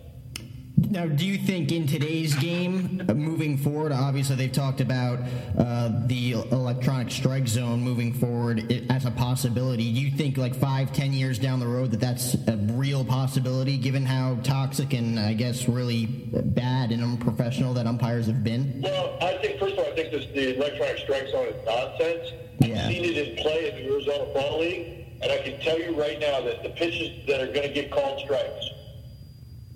Now, 0.90 1.06
do 1.06 1.26
you 1.26 1.38
think 1.38 1.72
in 1.72 1.86
today's 1.86 2.34
game, 2.34 3.02
uh, 3.08 3.14
moving 3.14 3.58
forward, 3.58 3.92
obviously 3.92 4.36
they've 4.36 4.52
talked 4.52 4.80
about 4.80 5.18
uh, 5.58 5.90
the 6.06 6.32
electronic 6.32 7.10
strike 7.10 7.48
zone 7.48 7.80
moving 7.82 8.12
forward 8.12 8.72
as 8.90 9.04
a 9.04 9.10
possibility. 9.10 9.92
Do 9.92 10.00
you 10.00 10.10
think, 10.10 10.38
like 10.38 10.54
five, 10.54 10.92
ten 10.92 11.12
years 11.12 11.38
down 11.38 11.60
the 11.60 11.66
road, 11.66 11.90
that 11.90 12.00
that's 12.00 12.34
a 12.46 12.56
real 12.72 13.04
possibility, 13.04 13.76
given 13.76 14.06
how 14.06 14.36
toxic 14.42 14.92
and 14.94 15.18
I 15.18 15.34
guess 15.34 15.68
really 15.68 16.06
bad 16.06 16.92
and 16.92 17.02
unprofessional 17.02 17.74
that 17.74 17.86
umpires 17.86 18.26
have 18.26 18.44
been? 18.44 18.80
Well, 18.82 19.18
I 19.20 19.36
think 19.38 19.58
first 19.58 19.74
of 19.74 19.80
all, 19.80 19.92
I 19.92 19.94
think 19.94 20.10
this, 20.10 20.26
the 20.34 20.56
electronic 20.56 20.98
strike 20.98 21.28
zone 21.28 21.48
is 21.48 21.66
nonsense. 21.66 22.32
Yeah. 22.60 22.86
I've 22.86 22.92
seen 22.92 23.04
it 23.04 23.16
in 23.16 23.36
play 23.36 23.70
in 23.70 23.76
the 23.76 23.92
Arizona 23.92 24.32
Fall 24.32 24.60
League, 24.60 25.06
and 25.22 25.32
I 25.32 25.38
can 25.38 25.60
tell 25.60 25.78
you 25.78 25.98
right 26.00 26.18
now 26.18 26.40
that 26.40 26.62
the 26.62 26.70
pitches 26.70 27.26
that 27.26 27.40
are 27.40 27.52
going 27.52 27.68
to 27.68 27.74
get 27.74 27.90
called 27.90 28.20
strikes, 28.20 28.70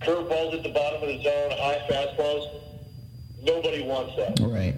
curveballs 0.05 0.55
at 0.55 0.63
the 0.63 0.71
bottom 0.71 1.03
of 1.03 1.09
the 1.09 1.23
zone, 1.23 1.51
high 1.59 1.87
fastballs, 1.91 2.63
nobody 3.43 3.83
wants 3.83 4.17
that. 4.17 4.39
Right. 4.41 4.75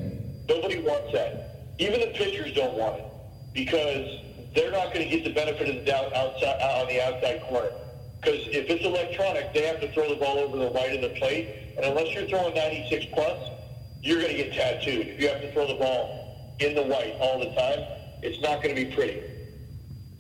Nobody 0.49 0.81
wants 0.81 1.12
that. 1.12 1.75
Even 1.79 2.01
the 2.01 2.12
pitchers 2.14 2.55
don't 2.55 2.75
want 2.75 2.97
it 2.97 3.05
because 3.53 4.20
they're 4.55 4.70
not 4.70 4.93
going 4.95 5.09
to 5.09 5.16
get 5.16 5.25
the 5.25 5.33
benefit 5.33 5.68
of 5.68 5.75
the 5.77 5.85
doubt 5.85 6.14
outside 6.14 6.61
out 6.61 6.83
on 6.83 6.89
the 6.89 7.01
outside 7.01 7.43
corner. 7.43 7.70
Because 8.20 8.47
if 8.49 8.70
it's 8.70 8.85
electronic, 8.85 9.53
they 9.53 9.62
have 9.62 9.81
to 9.81 9.93
throw 9.93 10.09
the 10.09 10.16
ball 10.16 10.39
over 10.39 10.57
the 10.57 10.68
white 10.68 10.95
of 10.95 11.03
the 11.03 11.18
plate. 11.18 11.75
And 11.77 11.85
unless 11.85 12.14
you're 12.14 12.27
throwing 12.27 12.55
96 12.55 13.07
plus, 13.12 13.51
you're 14.03 14.20
going 14.20 14.31
to 14.31 14.37
get 14.37 14.53
tattooed. 14.53 15.09
If 15.09 15.20
you 15.20 15.29
have 15.29 15.41
to 15.41 15.53
throw 15.53 15.66
the 15.66 15.75
ball 15.75 16.57
in 16.61 16.75
the 16.75 16.83
white 16.83 17.16
all 17.20 17.39
the 17.39 17.53
time, 17.55 17.81
it's 18.22 18.41
not 18.41 18.62
going 18.62 18.75
to 18.75 18.85
be 18.85 18.95
pretty. 18.95 19.22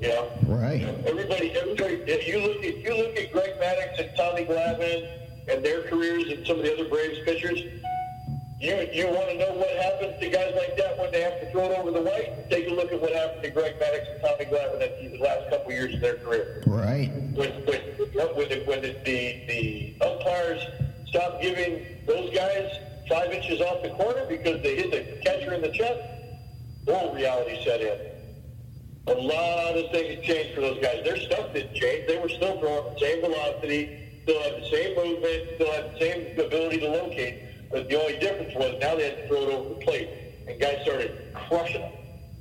You 0.00 0.08
know? 0.08 0.30
Right. 0.46 0.80
You 0.80 0.86
know, 0.86 1.02
everybody, 1.06 1.50
everybody. 1.52 1.94
If 2.06 2.26
you 2.26 2.40
look 2.40 2.64
at 2.64 2.78
you 2.78 2.96
look 2.96 3.16
at 3.16 3.32
Greg 3.32 3.54
Maddux 3.60 4.00
and 4.00 4.16
Tommy 4.16 4.44
Glavine 4.44 5.08
and 5.48 5.64
their 5.64 5.82
careers 5.82 6.30
and 6.30 6.46
some 6.46 6.58
of 6.58 6.64
the 6.64 6.74
other 6.74 6.88
Braves 6.88 7.20
pitchers, 7.24 7.60
you 8.60 8.74
you 8.92 9.06
want 9.06 9.30
to 9.30 9.38
know 9.38 9.52
what 9.54 9.70
happens 9.76 10.18
to 10.20 10.28
guys 10.30 10.52
like 10.56 10.76
that 10.76 10.98
when 10.98 11.12
they 11.12 11.22
have 11.22 11.40
to 11.40 11.50
throw 11.52 11.70
it 11.70 11.78
over 11.78 11.90
the 11.92 12.02
white? 12.02 12.50
Take 12.50 12.68
a 12.68 12.74
look 12.74 12.92
at 12.92 13.00
what 13.00 13.12
happened 13.12 13.42
to 13.44 13.50
Greg 13.50 13.74
Maddux 13.78 14.12
and 14.12 14.20
Tommy 14.20 14.44
Glavine 14.46 14.82
at 14.82 15.00
the 15.00 15.18
last 15.18 15.50
couple 15.50 15.66
of 15.66 15.72
years 15.72 15.94
of 15.94 16.00
their 16.00 16.16
career. 16.16 16.62
Right. 16.66 17.10
When 17.34 17.50
when 17.64 17.80
when, 18.34 18.48
the, 18.48 18.62
when 18.66 18.82
the, 18.82 18.96
the 19.04 19.44
the 19.46 19.96
umpires 20.04 20.62
stopped 21.06 21.40
giving 21.40 21.84
those 22.06 22.34
guys 22.34 22.78
five 23.08 23.32
inches 23.32 23.60
off 23.60 23.82
the 23.82 23.90
corner 23.90 24.26
because 24.28 24.60
they 24.62 24.76
hit 24.76 24.90
the 24.90 25.20
catcher 25.22 25.52
in 25.52 25.62
the 25.62 25.70
chest, 25.70 26.00
boom, 26.84 27.14
reality 27.14 27.62
set 27.64 27.80
in. 27.80 28.13
A 29.06 29.12
lot 29.12 29.76
of 29.76 29.90
things 29.90 30.24
changed 30.24 30.54
for 30.54 30.62
those 30.62 30.80
guys. 30.80 31.04
Their 31.04 31.18
stuff 31.18 31.52
didn't 31.52 31.74
change. 31.74 32.06
They 32.06 32.18
were 32.18 32.28
still 32.28 32.58
throwing 32.58 32.94
the 32.94 33.00
same 33.00 33.20
velocity, 33.20 34.20
still 34.22 34.42
had 34.42 34.62
the 34.62 34.70
same 34.70 34.96
movement, 34.96 35.42
still 35.56 35.72
had 35.72 35.94
the 35.94 35.98
same 35.98 36.40
ability 36.40 36.80
to 36.80 36.88
locate. 36.88 37.70
But 37.70 37.88
the 37.90 38.00
only 38.00 38.18
difference 38.18 38.54
was 38.54 38.80
now 38.80 38.96
they 38.96 39.10
had 39.10 39.16
to 39.18 39.28
throw 39.28 39.42
it 39.42 39.52
over 39.52 39.68
the 39.70 39.84
plate, 39.84 40.08
and 40.48 40.58
guys 40.58 40.78
started 40.82 41.34
crushing 41.34 41.82
them. 41.82 41.92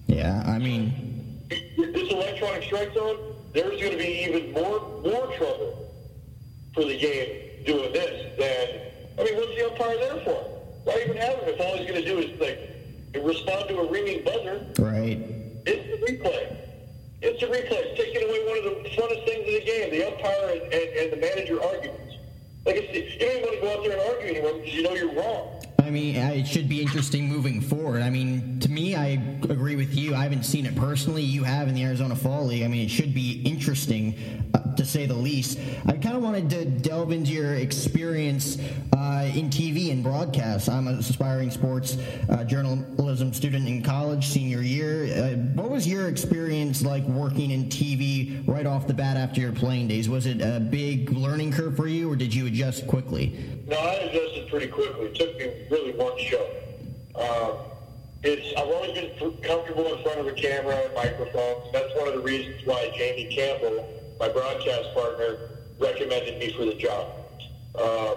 Yeah, 0.08 0.44
I 0.46 0.58
mean, 0.58 1.42
this 1.50 2.12
electronic 2.12 2.64
strike 2.64 2.94
zone, 2.94 3.36
there's 3.54 3.80
going 3.82 3.92
to 3.92 3.98
be 3.98 4.24
even 4.24 4.54
more 4.54 4.80
more 5.02 5.28
trouble 5.36 5.92
for 6.74 6.86
the 6.86 6.98
game 6.98 7.66
doing 7.66 7.92
this 7.92 8.38
than 8.40 8.94
I 9.20 9.24
mean, 9.24 9.36
what's 9.36 9.56
the 9.56 9.70
umpire 9.70 9.98
there 9.98 10.24
for? 10.24 10.44
Why 10.86 11.04
even 11.04 11.18
have 11.18 11.36
him 11.40 11.50
if 11.50 11.60
all 11.60 11.78
he's 11.78 11.88
going 11.88 12.02
to 12.02 12.08
do 12.08 12.20
is 12.20 12.40
like 12.40 13.24
respond 13.24 13.70
to 13.70 13.80
a 13.80 13.92
ringing 13.92 14.24
buzzer? 14.24 14.66
Right. 14.80 15.43
It's 15.66 15.88
a 15.88 16.12
replay. 16.12 16.58
It's 17.22 17.42
a 17.42 17.48
replay. 17.48 17.82
It's 17.86 17.98
taking 18.00 18.24
away 18.28 18.46
one 18.46 18.58
of 18.58 18.84
the 18.84 18.90
funnest 18.90 19.26
things 19.26 19.48
of 19.48 19.54
the 19.54 19.62
game, 19.66 19.92
the 19.92 20.08
umpire 20.08 20.60
and, 20.60 20.74
and, 20.74 20.90
and 20.98 21.14
the 21.14 21.18
manager 21.18 21.64
arguments. 21.64 22.16
Like, 22.66 22.76
it's, 22.78 23.14
you 23.14 23.20
don't 23.20 23.38
even 23.38 23.44
want 23.44 23.56
to 23.56 23.62
go 23.62 23.74
out 23.74 23.84
there 23.84 24.00
and 24.00 24.10
argue 24.10 24.28
anymore 24.36 24.60
because 24.60 24.74
you 24.74 24.84
know 24.84 24.94
you're 24.94 25.14
wrong. 25.14 25.63
I 25.80 25.90
mean, 25.90 26.16
it 26.16 26.48
should 26.48 26.70
be 26.70 26.82
interesting 26.82 27.28
moving 27.28 27.60
forward. 27.60 28.02
I 28.02 28.10
mean, 28.10 28.60
to 28.60 28.70
me, 28.70 28.96
I 28.96 29.08
agree 29.50 29.76
with 29.76 29.96
you. 29.96 30.16
I 30.16 30.24
haven't 30.24 30.44
seen 30.44 30.66
it 30.66 30.76
personally. 30.76 31.24
You 31.24 31.44
have 31.44 31.68
in 31.68 31.76
the 31.76 31.84
Arizona 31.84 32.16
Fall 32.16 32.46
League. 32.46 32.64
I 32.64 32.68
mean, 32.68 32.86
it 32.86 32.90
should 32.90 33.14
be 33.14 33.42
interesting, 33.44 34.16
uh, 34.54 34.76
to 34.76 34.86
say 34.86 35.06
the 35.06 35.14
least. 35.14 35.60
I 35.86 35.94
kind 35.94 36.16
of 36.16 36.24
wanted 36.24 36.50
to 36.52 36.66
delve 36.66 37.12
into 37.12 37.32
your 37.32 37.56
experience 37.56 38.58
uh, 38.96 39.30
in 39.36 39.50
TV 39.50 39.92
and 39.92 40.04
broadcast. 40.04 40.70
I'm 40.70 40.88
an 40.88 41.00
aspiring 41.00 41.52
sports 41.52 41.98
uh, 42.30 42.44
journalism 42.44 43.34
student 43.34 43.68
in 43.68 43.84
college, 43.84 44.28
senior 44.28 44.62
year. 44.62 45.06
Uh, 45.06 45.36
what 45.54 45.70
was 45.70 45.88
your 45.88 46.08
experience 46.08 46.84
like 46.84 47.04
working 47.04 47.52
in 47.52 47.66
TV 47.66 48.48
right 48.48 48.66
off 48.66 48.88
the 48.88 48.94
bat 48.94 49.18
after 49.18 49.42
your 49.42 49.52
playing 49.52 49.88
days? 49.90 50.08
Was 50.08 50.28
it 50.28 50.42
a 50.42 50.60
big 50.60 51.12
learning 51.12 51.52
curve 51.52 51.76
for 51.76 51.88
you, 51.88 52.12
or 52.12 52.16
did 52.16 52.34
you 52.34 52.48
adjust 52.48 52.88
quickly? 52.88 53.38
No, 53.68 53.78
I 53.78 53.94
adjusted 53.94 54.48
pretty 54.50 54.68
quickly. 54.68 55.08
It 55.08 55.16
took 55.16 55.38
me 55.38 55.63
really 55.70 55.94
one 55.94 56.18
show. 56.18 56.50
Um, 57.16 57.58
it's 58.24 58.54
I've 58.58 58.68
always 58.68 58.94
been 58.94 59.38
comfortable 59.42 59.94
in 59.94 60.04
front 60.04 60.20
of 60.20 60.28
a 60.28 60.34
camera 60.34 60.76
and 60.76 60.94
microphones. 60.96 61.72
That's 61.74 61.94
one 61.96 62.08
of 62.08 62.14
the 62.14 62.22
reasons 62.22 62.66
why 62.66 62.92
Jamie 62.98 63.34
Campbell, 63.36 63.88
my 64.20 64.30
broadcast 64.30 64.94
partner, 64.94 65.50
recommended 65.80 66.40
me 66.40 66.54
for 66.54 66.66
the 66.66 66.76
job. 66.76 67.10
Um, 67.76 68.16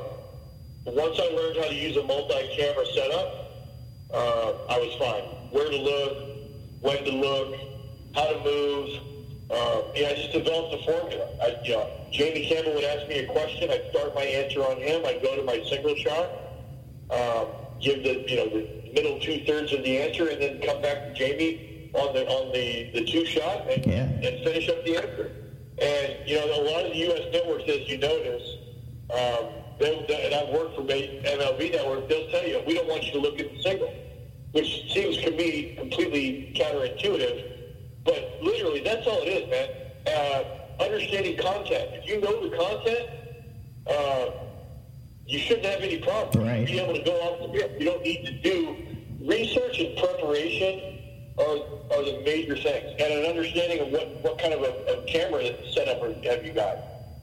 once 0.94 1.18
I 1.18 1.26
learned 1.34 1.56
how 1.56 1.68
to 1.68 1.74
use 1.74 1.96
a 1.96 2.02
multi-camera 2.04 2.86
setup, 2.94 3.46
uh, 4.14 4.52
I 4.70 4.78
was 4.78 4.94
fine. 4.98 5.24
Where 5.50 5.68
to 5.68 5.76
look, 5.76 6.16
when 6.80 7.04
to 7.04 7.10
look, 7.10 7.54
how 8.14 8.26
to 8.26 8.44
move. 8.44 9.00
Uh, 9.50 9.82
yeah, 9.94 10.08
I 10.08 10.14
just 10.14 10.32
developed 10.32 10.74
a 10.74 10.84
formula. 10.84 11.28
I, 11.42 11.56
you 11.64 11.74
know, 11.74 11.90
Jamie 12.12 12.46
Campbell 12.46 12.74
would 12.74 12.84
ask 12.84 13.08
me 13.08 13.18
a 13.18 13.26
question. 13.26 13.70
I'd 13.70 13.90
start 13.90 14.14
my 14.14 14.22
answer 14.22 14.60
on 14.60 14.76
him. 14.78 15.04
I'd 15.04 15.22
go 15.22 15.36
to 15.36 15.42
my 15.42 15.62
single 15.68 15.94
shot, 15.96 16.28
um, 17.10 17.46
give 17.80 18.02
the 18.02 18.24
you 18.28 18.36
know 18.36 18.48
the 18.48 18.92
middle 18.92 19.18
two 19.20 19.44
thirds 19.46 19.72
of 19.72 19.82
the 19.82 19.98
answer, 19.98 20.28
and 20.28 20.40
then 20.40 20.60
come 20.62 20.80
back 20.82 21.06
to 21.06 21.14
Jamie 21.14 21.90
on 21.94 22.14
the 22.14 22.26
on 22.28 22.52
the, 22.52 22.90
the 22.92 23.04
two 23.04 23.24
shot 23.24 23.70
and, 23.70 23.84
yeah. 23.86 24.02
and 24.02 24.44
finish 24.44 24.68
up 24.68 24.84
the 24.84 24.96
answer. 24.96 25.32
And 25.80 26.28
you 26.28 26.36
know, 26.36 26.46
a 26.46 26.64
lot 26.70 26.84
of 26.84 26.92
the 26.92 26.98
U.S. 26.98 27.32
networks, 27.32 27.64
as 27.68 27.88
you 27.88 27.98
notice, 27.98 28.56
um, 29.12 29.52
they, 29.78 30.24
and 30.24 30.34
I've 30.34 30.48
worked 30.48 30.74
for 30.74 30.82
MLB 30.82 31.72
Network, 31.72 32.08
they'll 32.08 32.30
tell 32.30 32.46
you 32.46 32.62
we 32.66 32.74
don't 32.74 32.88
want 32.88 33.04
you 33.04 33.12
to 33.12 33.20
look 33.20 33.38
at 33.38 33.52
the 33.52 33.62
single, 33.62 33.92
which 34.52 34.92
seems 34.92 35.18
to 35.18 35.30
me 35.32 35.74
completely 35.78 36.52
counterintuitive. 36.56 37.52
But 38.04 38.38
literally, 38.40 38.80
that's 38.80 39.06
all 39.06 39.20
it 39.22 39.28
is, 39.28 39.50
man. 39.50 39.68
Uh, 40.06 40.82
understanding 40.82 41.36
content. 41.36 41.90
If 41.92 42.08
you 42.08 42.20
know 42.20 42.48
the 42.48 42.56
content, 42.56 43.10
uh, 43.88 44.45
you 45.26 45.38
shouldn't 45.38 45.66
have 45.66 45.80
any 45.80 45.98
problem. 45.98 46.46
Right. 46.46 46.66
Be 46.66 46.78
able 46.78 46.94
to 46.94 47.02
go 47.02 47.12
off 47.12 47.40
the 47.40 47.58
rip. 47.58 47.80
You 47.80 47.86
don't 47.86 48.02
need 48.02 48.24
to 48.26 48.32
do 48.42 48.76
research 49.20 49.78
and 49.80 49.96
preparation 49.98 50.96
are, 51.38 51.58
are 51.92 52.04
the 52.04 52.22
major 52.24 52.56
things, 52.56 52.96
and 52.98 53.12
an 53.12 53.26
understanding 53.26 53.80
of 53.80 53.88
what, 53.88 54.08
what 54.22 54.38
kind 54.38 54.54
of 54.54 54.62
a, 54.62 55.00
a 55.00 55.04
camera 55.04 55.42
setup 55.72 56.00
have 56.24 56.46
you 56.46 56.52
got. 56.52 56.76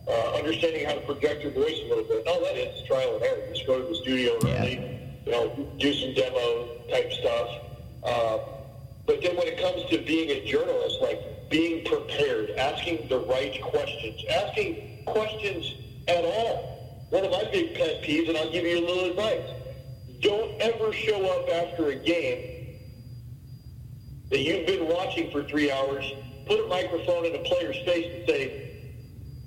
Uh, 0.08 0.38
understanding 0.38 0.86
how 0.86 0.94
to 0.94 1.02
project 1.02 1.42
your 1.42 1.52
voice 1.54 1.80
a 1.86 1.88
little 1.88 2.04
bit. 2.04 2.28
All 2.28 2.42
that 2.42 2.58
is 2.58 2.86
trial 2.86 3.16
and 3.16 3.24
error. 3.24 3.48
Just 3.54 3.66
go 3.66 3.82
to 3.82 3.88
the 3.88 3.96
studio 3.96 4.34
early, 4.44 5.00
you 5.26 5.32
know, 5.32 5.70
do 5.80 5.94
some 5.94 6.14
demo 6.14 6.68
type 6.90 7.12
stuff. 7.14 7.50
Uh, 8.04 8.38
but 9.06 9.22
then 9.22 9.36
when 9.38 9.48
it 9.48 9.58
comes 9.58 9.90
to 9.90 9.98
being 10.06 10.30
a 10.30 10.46
journalist, 10.46 10.98
like 11.02 11.50
being 11.50 11.86
prepared, 11.86 12.52
asking 12.52 13.08
the 13.08 13.20
right 13.20 13.62
questions, 13.62 14.22
asking 14.30 15.04
questions 15.06 15.74
at 16.10 16.24
all. 16.26 16.83
One 17.14 17.26
of 17.26 17.32
my 17.32 17.44
big 17.52 17.76
pet 17.76 18.02
peeves, 18.02 18.28
and 18.28 18.36
I'll 18.36 18.50
give 18.50 18.66
you 18.66 18.80
a 18.80 18.86
little 18.88 19.06
advice. 19.06 19.48
Don't 20.22 20.60
ever 20.60 20.92
show 20.92 21.24
up 21.28 21.48
after 21.48 21.90
a 21.90 21.96
game 21.96 22.80
that 24.32 24.40
you've 24.40 24.66
been 24.66 24.88
watching 24.88 25.30
for 25.30 25.44
three 25.44 25.72
hours, 25.72 26.12
put 26.48 26.66
a 26.66 26.68
microphone 26.68 27.26
in 27.26 27.36
a 27.36 27.44
player's 27.44 27.78
face 27.86 28.12
and 28.16 28.28
say, 28.28 28.96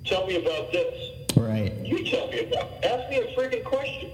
tell 0.05 0.25
me 0.25 0.37
about 0.37 0.71
this. 0.71 1.27
Right. 1.35 1.73
You 1.79 2.09
tell 2.09 2.29
me 2.29 2.45
about 2.45 2.71
it. 2.71 2.85
Ask 2.85 3.09
me 3.09 3.17
a 3.17 3.35
freaking 3.35 3.65
question. 3.65 4.11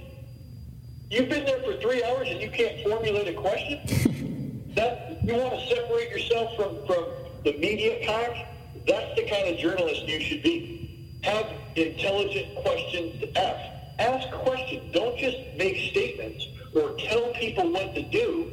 You've 1.12 1.30
been 1.30 1.46
there 1.46 1.62
for 1.62 1.80
three 1.80 2.04
hours 2.04 2.30
and 2.32 2.42
you 2.42 2.50
can't 2.50 2.84
formulate 2.84 3.28
a 3.28 3.40
question? 3.40 4.64
that 4.76 5.24
you 5.24 5.36
want 5.36 5.54
to 5.54 5.76
separate 5.76 6.10
yourself 6.10 6.56
from, 6.56 6.88
from 6.88 7.06
the 7.44 7.56
media 7.60 8.04
pack? 8.04 8.48
That's 8.88 9.16
the 9.16 9.30
kind 9.30 9.48
of 9.54 9.60
journalist 9.60 10.08
you 10.08 10.20
should 10.22 10.42
be. 10.42 10.83
Have 11.24 11.48
intelligent 11.76 12.56
questions 12.56 13.20
to 13.22 13.38
ask. 13.38 14.00
Ask 14.00 14.32
questions. 14.32 14.94
Don't 14.94 15.18
just 15.18 15.38
make 15.58 15.92
statements 15.92 16.46
or 16.76 16.96
tell 16.98 17.32
people 17.34 17.72
what 17.72 17.96
to 17.96 18.02
do. 18.04 18.52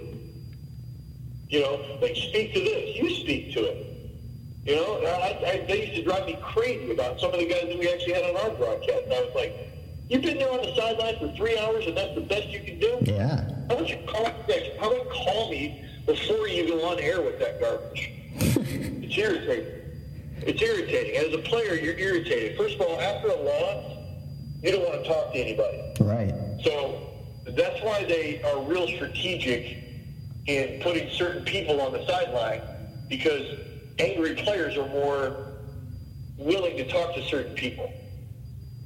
You 1.49 1.61
know, 1.61 1.99
like 2.01 2.15
speak 2.15 2.55
to 2.55 2.61
this. 2.61 2.97
You 2.97 3.11
speak 3.17 3.53
to 3.55 3.65
it. 3.65 3.87
You 4.65 4.77
know, 4.77 5.03
I, 5.05 5.51
I, 5.51 5.65
they 5.67 5.87
used 5.87 5.97
to 5.97 6.05
drive 6.05 6.27
me 6.27 6.39
crazy 6.43 6.93
about 6.93 7.19
some 7.19 7.33
of 7.33 7.41
the 7.41 7.47
guys 7.47 7.63
that 7.63 7.79
we 7.79 7.93
actually 7.93 8.13
had 8.13 8.25
on 8.25 8.37
our 8.37 8.51
broadcast. 8.57 9.05
And 9.05 9.15
I 9.15 9.21
was 9.21 9.35
like, 9.35 9.57
you've 10.09 10.23
been 10.23 10.39
there 10.39 10.53
on 10.53 10.59
the 10.59 10.75
sideline 10.77 11.19
for 11.19 11.35
three 11.35 11.59
hours 11.59 11.87
and 11.87 11.97
that's 11.97 12.15
the 12.15 12.21
best 12.21 12.49
you 12.49 12.61
can 12.61 12.79
do? 12.79 12.99
Yeah. 13.03 13.51
How 13.69 13.77
about 13.77 13.89
you 13.89 13.99
call, 14.07 14.27
how 14.27 14.93
about 14.93 15.11
call 15.11 15.51
me 15.51 15.85
before 16.07 16.47
you 16.47 16.69
go 16.69 16.89
on 16.89 17.01
air 17.01 17.21
with 17.21 17.41
that 17.41 17.61
garbage? 17.61 18.13
it's 18.37 19.19
irritating. 19.19 19.80
It's 20.47 20.63
irritating. 20.63 21.17
As 21.17 21.35
a 21.35 21.39
player, 21.39 21.75
you're 21.75 21.99
irritated. 21.99 22.57
First 22.57 22.77
of 22.77 22.83
all, 22.83 23.01
after 23.01 23.29
a 23.29 23.37
loss, 23.37 23.99
you 24.63 24.73
don't 24.73 24.83
want 24.83 25.03
to 25.03 25.09
talk 25.09 25.33
to 25.33 25.39
anybody. 25.39 25.95
Right. 26.01 26.35
So 26.65 27.11
that's 27.47 27.83
why 27.83 28.05
they 28.05 28.43
are 28.43 28.63
real 28.63 28.87
strategic 28.89 29.79
in 30.47 30.81
putting 30.83 31.11
certain 31.11 31.45
people 31.45 31.81
on 31.81 31.93
the 31.93 32.07
sideline 32.07 32.63
because 33.09 33.59
angry 33.99 34.35
players 34.35 34.77
are 34.77 34.89
more 34.89 35.59
willing 36.37 36.77
to 36.77 36.89
talk 36.91 37.15
to 37.15 37.23
certain 37.25 37.55
people 37.55 37.93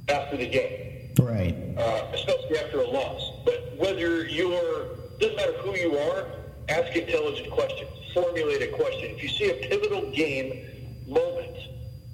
after 0.09 0.37
the 0.37 0.49
game. 0.49 1.13
Right. 1.21 1.57
Uh, 1.79 2.07
especially 2.13 2.59
after 2.59 2.81
a 2.81 2.89
loss. 2.89 3.31
But 3.45 3.75
whether 3.77 4.27
you're, 4.27 4.97
doesn't 5.21 5.37
matter 5.37 5.53
who 5.59 5.77
you 5.77 5.97
are, 5.97 6.27
ask 6.69 6.95
intelligent 6.97 7.51
questions. 7.51 7.91
Formulate 8.13 8.63
a 8.63 8.77
question. 8.77 9.15
If 9.17 9.23
you 9.23 9.29
see 9.29 9.51
a 9.51 9.69
pivotal 9.69 10.11
game 10.11 10.74
moment, 11.07 11.57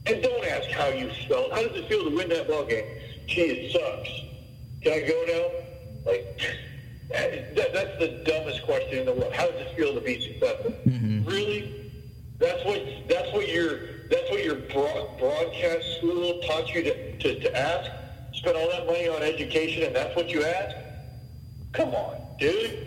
and 0.06 0.22
don't 0.22 0.44
ask 0.46 0.68
how 0.70 0.88
you 0.88 1.10
felt. 1.28 1.52
How 1.52 1.62
does 1.62 1.76
it 1.76 1.88
feel 1.88 2.08
to 2.08 2.16
win 2.16 2.28
that 2.30 2.48
ball 2.48 2.64
game? 2.64 2.84
Gee, 3.26 3.42
it 3.42 3.72
sucks. 3.72 4.10
Can 4.82 4.92
I 4.92 5.06
go 5.06 5.24
now? 5.26 6.10
Like, 6.10 6.40
that, 7.54 7.72
that's 7.72 7.98
the 7.98 8.22
dumbest 8.24 8.62
question 8.64 8.98
in 8.98 9.06
the 9.06 9.12
world. 9.12 9.32
How 9.32 9.50
does 9.50 9.60
it 9.60 9.76
feel 9.76 9.94
to 9.94 10.00
be 10.00 10.20
successful? 10.20 10.72
Mm-hmm. 10.86 11.24
Really? 11.28 11.92
That's 12.38 12.64
what 12.64 12.82
that's 13.06 13.32
what 13.34 13.48
your 13.48 13.78
that's 14.10 14.28
what 14.30 14.42
your 14.42 14.56
broad, 14.56 15.18
broadcast 15.18 15.98
school 15.98 16.40
taught 16.46 16.74
you 16.74 16.82
to, 16.82 17.18
to, 17.18 17.40
to 17.40 17.56
ask. 17.56 17.90
Spend 18.32 18.56
all 18.56 18.68
that 18.70 18.86
money 18.86 19.08
on 19.08 19.22
education, 19.22 19.84
and 19.84 19.94
that's 19.94 20.16
what 20.16 20.28
you 20.30 20.42
ask. 20.44 20.76
Come 21.72 21.90
on, 21.90 22.16
dude. 22.38 22.86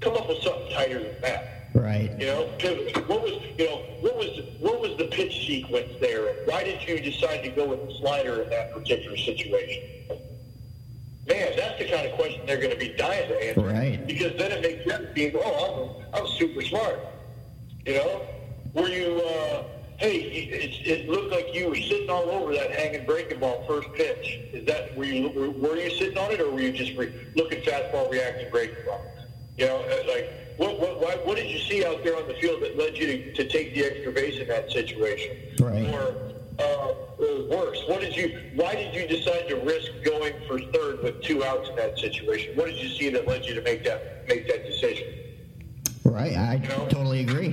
Come 0.00 0.14
up 0.14 0.28
with 0.28 0.42
something 0.42 0.72
tighter 0.72 1.02
than 1.02 1.20
that. 1.20 1.55
Right. 1.76 2.10
You 2.18 2.26
know. 2.26 2.42
What 3.06 3.22
was 3.22 3.32
you 3.58 3.66
know 3.66 3.76
what 4.00 4.16
was 4.16 4.40
what 4.60 4.80
was 4.80 4.96
the 4.96 5.06
pitch 5.06 5.46
sequence 5.46 5.92
there? 6.00 6.34
Why 6.46 6.64
did 6.64 6.86
you 6.88 7.00
decide 7.00 7.42
to 7.44 7.50
go 7.50 7.66
with 7.66 7.86
the 7.86 7.94
slider 7.98 8.42
in 8.42 8.50
that 8.50 8.72
particular 8.72 9.16
situation? 9.16 9.82
Man, 11.28 11.52
that's 11.56 11.78
the 11.78 11.88
kind 11.88 12.06
of 12.06 12.14
question 12.14 12.46
they're 12.46 12.58
going 12.58 12.72
to 12.72 12.78
be 12.78 12.94
dying 12.96 13.28
to 13.28 13.48
answer. 13.48 13.60
Right. 13.60 14.06
Because 14.06 14.36
then 14.38 14.52
it 14.52 14.62
makes 14.62 14.86
them 14.86 15.08
think, 15.12 15.34
oh, 15.36 15.96
I'm, 16.12 16.22
I'm 16.22 16.28
super 16.28 16.62
smart. 16.62 17.00
You 17.84 17.94
know, 17.94 18.22
were 18.74 18.88
you? 18.88 19.20
Uh, 19.20 19.64
hey, 19.98 20.16
it, 20.18 20.86
it 20.86 21.08
looked 21.08 21.32
like 21.32 21.52
you 21.52 21.68
were 21.68 21.76
sitting 21.76 22.08
all 22.10 22.30
over 22.30 22.54
that 22.54 22.70
hanging 22.70 23.04
breaking 23.06 23.40
ball 23.40 23.64
first 23.66 23.92
pitch. 23.94 24.38
Is 24.52 24.64
that 24.66 24.96
were 24.96 25.04
you 25.04 25.28
were, 25.30 25.50
were 25.50 25.76
you 25.76 25.90
sitting 25.90 26.16
on 26.16 26.30
it, 26.30 26.40
or 26.40 26.50
were 26.50 26.60
you 26.60 26.72
just 26.72 26.96
re- 26.96 27.12
looking 27.34 27.60
fastball, 27.62 28.10
reacting 28.10 28.50
breaking 28.50 28.84
ball? 28.86 29.04
You 29.58 29.66
know, 29.66 29.78
uh, 29.78 30.12
like 30.12 30.45
what 30.56 30.80
what 30.80 31.00
why, 31.00 31.16
what 31.24 31.36
did 31.36 31.50
you 31.50 31.58
see 31.58 31.84
out 31.84 32.02
there 32.04 32.16
on 32.16 32.26
the 32.28 32.34
field 32.34 32.62
that 32.62 32.76
led 32.78 32.96
you 32.96 33.06
to, 33.06 33.32
to 33.34 33.48
take 33.48 33.74
the 33.74 33.84
extra 33.84 34.12
base 34.12 34.40
in 34.40 34.48
that 34.48 34.70
situation? 34.70 35.36
Right. 35.60 35.88
Or 35.94 36.14
uh, 36.58 36.94
or 37.18 37.48
worse, 37.48 37.82
what 37.86 38.00
did 38.00 38.16
you? 38.16 38.40
Why 38.54 38.74
did 38.74 38.94
you 38.94 39.06
decide 39.06 39.48
to 39.48 39.56
risk 39.56 39.90
going 40.04 40.32
for 40.48 40.58
third 40.58 41.02
with 41.02 41.22
two 41.22 41.44
outs 41.44 41.68
in 41.68 41.76
that 41.76 41.98
situation? 41.98 42.56
What 42.56 42.66
did 42.66 42.76
you 42.76 42.88
see 42.88 43.10
that 43.10 43.26
led 43.28 43.44
you 43.44 43.54
to 43.54 43.62
make 43.62 43.84
that 43.84 44.26
make 44.28 44.46
that 44.48 44.64
decision? 44.66 45.06
Right. 46.04 46.34
I 46.36 46.54
You 46.54 46.68
know? 46.68 46.86
totally 46.88 47.20
agree. 47.20 47.52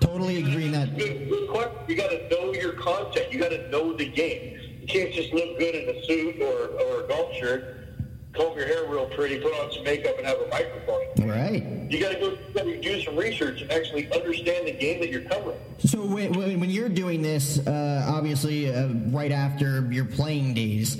Totally 0.00 0.38
agree 0.38 0.66
in 0.66 0.72
that. 0.72 0.96
Good, 0.96 1.28
good 1.28 1.48
question. 1.50 1.72
You 1.88 1.96
got 1.96 2.10
to 2.10 2.28
know 2.30 2.52
your 2.54 2.72
content. 2.72 3.30
You 3.32 3.38
got 3.38 3.50
to 3.50 3.68
know 3.70 3.92
the 3.94 4.08
game. 4.08 4.58
You 4.80 4.86
can't 4.86 5.12
just 5.12 5.32
look 5.32 5.58
good 5.58 5.74
in 5.74 5.94
a 5.94 6.04
suit 6.06 6.40
or, 6.40 6.68
or 6.80 7.04
a 7.04 7.08
golf 7.08 7.34
shirt, 7.34 7.85
comb 8.36 8.56
your 8.56 8.66
hair 8.66 8.86
real 8.86 9.06
pretty, 9.06 9.40
put 9.40 9.52
on 9.54 9.72
some 9.72 9.84
makeup, 9.84 10.16
and 10.18 10.26
have 10.26 10.38
a 10.40 10.48
microphone. 10.48 11.28
Right. 11.28 11.64
You 11.90 12.00
got 12.00 12.12
to 12.12 12.20
go 12.20 12.36
do 12.86 13.02
some 13.02 13.16
research 13.16 13.62
and 13.62 13.70
actually 13.72 14.10
understand 14.12 14.66
the 14.66 14.72
game 14.72 15.00
that 15.00 15.10
you're 15.10 15.22
covering. 15.22 15.58
So 15.78 16.04
when, 16.04 16.32
when 16.32 16.60
when 16.60 16.70
you're 16.70 16.88
doing 16.88 17.22
this, 17.22 17.66
uh, 17.66 18.04
obviously 18.08 18.72
uh, 18.72 18.88
right 19.10 19.32
after 19.32 19.90
your 19.92 20.04
playing 20.04 20.54
days, 20.54 20.98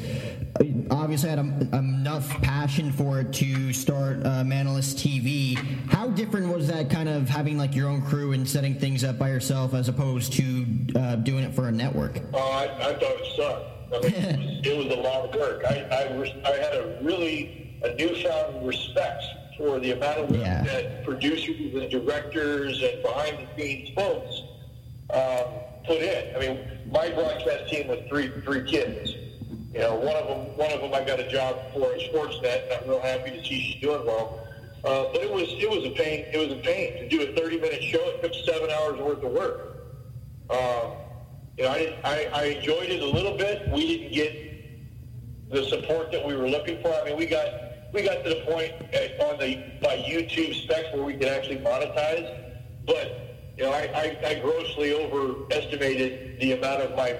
uh, 0.60 0.64
obviously 0.90 1.30
had 1.30 1.38
a, 1.38 1.76
enough 1.76 2.28
passion 2.42 2.92
for 2.92 3.20
it 3.20 3.32
to 3.34 3.72
start 3.72 4.18
uh, 4.24 4.42
Manalist 4.42 4.96
TV. 4.96 5.56
How 5.90 6.08
different 6.08 6.48
was 6.48 6.68
that 6.68 6.90
kind 6.90 7.08
of 7.08 7.28
having 7.28 7.56
like 7.56 7.74
your 7.74 7.88
own 7.88 8.02
crew 8.02 8.32
and 8.32 8.48
setting 8.48 8.74
things 8.74 9.04
up 9.04 9.18
by 9.18 9.30
yourself 9.30 9.74
as 9.74 9.88
opposed 9.88 10.32
to 10.34 10.66
uh, 10.96 11.16
doing 11.16 11.44
it 11.44 11.54
for 11.54 11.68
a 11.68 11.72
network? 11.72 12.18
Uh, 12.34 12.38
I, 12.38 12.64
I 12.64 12.92
thought 12.94 13.02
it 13.02 13.36
sucked. 13.36 13.75
I 13.94 14.00
mean, 14.00 14.12
it, 14.14 14.38
was, 14.38 14.66
it 14.66 14.76
was 14.76 14.86
a 14.98 15.00
lot 15.00 15.28
of 15.28 15.34
work. 15.34 15.62
I, 15.64 15.86
I, 15.90 16.12
res- 16.16 16.34
I 16.44 16.50
had 16.56 16.74
a 16.74 16.98
really 17.02 17.78
a 17.84 17.94
newfound 17.94 18.66
respect 18.66 19.22
for 19.56 19.78
the 19.78 19.92
amount 19.92 20.18
of 20.18 20.30
work 20.30 20.40
Yeah. 20.40 20.62
that 20.64 21.04
producers 21.04 21.56
and 21.74 21.90
directors 21.90 22.82
and 22.82 23.02
behind 23.02 23.38
the 23.38 23.62
scenes 23.62 23.90
folks 23.94 24.42
um, 25.10 25.44
put 25.86 26.02
in. 26.02 26.36
I 26.36 26.38
mean, 26.40 26.58
my 26.90 27.10
broadcast 27.10 27.68
team 27.70 27.88
was 27.88 28.00
three 28.08 28.28
three 28.44 28.62
kids. 28.64 29.12
You 29.72 29.80
know, 29.82 29.94
one 29.94 30.16
of 30.16 30.26
them 30.26 30.56
one 30.56 30.72
of 30.72 30.80
them 30.80 30.92
I 30.94 31.04
got 31.04 31.20
a 31.20 31.28
job 31.28 31.56
for 31.72 31.92
at 31.92 32.00
Sportsnet, 32.00 32.64
and 32.64 32.82
I'm 32.82 32.88
real 32.88 33.00
happy 33.00 33.30
to 33.30 33.40
see 33.44 33.60
she's 33.72 33.80
doing 33.80 34.04
well. 34.06 34.40
Uh, 34.84 35.04
but 35.12 35.22
it 35.22 35.30
was 35.32 35.44
it 35.48 35.68
was 35.70 35.84
a 35.84 35.90
pain. 35.90 36.24
It 36.32 36.38
was 36.38 36.50
a 36.58 36.60
pain 36.62 36.94
to 36.98 37.08
do 37.08 37.22
a 37.22 37.34
30 37.36 37.60
minute 37.60 37.82
show. 37.82 37.98
It 38.00 38.22
took 38.22 38.34
seven 38.46 38.70
hours 38.70 38.98
worth 39.00 39.22
of 39.22 39.32
work. 39.32 39.76
Um, 40.50 40.92
you 41.56 41.64
know, 41.64 41.70
I, 41.70 41.78
didn't, 41.78 42.04
I 42.04 42.28
I 42.32 42.44
enjoyed 42.44 42.90
it 42.90 43.02
a 43.02 43.06
little 43.06 43.36
bit. 43.36 43.68
We 43.70 43.86
didn't 43.86 44.12
get 44.12 45.50
the 45.50 45.64
support 45.64 46.12
that 46.12 46.26
we 46.26 46.36
were 46.36 46.48
looking 46.48 46.82
for. 46.82 46.92
I 46.92 47.04
mean, 47.04 47.16
we 47.16 47.26
got 47.26 47.46
we 47.92 48.02
got 48.02 48.22
to 48.24 48.30
the 48.30 48.42
point 48.46 48.72
at, 48.94 49.20
on 49.20 49.38
the 49.38 49.56
by 49.82 49.96
YouTube 50.06 50.54
specs 50.54 50.92
where 50.92 51.04
we 51.04 51.14
could 51.14 51.28
actually 51.28 51.58
monetize, 51.58 52.84
but 52.86 53.22
you 53.56 53.64
know, 53.64 53.72
I, 53.72 53.88
I, 53.94 54.28
I 54.28 54.34
grossly 54.40 54.92
overestimated 54.92 56.40
the 56.40 56.52
amount 56.52 56.82
of 56.82 56.96
my 56.96 57.16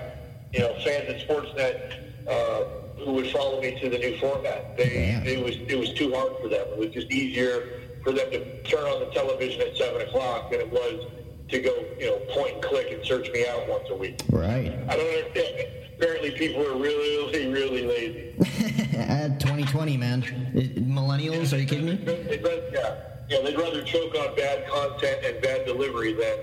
you 0.53 0.61
know 0.61 0.74
fans 0.84 1.09
at 1.09 1.26
Sportsnet 1.26 2.28
uh, 2.28 3.05
who 3.05 3.12
would 3.12 3.28
follow 3.28 3.61
me 3.61 3.78
to 3.80 3.89
the 3.89 3.99
new 3.99 4.16
format. 4.18 4.76
They 4.76 5.18
it 5.24 5.43
was 5.43 5.57
it 5.68 5.78
was 5.78 5.93
too 5.95 6.12
hard 6.12 6.32
for 6.43 6.49
them. 6.49 6.66
It 6.72 6.78
was 6.78 6.89
just 6.91 7.11
easier 7.11 7.80
for 8.05 8.12
them 8.12 8.30
to 8.32 8.62
turn 8.64 8.84
on 8.84 9.01
the 9.01 9.11
television 9.14 9.62
at 9.62 9.76
seven 9.76 10.03
o'clock 10.03 10.51
than 10.51 10.61
it 10.61 10.70
was 10.70 11.07
to 11.49 11.61
go 11.61 11.84
you 11.99 12.07
know 12.07 12.18
point 12.34 12.55
and 12.55 12.62
click 12.62 12.90
and 12.90 13.05
search 13.05 13.30
me 13.30 13.47
out 13.47 13.68
once 13.68 13.84
a 13.90 13.97
week. 13.97 14.20
Right. 14.30 14.72
I 14.88 14.97
don't 14.97 15.09
understand. 15.09 15.68
Apparently, 15.97 16.30
people 16.32 16.61
are 16.61 16.76
really, 16.76 17.51
really 17.51 17.86
lazy. 17.86 18.34
At 18.99 19.40
2020, 19.40 19.97
man. 19.97 20.22
Millennials? 20.53 21.55
Are 21.55 21.57
you 21.57 21.66
kidding 21.66 21.86
me? 21.86 21.94
They'd 21.94 22.42
rather, 22.42 22.68
yeah, 22.70 22.97
yeah, 23.30 23.40
they'd 23.42 23.57
rather 23.57 23.82
choke 23.82 24.14
on 24.14 24.36
bad 24.36 24.68
content 24.68 25.24
and 25.24 25.40
bad 25.40 25.64
delivery 25.64 26.12
than 26.12 26.38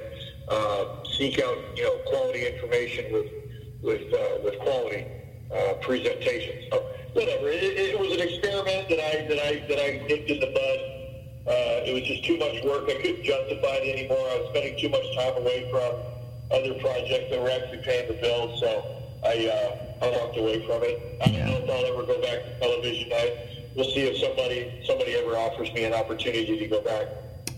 uh, 0.50 1.04
seek 1.06 1.40
out, 1.40 1.56
you 1.76 1.84
know, 1.84 1.98
quality 2.08 2.48
information 2.48 3.14
with 3.14 3.32
with 3.84 4.14
uh, 4.14 4.42
with 4.44 4.58
quality 4.60 5.06
uh, 5.54 5.74
presentation. 5.82 6.56
So 6.72 6.84
whatever. 7.14 7.50
It, 7.50 7.64
it, 7.64 7.78
it 7.94 8.00
was 8.00 8.12
an 8.12 8.22
experiment 8.22 8.90
that 8.90 9.00
I 9.00 9.28
that 9.28 9.40
I 9.40 9.68
that 9.68 9.80
I 9.80 10.08
nipped 10.08 10.30
in 10.32 10.40
the 10.40 10.48
bud. 10.48 11.03
Uh, 11.46 11.84
it 11.86 11.94
was 11.94 12.04
just 12.04 12.24
too 12.24 12.38
much 12.38 12.64
work. 12.64 12.88
I 12.88 13.02
couldn't 13.02 13.24
justify 13.24 13.84
it 13.84 14.00
anymore. 14.00 14.18
I 14.32 14.40
was 14.40 14.50
spending 14.52 14.80
too 14.80 14.90
much 14.90 15.04
time 15.16 15.36
away 15.38 15.68
from 15.70 15.92
other 16.56 16.74
projects 16.80 17.32
that 17.32 17.42
were 17.42 17.50
actually 17.50 17.80
paying 17.80 18.08
the 18.08 18.14
bills. 18.16 18.60
So 18.62 18.86
I 19.26 19.48
uh, 19.48 20.06
I 20.06 20.10
walked 20.20 20.38
away 20.38 20.66
from 20.66 20.84
it. 20.84 21.20
I 21.22 21.30
don't 21.30 21.48
know 21.48 21.58
if 21.58 21.70
I'll 21.70 21.86
ever 21.86 22.06
go 22.06 22.22
back 22.22 22.44
to 22.44 22.60
television. 22.60 23.12
I, 23.12 23.38
we'll 23.76 23.92
see 23.92 24.08
if 24.08 24.18
somebody 24.18 24.84
somebody 24.86 25.16
ever 25.16 25.36
offers 25.36 25.72
me 25.74 25.84
an 25.84 25.94
opportunity 25.94 26.58
to 26.60 26.68
go 26.68 26.82
back. 26.82 27.08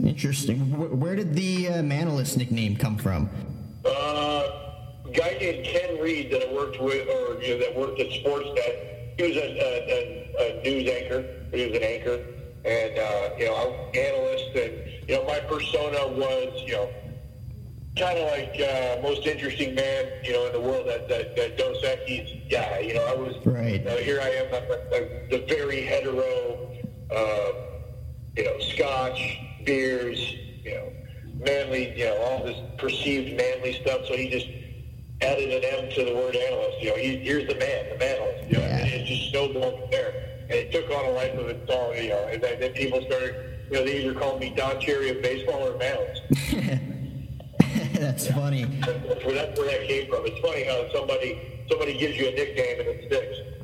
Interesting. 0.03 0.59
Where 0.99 1.15
did 1.15 1.35
the 1.35 1.67
uh, 1.67 1.73
Manalist 1.81 2.37
nickname 2.37 2.75
come 2.75 2.97
from? 2.97 3.29
Uh, 3.85 3.89
a 5.05 5.11
guy 5.11 5.37
named 5.39 5.63
Ken 5.63 5.99
Reid 5.99 6.31
that 6.31 6.49
I 6.49 6.53
worked 6.53 6.81
with, 6.81 7.07
or 7.07 7.41
you 7.41 7.53
know, 7.53 7.59
that 7.59 7.75
worked 7.75 7.99
at 7.99 8.07
Sportsnet. 8.09 9.15
He 9.17 9.23
was 9.23 9.37
a, 9.37 9.47
a, 9.47 10.41
a, 10.41 10.59
a 10.59 10.63
news 10.63 10.89
anchor. 10.89 11.23
He 11.53 11.67
was 11.67 11.77
an 11.77 11.83
anchor, 11.83 12.25
and 12.65 12.97
uh, 12.97 13.29
you 13.37 13.45
know, 13.45 13.55
I'm 13.55 13.99
analyst, 13.99 14.55
and 14.55 15.09
you 15.09 15.15
know, 15.15 15.25
my 15.25 15.39
persona 15.41 16.07
was, 16.07 16.63
you 16.65 16.73
know, 16.73 16.89
kind 17.97 18.17
of 18.19 18.29
like 18.31 18.59
uh, 18.59 19.01
most 19.01 19.25
interesting 19.27 19.75
man, 19.75 20.05
you 20.23 20.33
know, 20.33 20.47
in 20.47 20.53
the 20.53 20.61
world. 20.61 20.87
That 20.87 21.07
that, 21.09 21.35
that 21.35 21.57
Dos 21.57 21.83
Equis 21.83 22.49
guy. 22.49 22.79
You 22.79 22.95
know, 22.95 23.05
I 23.05 23.15
was 23.15 23.35
Right. 23.45 23.85
Uh, 23.85 23.97
here 23.97 24.19
I 24.21 24.29
am, 24.29 24.53
uh, 24.53 24.57
uh, 24.57 24.99
the 25.29 25.45
very 25.47 25.81
hetero, 25.81 26.71
uh, 27.15 27.51
you 28.35 28.43
know, 28.43 28.59
Scotch 28.59 29.39
beers, 29.65 30.33
you 30.63 30.71
know, 30.71 30.91
manly, 31.39 31.97
you 31.97 32.05
know, 32.05 32.17
all 32.23 32.43
this 32.43 32.57
perceived 32.77 33.37
manly 33.37 33.73
stuff. 33.73 34.01
So 34.07 34.15
he 34.15 34.29
just 34.29 34.47
added 35.21 35.51
an 35.51 35.85
M 35.85 35.89
to 35.91 36.05
the 36.05 36.13
word 36.13 36.35
analyst. 36.35 36.81
You 36.81 36.89
know, 36.89 36.95
he, 36.97 37.17
here's 37.17 37.47
the 37.47 37.55
man, 37.55 37.89
the 37.89 38.03
manalist. 38.03 38.51
You 38.51 38.57
know, 38.57 38.63
and 38.63 38.89
it 38.89 39.05
just 39.05 39.31
snowballed 39.31 39.79
from 39.79 39.91
there, 39.91 40.24
it 40.49 40.71
took 40.71 40.89
on 40.89 41.05
a 41.05 41.11
life 41.11 41.37
of 41.37 41.47
its 41.47 41.69
own. 41.69 41.95
You 41.95 42.09
know, 42.09 42.27
and 42.31 42.41
then, 42.41 42.59
then 42.59 42.73
people 42.73 43.01
started. 43.01 43.35
You 43.71 43.77
know, 43.77 43.85
they 43.85 44.03
either 44.03 44.13
called 44.13 44.39
me 44.39 44.53
Don 44.55 44.79
Cherry 44.79 45.09
of 45.09 45.21
baseball 45.23 45.67
or 45.67 45.73
manalist. 45.79 46.91
That's 47.99 48.27
funny. 48.27 48.65
That's 48.65 49.25
where, 49.25 49.33
that's 49.33 49.57
where 49.59 49.71
that 49.71 49.87
came 49.87 50.09
from. 50.09 50.25
It's 50.25 50.39
funny 50.39 50.63
how 50.63 50.87
somebody 50.93 51.65
somebody 51.69 51.97
gives 51.97 52.17
you 52.17 52.27
a 52.27 52.31
nickname 52.31 52.79
and 52.79 52.89
it 52.89 53.05
sticks. 53.07 53.54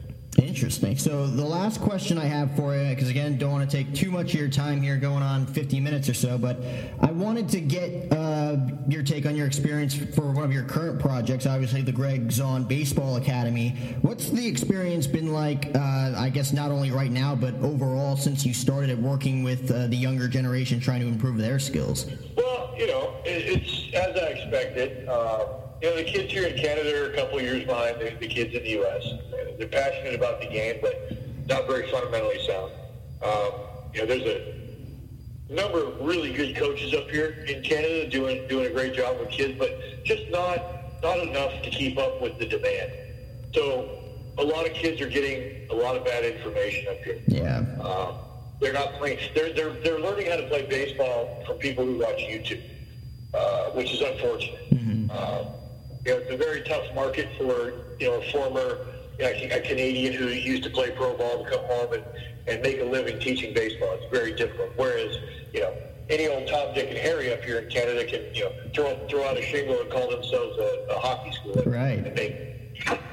Interesting. 0.62 0.96
So 0.96 1.26
the 1.26 1.44
last 1.44 1.82
question 1.82 2.20
I 2.20 2.26
have 2.26 2.56
for 2.56 2.76
you, 2.76 2.94
because 2.94 3.10
again, 3.10 3.36
don't 3.36 3.52
want 3.52 3.68
to 3.68 3.78
take 3.78 3.96
too 3.96 4.12
much 4.12 4.36
of 4.36 4.40
your 4.40 4.48
time 4.48 4.80
here, 4.80 4.96
going 4.96 5.24
on 5.24 5.48
50 5.48 5.80
minutes 5.80 6.08
or 6.08 6.14
so, 6.14 6.38
but 6.38 6.62
I 7.00 7.10
wanted 7.10 7.50
to 7.50 7.62
get 7.62 8.14
uh, 8.14 8.58
your 8.88 9.02
take 9.02 9.26
on 9.26 9.36
your 9.36 9.48
experience 9.48 9.96
for 9.96 10.32
one 10.32 10.44
of 10.44 10.54
your 10.54 10.64
current 10.64 11.00
projects, 11.00 11.48
obviously 11.48 11.82
the 11.82 11.92
Gregg 11.92 12.28
Zaun 12.28 12.68
Baseball 12.68 13.16
Academy. 13.16 13.70
What's 14.04 14.30
the 14.30 14.48
experience 14.48 15.08
been 15.08 15.34
like? 15.34 15.76
Uh, 15.76 16.14
I 16.16 16.30
guess 16.30 16.54
not 16.54 16.70
only 16.70 16.92
right 16.92 17.12
now, 17.12 17.34
but 17.34 17.56
overall 17.64 18.16
since 18.16 18.46
you 18.46 18.54
started 18.54 19.02
working 19.02 19.42
with 19.42 19.72
uh, 19.72 19.88
the 19.88 19.98
younger 19.98 20.28
generation, 20.28 20.80
trying 20.80 21.02
to 21.02 21.08
improve 21.08 21.40
their 21.40 21.58
skills. 21.58 22.06
Well, 22.38 22.76
you 22.78 22.86
know, 22.86 23.16
it, 23.26 23.64
it's 23.64 23.96
as 23.96 24.16
I 24.16 24.28
expected. 24.28 25.10
You 25.82 25.90
know, 25.90 25.96
the 25.96 26.04
kids 26.04 26.32
here 26.32 26.46
in 26.48 26.56
Canada 26.58 27.04
are 27.04 27.12
a 27.12 27.16
couple 27.16 27.38
of 27.40 27.44
years 27.44 27.66
behind 27.66 28.00
the, 28.00 28.16
the 28.20 28.28
kids 28.28 28.54
in 28.56 28.64
the 28.64 28.70
U.S. 28.72 29.04
They're 29.58 29.68
passionate 29.68 30.14
about 30.16 30.40
the 30.40 30.48
game, 30.48 30.78
but 30.82 31.12
not 31.48 31.68
very 31.68 31.90
fundamentally 31.90 32.40
sound. 32.46 32.72
Um, 33.24 33.52
you 33.94 34.02
know, 34.02 34.06
there's 34.06 34.24
a 34.24 35.54
number 35.54 35.84
of 35.84 36.00
really 36.02 36.32
good 36.34 36.56
coaches 36.56 36.94
up 36.94 37.10
here 37.10 37.44
in 37.48 37.64
Canada 37.64 38.08
doing 38.10 38.48
doing 38.48 38.68
a 38.68 38.70
great 38.70 38.94
job 38.94 39.20
with 39.20 39.30
kids, 39.30 39.58
but 39.58 39.72
just 40.04 40.30
not 40.30 40.62
not 41.02 41.18
enough 41.20 41.62
to 41.64 41.70
keep 41.72 41.98
up 41.98 42.22
with 42.22 42.38
the 42.38 42.46
demand. 42.46 42.92
So 43.54 43.90
a 44.38 44.44
lot 44.44 44.68
of 44.68 44.74
kids 44.74 45.02
are 45.02 45.10
getting 45.10 45.68
a 45.72 45.74
lot 45.74 45.96
of 45.98 46.06
bad 46.06 46.24
information 46.24 46.88
up 46.90 47.04
here. 47.04 47.22
Yeah. 47.28 47.66
Um, 47.84 48.16
they're 48.60 48.74
not 48.74 48.94
playing. 48.94 49.18
They're, 49.34 49.52
they're 49.54 49.74
they're 49.84 50.00
learning 50.00 50.30
how 50.30 50.38
to 50.38 50.48
play 50.48 50.66
baseball 50.68 51.44
from 51.48 51.58
people 51.58 51.86
who 51.86 51.98
watch 51.98 52.18
YouTube. 52.20 52.62
uh, 53.34 53.72
which 53.72 53.94
is 53.94 54.02
unfortunate. 54.02 54.60
Uh, 55.10 55.46
you 56.06 56.12
know, 56.12 56.18
it's 56.18 56.32
a 56.32 56.38
very 56.38 56.62
tough 56.62 56.86
market 56.94 57.30
for 57.38 57.74
you 58.00 58.08
know 58.08 58.20
a 58.22 58.32
former 58.32 58.80
you 59.20 59.26
know, 59.26 59.56
a 59.56 59.60
Canadian 59.62 60.14
who 60.14 60.28
used 60.28 60.64
to 60.64 60.70
play 60.70 60.92
pro 60.92 61.16
ball 61.16 61.44
to 61.44 61.50
come 61.50 61.64
home 61.66 61.94
and, 61.94 62.04
and 62.48 62.62
make 62.62 62.80
a 62.80 62.86
living 62.86 63.20
teaching 63.20 63.54
baseball. 63.54 63.90
It's 63.94 64.12
very 64.12 64.34
difficult. 64.34 64.72
Whereas 64.76 65.16
you 65.54 65.62
know 65.62 65.74
any 66.10 66.28
old 66.28 66.48
Tom, 66.48 66.74
Dick, 66.74 66.90
and 66.90 66.98
Harry 66.98 67.32
up 67.32 67.44
here 67.44 67.60
in 67.60 67.70
Canada 67.70 68.04
can 68.06 68.34
you 68.34 68.46
know 68.46 68.52
throw 68.74 69.08
throw 69.08 69.28
out 69.28 69.38
a 69.38 69.42
shingle 69.42 69.80
and 69.80 69.90
call 69.92 70.10
themselves 70.10 70.58
a, 70.58 70.86
a 70.90 71.00
hockey 71.00 71.32
school 71.32 71.62
right. 71.66 72.06
and 72.06 72.16
make 72.16 72.36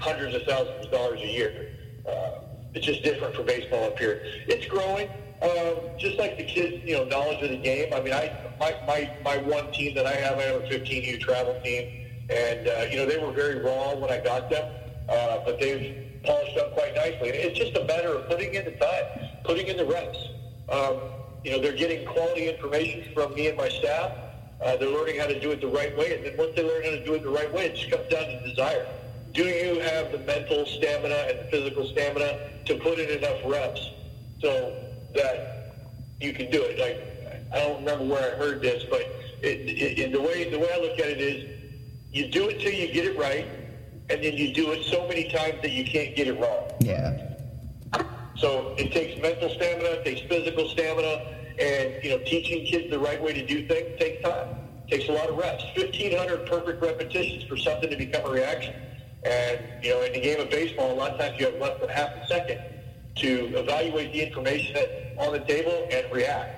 hundreds 0.01 0.35
of 0.35 0.43
thousands 0.43 0.87
of 0.87 0.93
dollars 0.93 1.21
a 1.21 1.27
year. 1.27 1.73
Uh, 2.09 2.41
it's 2.75 2.87
just 2.87 3.03
different 3.03 3.35
for 3.35 3.43
baseball 3.43 3.85
up 3.85 3.99
here. 3.99 4.23
It's 4.47 4.67
growing. 4.67 5.09
Um, 5.41 5.97
just 5.99 6.19
like 6.19 6.37
the 6.37 6.43
kids, 6.43 6.83
you 6.85 6.97
know, 6.97 7.05
knowledge 7.05 7.41
of 7.43 7.51
the 7.51 7.59
game. 7.59 7.93
I 7.95 8.01
mean, 8.01 8.13
I 8.13 8.35
my, 8.59 8.75
my, 8.87 9.11
my 9.23 9.37
one 9.37 9.71
team 9.73 9.95
that 9.95 10.05
I 10.05 10.15
have, 10.15 10.39
I 10.39 10.43
have 10.43 10.63
a 10.63 10.67
15U 10.67 11.21
travel 11.21 11.61
team, 11.63 12.08
and 12.31 12.69
uh, 12.69 12.87
you 12.91 12.97
know 12.97 13.07
they 13.07 13.19
were 13.19 13.33
very 13.33 13.61
raw 13.61 13.95
when 13.95 14.11
I 14.11 14.19
got 14.19 14.51
them, 14.51 14.71
uh, 15.09 15.39
but 15.45 15.59
they've 15.59 16.23
polished 16.25 16.57
up 16.59 16.75
quite 16.75 16.95
nicely. 16.95 17.31
It's 17.31 17.59
just 17.59 17.77
a 17.77 17.85
matter 17.85 18.09
of 18.09 18.29
putting 18.29 18.55
in 18.55 18.65
the 18.65 18.73
time, 18.73 19.05
putting 19.45 19.67
in 19.69 19.77
the 19.77 19.87
reps. 19.87 20.19
Um, 20.69 21.01
you 21.45 21.53
know, 21.53 21.61
they're 21.61 21.77
getting 21.77 22.05
quality 22.05 22.49
information 22.49 23.15
from 23.15 23.35
me 23.35 23.49
and 23.49 23.57
my 23.57 23.69
staff. 23.69 24.13
Uh, 24.61 24.77
they're 24.77 24.91
learning 24.91 25.19
how 25.19 25.27
to 25.27 25.39
do 25.41 25.53
it 25.53 25.61
the 25.61 25.69
right 25.69 25.97
way, 25.97 26.17
and 26.17 26.27
then 26.27 26.37
once 26.37 26.53
they 26.57 26.63
learn 26.63 26.83
how 26.83 26.91
to 26.91 27.05
do 27.05 27.15
it 27.15 27.23
the 27.23 27.31
right 27.31 27.53
way, 27.53 27.67
it 27.67 27.77
just 27.77 27.91
comes 27.91 28.09
down 28.09 28.27
to 28.27 28.49
desire. 28.49 28.87
Do 29.33 29.45
you 29.45 29.79
have 29.81 30.11
the 30.11 30.19
mental 30.19 30.67
stamina 30.67 31.27
and 31.29 31.39
the 31.39 31.45
physical 31.51 31.87
stamina 31.87 32.39
to 32.65 32.75
put 32.77 32.99
in 32.99 33.09
enough 33.11 33.39
reps 33.45 33.93
so 34.41 34.75
that 35.15 35.71
you 36.21 36.33
can 36.33 36.51
do 36.51 36.63
it? 36.63 36.79
Like 36.79 37.09
I 37.53 37.61
don't 37.61 37.85
remember 37.85 38.05
where 38.05 38.35
I 38.35 38.37
heard 38.37 38.61
this, 38.61 38.85
but 38.91 39.01
it, 39.43 39.69
it, 39.69 39.99
it, 39.99 40.13
the 40.13 40.21
way 40.21 40.51
the 40.51 40.59
way 40.59 40.69
I 40.75 40.79
look 40.79 40.99
at 40.99 41.09
it 41.09 41.21
is, 41.21 41.58
you 42.13 42.29
do 42.29 42.49
it 42.49 42.61
till 42.61 42.73
you 42.73 42.93
get 42.93 43.05
it 43.05 43.19
right, 43.19 43.47
and 44.11 44.23
then 44.23 44.35
you 44.35 44.55
do 44.55 44.73
it 44.73 44.85
so 44.85 45.07
many 45.07 45.31
times 45.31 45.61
that 45.63 45.71
you 45.71 45.85
can't 45.85 46.17
get 46.17 46.29
it 46.29 46.39
wrong. 46.41 46.71
Yeah. 46.81 47.35
So 48.37 48.75
it 48.79 48.93
takes 48.93 49.21
mental 49.21 49.51
stamina, 49.51 49.89
it 49.89 50.05
takes 50.05 50.21
physical 50.23 50.69
stamina, 50.69 51.37
and 51.59 52.03
you 52.05 52.11
know, 52.11 52.19
teaching 52.25 52.65
kids 52.65 52.91
the 52.91 52.99
right 52.99 53.21
way 53.21 53.33
to 53.33 53.45
do 53.45 53.67
things 53.67 53.99
takes 53.99 54.23
time. 54.23 54.57
It 54.87 54.97
takes 54.97 55.09
a 55.09 55.13
lot 55.13 55.29
of 55.29 55.37
reps. 55.37 55.65
Fifteen 55.75 56.17
hundred 56.17 56.47
perfect 56.47 56.81
repetitions 56.81 57.45
for 57.45 57.57
something 57.57 57.91
to 57.91 57.97
become 57.97 58.25
a 58.25 58.31
reaction. 58.31 58.75
And 59.25 59.61
you 59.83 59.91
know, 59.91 60.03
in 60.03 60.13
the 60.13 60.21
game 60.21 60.41
of 60.41 60.51
baseball, 60.51 60.93
a 60.93 60.95
lot 60.95 61.11
of 61.13 61.19
times 61.19 61.39
you 61.41 61.47
have 61.47 61.61
less 61.61 61.81
than 61.81 61.89
half 61.89 62.11
a 62.11 62.27
second 62.29 62.61
to 63.17 63.59
evaluate 63.59 64.13
the 64.13 64.25
information 64.25 64.75
that's 64.75 65.19
on 65.19 65.33
the 65.33 65.41
table 65.41 65.89
and 65.91 66.07
react. 66.13 66.55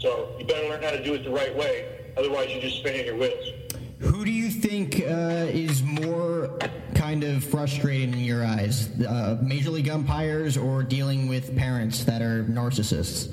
So 0.00 0.34
you 0.38 0.44
better 0.44 0.68
learn 0.68 0.82
how 0.82 0.90
to 0.90 1.02
do 1.04 1.14
it 1.14 1.22
the 1.22 1.30
right 1.30 1.54
way. 1.56 2.12
Otherwise, 2.16 2.50
you're 2.50 2.60
just 2.60 2.78
spinning 2.78 3.06
your 3.06 3.16
wheels. 3.16 3.69
Who 4.00 4.24
do 4.24 4.30
you 4.30 4.50
think 4.50 5.00
uh, 5.00 5.46
is 5.50 5.82
more 5.82 6.58
kind 6.94 7.22
of 7.22 7.44
frustrating 7.44 8.14
in 8.14 8.20
your 8.20 8.44
eyes, 8.44 8.88
uh, 9.02 9.38
major 9.42 9.70
league 9.70 9.90
umpires 9.90 10.56
or 10.56 10.82
dealing 10.82 11.28
with 11.28 11.54
parents 11.54 12.04
that 12.04 12.22
are 12.22 12.44
narcissists? 12.44 13.30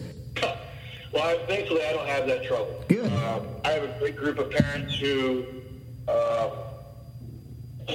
Well, 1.13 1.24
I, 1.24 1.45
thankfully, 1.47 1.86
I 1.86 1.93
don't 1.93 2.07
have 2.07 2.28
that 2.28 2.43
trouble. 2.43 2.84
Good. 2.89 3.11
Um, 3.13 3.47
I 3.63 3.70
have 3.70 3.84
a 3.84 3.97
great 3.97 4.18
group 4.18 4.39
of 4.39 4.51
parents 4.51 4.99
who 4.99 5.45
um, 6.09 6.51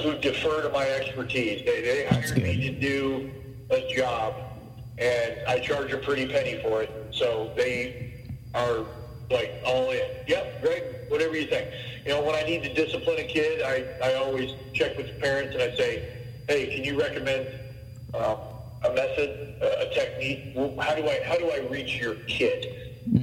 who 0.01 0.17
defer 0.17 0.63
to 0.63 0.69
my 0.69 0.85
expertise. 0.85 1.63
They, 1.65 1.81
they 1.81 2.05
hire 2.07 2.35
me 2.35 2.69
to 2.69 2.79
do 2.79 3.31
a 3.69 3.95
job, 3.95 4.33
and 4.97 5.37
I 5.47 5.59
charge 5.59 5.93
a 5.93 5.97
pretty 5.99 6.27
penny 6.27 6.59
for 6.63 6.81
it. 6.81 6.91
So 7.11 7.53
they 7.55 8.25
are 8.55 8.83
like 9.29 9.61
all 9.63 9.91
in. 9.91 10.01
Yep, 10.27 10.61
Greg, 10.63 10.83
whatever 11.09 11.37
you 11.37 11.45
think. 11.45 11.69
You 12.05 12.11
know, 12.11 12.21
when 12.21 12.35
I 12.35 12.43
need 12.43 12.63
to 12.63 12.73
discipline 12.73 13.19
a 13.19 13.23
kid, 13.23 13.61
I, 13.65 13.85
I 14.03 14.15
always 14.15 14.51
check 14.73 14.97
with 14.97 15.07
the 15.07 15.13
parents 15.13 15.55
and 15.55 15.63
I 15.63 15.75
say, 15.75 16.03
hey, 16.47 16.67
can 16.67 16.83
you 16.83 16.99
recommend 16.99 17.47
um, 18.13 18.37
a 18.83 18.93
method, 18.93 19.55
a, 19.61 19.87
a 19.87 19.93
technique? 19.93 20.51
How 20.79 20.95
do 20.95 21.07
I 21.07 21.21
how 21.25 21.37
do 21.37 21.49
I 21.51 21.65
reach 21.69 21.99
your 21.99 22.15
kid? 22.27 22.65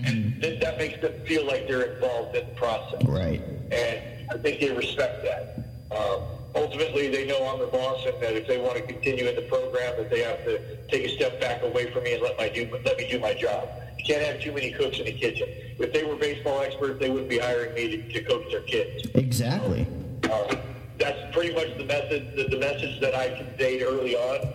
And 0.04 0.40
th- 0.40 0.60
that 0.60 0.78
makes 0.78 0.98
them 1.00 1.12
feel 1.26 1.46
like 1.46 1.66
they're 1.66 1.82
involved 1.82 2.36
in 2.36 2.44
the 2.46 2.52
process. 2.52 3.02
Right. 3.04 3.42
And 3.70 4.00
I 4.32 4.38
think 4.38 4.60
they 4.60 4.70
respect 4.72 5.24
that. 5.24 5.54
Um, 5.94 6.22
ultimately, 6.54 7.08
they 7.08 7.26
know 7.26 7.46
I'm 7.52 7.60
the 7.60 7.66
boss, 7.66 8.04
and 8.06 8.14
that 8.20 8.34
if 8.34 8.46
they 8.46 8.58
want 8.58 8.76
to 8.76 8.82
continue 8.82 9.26
in 9.26 9.34
the 9.34 9.42
program, 9.42 9.94
that 9.98 10.10
they 10.10 10.20
have 10.20 10.42
to 10.44 10.60
take 10.88 11.04
a 11.04 11.10
step 11.10 11.40
back 11.40 11.62
away 11.62 11.90
from 11.90 12.04
me 12.04 12.14
and 12.14 12.22
let 12.22 12.38
my 12.38 12.48
do 12.48 12.68
let 12.84 12.98
me 12.98 13.06
do 13.10 13.18
my 13.18 13.34
job. 13.34 13.68
You 13.98 14.04
can't 14.04 14.24
have 14.24 14.40
too 14.40 14.52
many 14.52 14.70
cooks 14.70 14.98
in 14.98 15.04
the 15.04 15.12
kitchen. 15.12 15.48
If 15.80 15.94
they 15.94 16.04
were 16.04 16.16
baseball 16.16 16.60
experts, 16.60 17.00
they 17.00 17.08
wouldn't 17.08 17.30
be 17.30 17.38
hiring 17.38 17.74
me 17.74 17.96
to, 17.96 18.12
to 18.12 18.24
coach 18.24 18.50
their 18.50 18.60
kids. 18.60 19.08
Exactly. 19.14 19.86
Um, 20.30 20.58
that's 20.98 21.34
pretty 21.34 21.54
much 21.54 21.78
the 21.78 21.84
method, 21.84 22.36
the, 22.36 22.48
the 22.48 22.58
message 22.58 23.00
that 23.00 23.14
I 23.14 23.34
conveyed 23.34 23.82
early 23.82 24.14
on. 24.14 24.46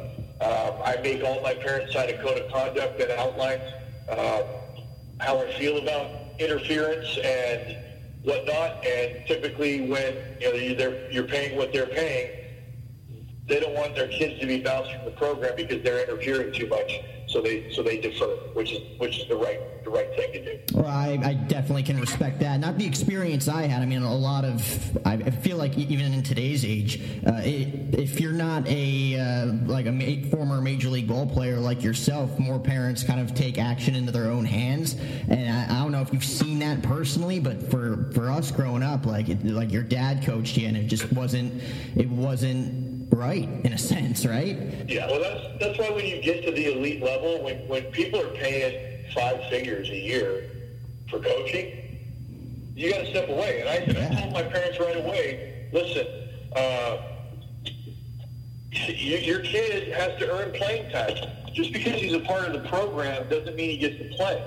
Um, 0.42 0.82
I 0.84 1.00
make 1.02 1.24
all 1.24 1.42
my 1.42 1.56
parents 1.56 1.94
sign 1.94 2.10
a 2.10 2.22
code 2.22 2.38
of 2.38 2.52
conduct 2.52 3.00
that 3.00 3.10
outlines 3.18 3.64
uh, 4.08 4.44
how 5.20 5.40
I 5.40 5.52
feel 5.54 5.80
about 5.80 6.40
interference 6.40 7.18
and 7.18 7.78
whatnot. 8.24 8.86
And 8.86 9.26
typically, 9.26 9.90
when 9.90 10.14
you 10.40 10.52
know 10.52 10.76
they're, 10.76 11.12
you're 11.12 11.24
paying 11.24 11.58
what 11.58 11.74
they're 11.74 11.88
paying, 11.88 12.46
they 13.48 13.60
don't 13.60 13.74
want 13.74 13.96
their 13.96 14.10
kids 14.10 14.40
to 14.42 14.46
be 14.46 14.62
bounced 14.62 14.92
from 14.94 15.06
the 15.06 15.12
program 15.12 15.56
because 15.56 15.82
they're 15.82 16.04
interfering 16.04 16.54
too 16.54 16.68
much. 16.68 17.00
So 17.36 17.42
they 17.42 17.70
so 17.70 17.84
they 17.84 18.00
defer, 18.00 18.28
which 18.54 18.72
is 18.72 18.80
which 18.98 19.20
is 19.20 19.28
the 19.28 19.36
right 19.36 19.60
the 19.84 19.90
right 19.90 20.08
thing 20.16 20.32
to 20.32 20.56
do. 20.56 20.60
Well, 20.74 20.86
I, 20.86 21.20
I 21.22 21.34
definitely 21.34 21.84
can 21.84 22.00
respect 22.00 22.40
that. 22.40 22.62
Not 22.62 22.78
the 22.78 22.86
experience 22.86 23.50
I 23.50 23.64
had. 23.64 23.82
I 23.82 23.86
mean, 23.86 24.04
a 24.04 24.16
lot 24.16 24.46
of 24.46 24.98
I 25.06 25.18
feel 25.18 25.58
like 25.58 25.78
even 25.78 26.14
in 26.14 26.24
today's 26.24 26.64
age, 26.64 27.02
uh, 27.28 27.42
it, 27.44 27.94
if 27.94 28.22
you're 28.22 28.32
not 28.32 28.66
a 28.70 29.20
uh, 29.20 29.48
like 29.66 29.86
a 29.86 29.92
ma- 29.92 30.30
former 30.30 30.62
major 30.62 30.88
league 30.88 31.10
ball 31.10 31.28
player 31.28 31.60
like 31.60 31.84
yourself, 31.84 32.40
more 32.40 32.58
parents 32.58 33.04
kind 33.04 33.20
of 33.20 33.36
take 33.36 33.58
action 33.58 33.98
into 33.98 34.14
their 34.14 34.32
own 34.32 34.46
hands. 34.46 34.96
And 35.28 35.52
I, 35.52 35.76
I 35.76 35.84
don't 35.84 35.92
know 35.92 36.00
if 36.00 36.14
you've 36.14 36.24
seen 36.24 36.60
that 36.60 36.84
personally, 36.84 37.42
but 37.42 37.62
for 37.70 38.12
for 38.14 38.32
us 38.32 38.50
growing 38.50 38.82
up, 38.82 39.06
like 39.06 39.28
it, 39.28 39.44
like 39.44 39.74
your 39.74 39.84
dad 39.84 40.24
coached 40.24 40.56
you, 40.56 40.70
and 40.70 40.78
it 40.78 40.86
just 40.86 41.12
wasn't 41.12 41.62
it 41.98 42.08
wasn't 42.08 42.85
right 43.12 43.48
in 43.64 43.74
a 43.74 43.78
sense, 43.78 44.26
right? 44.26 44.58
Yeah, 44.88 45.08
well, 45.08 45.20
that's 45.20 45.60
that's 45.60 45.80
why 45.80 45.90
when 45.90 46.06
you 46.06 46.22
get 46.22 46.44
to 46.46 46.52
the 46.52 46.74
elite 46.74 47.02
level, 47.02 47.44
when 47.44 47.68
when 47.68 47.84
people 47.92 48.20
are 48.22 48.34
paying 48.36 49.06
five 49.14 49.40
figures 49.50 49.90
a 49.90 49.96
year 49.96 50.50
for 51.10 51.20
coaching, 51.20 51.98
you 52.76 52.92
got 52.92 53.00
to 53.00 53.10
step 53.10 53.30
away. 53.30 53.62
And 53.62 53.70
I, 53.70 54.06
I 54.06 54.22
told 54.22 54.34
my 54.34 54.44
parents 54.44 54.80
right 54.80 54.98
away, 54.98 55.70
listen, 55.72 56.08
uh, 56.56 56.98
you, 58.72 59.18
your 59.18 59.40
kid 59.40 59.94
has 59.94 60.18
to 60.20 60.32
earn 60.32 60.52
playing 60.54 60.92
time. 60.92 61.16
Just 61.54 61.72
because 61.72 62.02
he's 62.02 62.14
a 62.14 62.20
part 62.20 62.46
of 62.48 62.54
the 62.62 62.68
program 62.68 63.30
doesn't 63.30 63.56
mean 63.56 63.70
he 63.70 63.78
gets 63.78 63.98
to 63.98 64.18
play. 64.18 64.44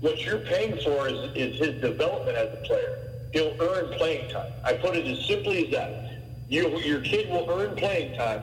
What 0.00 0.20
you're 0.20 0.38
paying 0.38 0.78
for 0.80 1.08
is, 1.08 1.34
is 1.34 1.58
his 1.58 1.80
development 1.80 2.36
as 2.36 2.52
a 2.52 2.62
player. 2.66 2.98
He'll 3.32 3.56
earn 3.60 3.96
playing 3.96 4.30
time. 4.30 4.52
I 4.64 4.74
put 4.74 4.96
it 4.96 5.06
as 5.06 5.26
simply 5.26 5.66
as 5.66 5.72
that. 5.72 6.09
You, 6.50 6.68
your 6.80 7.00
kid 7.00 7.30
will 7.30 7.48
earn 7.48 7.76
playing 7.76 8.18
time, 8.18 8.42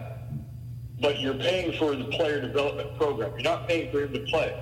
but 1.02 1.20
you're 1.20 1.34
paying 1.34 1.78
for 1.78 1.94
the 1.94 2.06
player 2.06 2.40
development 2.40 2.96
program. 2.98 3.32
You're 3.32 3.42
not 3.42 3.68
paying 3.68 3.92
for 3.92 4.02
him 4.02 4.14
to 4.14 4.20
play. 4.32 4.58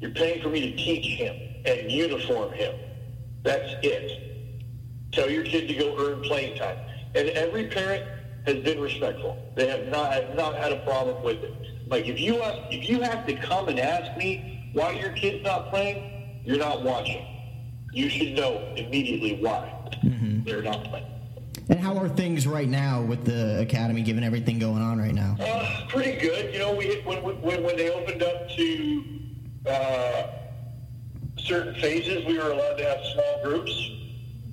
You're 0.00 0.10
paying 0.10 0.42
for 0.42 0.48
me 0.48 0.72
to 0.72 0.76
teach 0.76 1.06
him 1.16 1.36
and 1.64 1.90
uniform 1.90 2.52
him. 2.52 2.74
That's 3.44 3.74
it. 3.84 4.42
Tell 5.12 5.30
your 5.30 5.44
kid 5.44 5.68
to 5.68 5.74
go 5.74 5.96
earn 6.04 6.22
playing 6.22 6.58
time. 6.58 6.76
And 7.14 7.28
every 7.28 7.68
parent 7.68 8.02
has 8.44 8.56
been 8.64 8.80
respectful. 8.80 9.40
They 9.54 9.68
have 9.68 9.86
not 9.86 10.12
have 10.12 10.34
not 10.34 10.56
had 10.56 10.72
a 10.72 10.84
problem 10.84 11.22
with 11.22 11.44
it. 11.44 11.54
Like 11.86 12.08
if 12.08 12.18
you 12.18 12.42
ask, 12.42 12.58
if 12.72 12.88
you 12.88 13.02
have 13.02 13.24
to 13.28 13.36
come 13.36 13.68
and 13.68 13.78
ask 13.78 14.18
me 14.18 14.68
why 14.72 14.90
your 14.90 15.12
kid's 15.12 15.44
not 15.44 15.70
playing, 15.70 16.42
you're 16.44 16.58
not 16.58 16.82
watching. 16.82 17.24
You 17.92 18.08
should 18.08 18.34
know 18.34 18.74
immediately 18.76 19.38
why 19.40 19.72
mm-hmm. 20.02 20.42
they're 20.42 20.62
not 20.62 20.82
playing. 20.82 21.13
And 21.68 21.80
how 21.80 21.96
are 21.96 22.08
things 22.08 22.46
right 22.46 22.68
now 22.68 23.00
with 23.00 23.24
the 23.24 23.60
academy, 23.60 24.02
given 24.02 24.22
everything 24.22 24.58
going 24.58 24.82
on 24.82 24.98
right 24.98 25.14
now? 25.14 25.36
Uh, 25.40 25.86
pretty 25.88 26.20
good. 26.20 26.52
You 26.52 26.60
know, 26.60 26.74
we 26.74 27.00
when 27.04 27.22
when, 27.22 27.62
when 27.62 27.76
they 27.76 27.90
opened 27.90 28.22
up 28.22 28.50
to 28.50 29.04
uh, 29.66 30.26
certain 31.38 31.74
phases, 31.80 32.26
we 32.26 32.36
were 32.36 32.50
allowed 32.50 32.76
to 32.76 32.84
have 32.84 32.98
small 33.14 33.40
groups. 33.44 33.90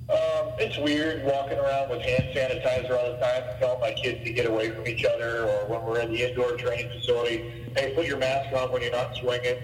Um, 0.08 0.52
it's 0.58 0.76
weird 0.78 1.24
walking 1.24 1.58
around 1.58 1.90
with 1.90 2.02
hand 2.02 2.34
sanitizer 2.34 2.98
all 2.98 3.12
the 3.12 3.18
time, 3.18 3.42
telling 3.58 3.80
my 3.80 3.92
kids 3.92 4.24
to 4.24 4.32
get 4.32 4.46
away 4.46 4.70
from 4.70 4.86
each 4.86 5.04
other, 5.04 5.48
or 5.48 5.66
when 5.66 5.82
we're 5.84 6.00
in 6.00 6.12
the 6.12 6.28
indoor 6.28 6.56
training 6.56 6.90
facility, 6.90 7.70
hey, 7.76 7.94
put 7.94 8.06
your 8.06 8.18
mask 8.18 8.54
on 8.54 8.72
when 8.72 8.82
you're 8.82 8.92
not 8.92 9.14
swinging. 9.16 9.56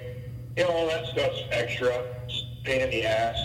You 0.56 0.64
know, 0.64 0.70
all 0.70 0.86
that 0.88 1.06
stuff's 1.06 1.42
extra, 1.50 2.04
pain 2.64 2.82
in 2.82 2.90
the 2.90 3.04
ass. 3.04 3.38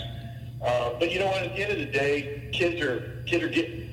Um, 0.62 0.96
but 0.98 1.10
you 1.10 1.18
know 1.18 1.26
what? 1.26 1.42
At 1.42 1.56
the 1.56 1.62
end 1.62 1.72
of 1.72 1.78
the 1.78 1.86
day, 1.86 2.50
kids 2.52 2.80
are 2.80 3.22
kids 3.26 3.42
are 3.42 3.48
getting 3.48 3.83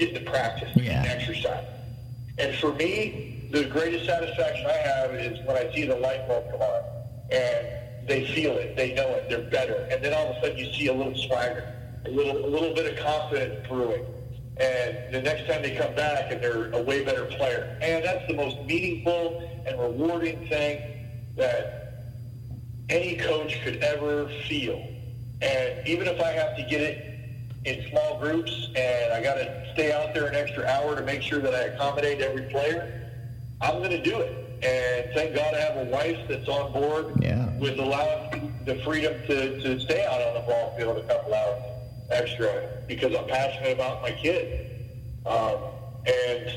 getting 0.00 0.24
to 0.24 0.30
practice, 0.30 0.70
yeah. 0.74 1.04
exercise. 1.06 1.64
And 2.38 2.56
for 2.56 2.72
me, 2.74 3.48
the 3.52 3.64
greatest 3.66 4.06
satisfaction 4.06 4.66
I 4.66 4.72
have 4.72 5.14
is 5.14 5.38
when 5.46 5.56
I 5.56 5.72
see 5.74 5.86
the 5.86 5.96
light 5.96 6.26
bulb 6.26 6.50
come 6.50 6.62
on 6.62 6.82
and 7.30 8.08
they 8.08 8.26
feel 8.34 8.56
it, 8.56 8.76
they 8.76 8.94
know 8.94 9.08
it, 9.10 9.28
they're 9.28 9.50
better. 9.50 9.86
And 9.90 10.02
then 10.02 10.14
all 10.14 10.30
of 10.30 10.36
a 10.36 10.40
sudden 10.40 10.58
you 10.58 10.72
see 10.72 10.86
a 10.86 10.94
little 10.94 11.14
swagger. 11.14 11.76
a 12.06 12.10
little, 12.10 12.44
a 12.44 12.48
little 12.48 12.74
bit 12.74 12.90
of 12.90 12.98
confidence 12.98 13.66
brewing. 13.68 14.04
And 14.56 15.14
the 15.14 15.22
next 15.22 15.46
time 15.46 15.62
they 15.62 15.76
come 15.76 15.94
back 15.94 16.32
and 16.32 16.42
they're 16.42 16.72
a 16.72 16.82
way 16.82 17.04
better 17.04 17.26
player. 17.26 17.78
And 17.82 18.04
that's 18.04 18.26
the 18.26 18.34
most 18.34 18.58
meaningful 18.64 19.62
and 19.66 19.78
rewarding 19.78 20.48
thing 20.48 20.80
that 21.36 22.04
any 22.88 23.16
coach 23.16 23.60
could 23.62 23.76
ever 23.76 24.30
feel. 24.48 24.78
And 25.42 25.86
even 25.86 26.08
if 26.08 26.20
I 26.20 26.32
have 26.32 26.56
to 26.56 26.62
get 26.64 26.80
it 26.80 27.09
in 27.64 27.88
small 27.90 28.18
groups 28.18 28.68
and 28.74 29.12
I 29.12 29.22
got 29.22 29.34
to 29.34 29.70
stay 29.74 29.92
out 29.92 30.14
there 30.14 30.26
an 30.26 30.34
extra 30.34 30.64
hour 30.66 30.96
to 30.96 31.02
make 31.02 31.22
sure 31.22 31.40
that 31.40 31.54
I 31.54 31.74
accommodate 31.74 32.20
every 32.20 32.44
player, 32.44 33.10
I'm 33.60 33.78
going 33.78 33.90
to 33.90 34.02
do 34.02 34.18
it. 34.18 34.36
And 34.62 35.14
thank 35.14 35.34
God 35.34 35.54
I 35.54 35.58
have 35.58 35.86
a 35.86 35.90
wife 35.90 36.18
that's 36.28 36.48
on 36.48 36.72
board 36.72 37.14
yeah. 37.22 37.50
with 37.58 37.78
allowing 37.78 38.54
the 38.64 38.76
freedom 38.76 39.14
to, 39.26 39.60
to 39.60 39.80
stay 39.80 40.04
out 40.04 40.20
on 40.20 40.34
the 40.34 40.40
ball 40.40 40.74
field 40.76 40.98
a 40.98 41.06
couple 41.06 41.34
hours 41.34 41.62
extra 42.10 42.82
because 42.86 43.14
I'm 43.14 43.26
passionate 43.26 43.72
about 43.72 44.02
my 44.02 44.12
kid. 44.12 44.88
Um, 45.26 45.56
and 46.06 46.52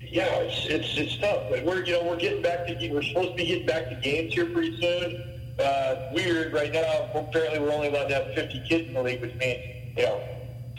yeah, 0.00 0.26
it's, 0.40 0.66
it's 0.66 0.98
it's 0.98 1.18
tough. 1.18 1.44
But 1.50 1.64
we're 1.64 1.84
you 1.84 1.92
know 1.92 2.04
we're 2.04 2.16
getting 2.16 2.42
back 2.42 2.66
to 2.66 2.88
we're 2.90 3.02
supposed 3.02 3.30
to 3.30 3.34
be 3.36 3.46
getting 3.46 3.66
back 3.66 3.88
to 3.90 3.96
games 3.96 4.34
here 4.34 4.46
pretty 4.46 4.80
soon. 4.80 5.40
Uh, 5.58 6.10
weird 6.12 6.52
right 6.52 6.72
now. 6.72 7.10
Apparently, 7.14 7.60
we're 7.60 7.72
only 7.72 7.88
allowed 7.88 8.08
to 8.08 8.14
have 8.14 8.34
50 8.34 8.64
kids 8.68 8.88
in 8.88 8.94
the 8.94 9.02
league, 9.02 9.20
which 9.20 9.34
means 9.36 9.79
you 10.00 10.06
know 10.06 10.20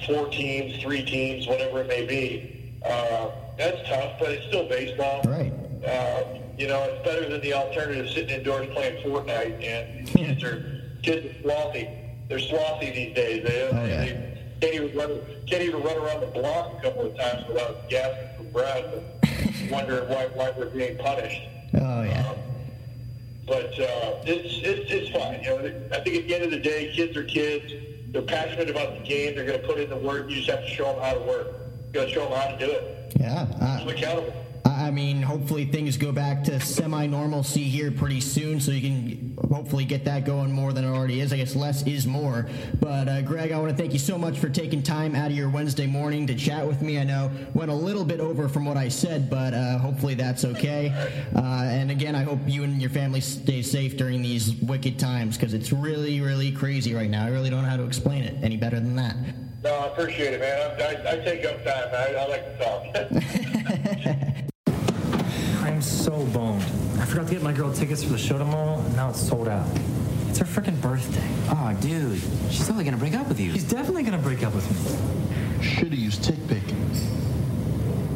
four 0.07 0.27
teams, 0.29 0.81
three 0.81 1.03
teams, 1.03 1.47
whatever 1.47 1.81
it 1.81 1.87
may 1.87 2.05
be. 2.05 2.73
Uh, 2.83 3.29
that's 3.57 3.77
tough, 3.87 4.13
but 4.19 4.31
it's 4.31 4.47
still 4.47 4.67
baseball. 4.67 5.21
Right. 5.25 5.53
Uh, 5.85 6.23
you 6.57 6.67
know, 6.67 6.81
it's 6.83 7.05
better 7.05 7.29
than 7.29 7.41
the 7.41 7.53
alternative 7.53 8.09
sitting 8.09 8.29
indoors 8.39 8.67
playing 8.73 9.01
Fortnite. 9.03 9.63
And 9.63 10.07
kids 10.07 10.43
are 10.43 10.81
kids 11.03 11.25
are 11.27 11.43
slothy. 11.43 11.87
They're 12.29 12.39
slothy 12.39 12.93
these 12.93 13.15
days. 13.15 13.43
They, 13.43 13.69
Oh, 13.71 13.85
yeah. 13.85 14.05
they 14.05 14.37
can't 14.61 14.73
even 14.85 14.97
run 14.97 15.19
can't 15.47 15.61
even 15.63 15.81
run 15.83 15.97
around 15.97 16.21
the 16.21 16.27
block 16.27 16.79
a 16.79 16.81
couple 16.81 17.05
of 17.05 17.15
times 17.17 17.47
without 17.47 17.87
gasping 17.89 18.37
for 18.37 18.51
breath 18.51 18.85
and 19.23 19.71
wondering 19.71 20.09
why 20.09 20.27
why 20.33 20.51
they're 20.51 20.65
being 20.67 20.97
punished. 20.97 21.41
Oh 21.75 22.01
yeah. 22.03 22.33
But 23.47 23.73
uh, 23.79 24.21
it's, 24.25 24.59
it's 24.63 24.91
it's 24.91 25.09
fine. 25.11 25.43
You 25.43 25.49
know, 25.49 25.81
I 25.93 25.99
think 26.01 26.15
at 26.17 26.27
the 26.27 26.35
end 26.35 26.43
of 26.45 26.51
the 26.51 26.59
day, 26.59 26.91
kids 26.95 27.15
are 27.17 27.23
kids. 27.23 27.73
They're 28.11 28.21
passionate 28.21 28.69
about 28.69 28.97
the 28.97 29.03
game. 29.03 29.35
They're 29.35 29.45
going 29.45 29.61
to 29.61 29.65
put 29.65 29.79
in 29.79 29.89
the 29.89 29.95
work. 29.95 30.29
You 30.29 30.35
just 30.35 30.49
have 30.49 30.61
to 30.61 30.67
show 30.67 30.85
them 30.85 31.01
how 31.01 31.13
to 31.13 31.19
work. 31.21 31.47
You 31.87 31.93
got 31.93 32.05
to 32.05 32.11
show 32.11 32.27
them 32.27 32.37
how 32.37 32.47
to 32.49 32.57
do 32.57 32.71
it. 32.71 33.13
Yeah. 33.17 33.47
Uh, 33.61 33.89
accountable. 33.89 34.33
I 34.65 34.91
mean, 34.91 35.21
hopefully 35.21 35.65
things 35.65 35.95
go 35.95 36.11
back 36.11 36.43
to 36.43 36.59
semi-normalcy 36.59 37.63
here 37.63 37.91
pretty 37.91 38.19
soon, 38.19 38.59
so 38.59 38.71
you 38.71 38.81
can 38.81 39.37
hopefully 39.49 39.85
get 39.85 40.03
that 40.05 40.25
going 40.25 40.51
more 40.51 40.73
than 40.73 40.83
it 40.83 40.89
already 40.89 41.21
is. 41.21 41.31
I 41.31 41.37
guess 41.37 41.55
less 41.55 41.85
is 41.87 42.05
more. 42.05 42.49
But 42.79 43.07
uh, 43.07 43.21
Greg, 43.21 43.51
I 43.51 43.59
want 43.59 43.71
to 43.71 43.77
thank 43.77 43.93
you 43.93 43.99
so 43.99 44.17
much 44.17 44.37
for 44.37 44.49
taking 44.49 44.83
time 44.83 45.15
out 45.15 45.31
of 45.31 45.37
your 45.37 45.49
Wednesday 45.49 45.87
morning 45.87 46.27
to 46.27 46.35
chat 46.35 46.67
with 46.67 46.81
me. 46.81 46.99
I 46.99 47.03
know 47.03 47.31
went 47.53 47.71
a 47.71 47.75
little 47.75 48.03
bit 48.03 48.19
over 48.19 48.49
from 48.49 48.65
what 48.65 48.75
I 48.75 48.89
said, 48.89 49.29
but 49.29 49.53
uh, 49.53 49.77
hopefully 49.77 50.13
that's 50.13 50.45
okay. 50.45 50.89
Uh, 51.35 51.41
and 51.41 51.89
again, 51.89 52.15
I 52.15 52.23
hope 52.23 52.39
you 52.45 52.63
and 52.63 52.81
your 52.81 52.89
family 52.89 53.21
stay 53.21 53.61
safe 53.61 53.97
during 53.97 54.21
these 54.21 54.55
wicked 54.55 54.99
times 54.99 55.37
because 55.37 55.53
it's 55.53 55.71
really, 55.71 56.21
really 56.21 56.51
crazy 56.51 56.93
right 56.93 57.09
now. 57.09 57.25
I 57.25 57.29
really 57.29 57.49
don't 57.49 57.63
know 57.63 57.69
how 57.69 57.77
to 57.77 57.85
explain 57.85 58.23
it 58.23 58.43
any 58.43 58.57
better 58.57 58.79
than 58.79 58.95
that. 58.97 59.15
No, 59.63 59.73
I 59.73 59.87
appreciate 59.87 60.33
it, 60.33 60.39
man. 60.41 60.81
I, 60.81 61.09
I, 61.09 61.13
I 61.13 61.17
take 61.23 61.45
up 61.45 61.63
time. 61.63 61.89
I, 61.93 62.15
I 62.15 62.27
like 62.27 62.57
to 62.57 64.31
talk. 64.31 64.37
I'm 65.81 65.87
so 65.87 66.25
boned. 66.27 66.61
I 66.99 67.05
forgot 67.05 67.25
to 67.25 67.33
get 67.33 67.41
my 67.41 67.53
girl 67.53 67.73
tickets 67.73 68.03
for 68.03 68.11
the 68.11 68.17
show 68.19 68.37
tomorrow, 68.37 68.75
and 68.75 68.95
now 68.95 69.09
it's 69.09 69.19
sold 69.19 69.47
out. 69.47 69.65
It's 70.29 70.37
her 70.37 70.45
freaking 70.45 70.79
birthday. 70.79 71.27
Oh, 71.49 71.75
dude. 71.81 72.21
She's 72.51 72.67
totally 72.67 72.83
gonna 72.83 72.97
break 72.97 73.15
up 73.15 73.27
with 73.27 73.39
you. 73.39 73.51
She's 73.51 73.67
definitely 73.67 74.03
gonna 74.03 74.19
break 74.19 74.43
up 74.43 74.53
with 74.53 74.69
me. 74.69 75.65
Should've 75.65 75.95
used 75.95 76.23
Tick 76.23 76.37
Pick. 76.47 76.61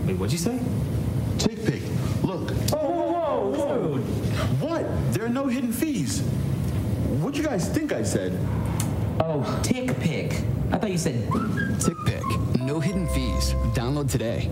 Wait, 0.05 0.15
what'd 0.15 0.31
you 0.31 0.37
say? 0.37 0.59
TickPick. 1.39 1.81
Look. 2.23 2.51
Oh, 2.71 2.87
whoa, 2.87 3.49
whoa, 3.49 3.97
whoa. 3.97 3.97
What? 4.67 5.13
There 5.15 5.25
are 5.25 5.29
no 5.29 5.47
hidden 5.47 5.73
fees. 5.73 6.21
What'd 7.19 7.35
you 7.35 7.43
guys 7.43 7.67
think 7.67 7.91
I 7.91 8.03
said? 8.03 8.37
Oh, 9.19 9.41
TickPick. 9.63 10.33
I 10.71 10.77
thought 10.77 10.91
you 10.91 10.99
said 10.99 11.15
TickPick. 11.79 12.59
No 12.59 12.79
hidden 12.79 13.07
fees. 13.07 13.53
Download 13.73 14.07
today. 14.07 14.51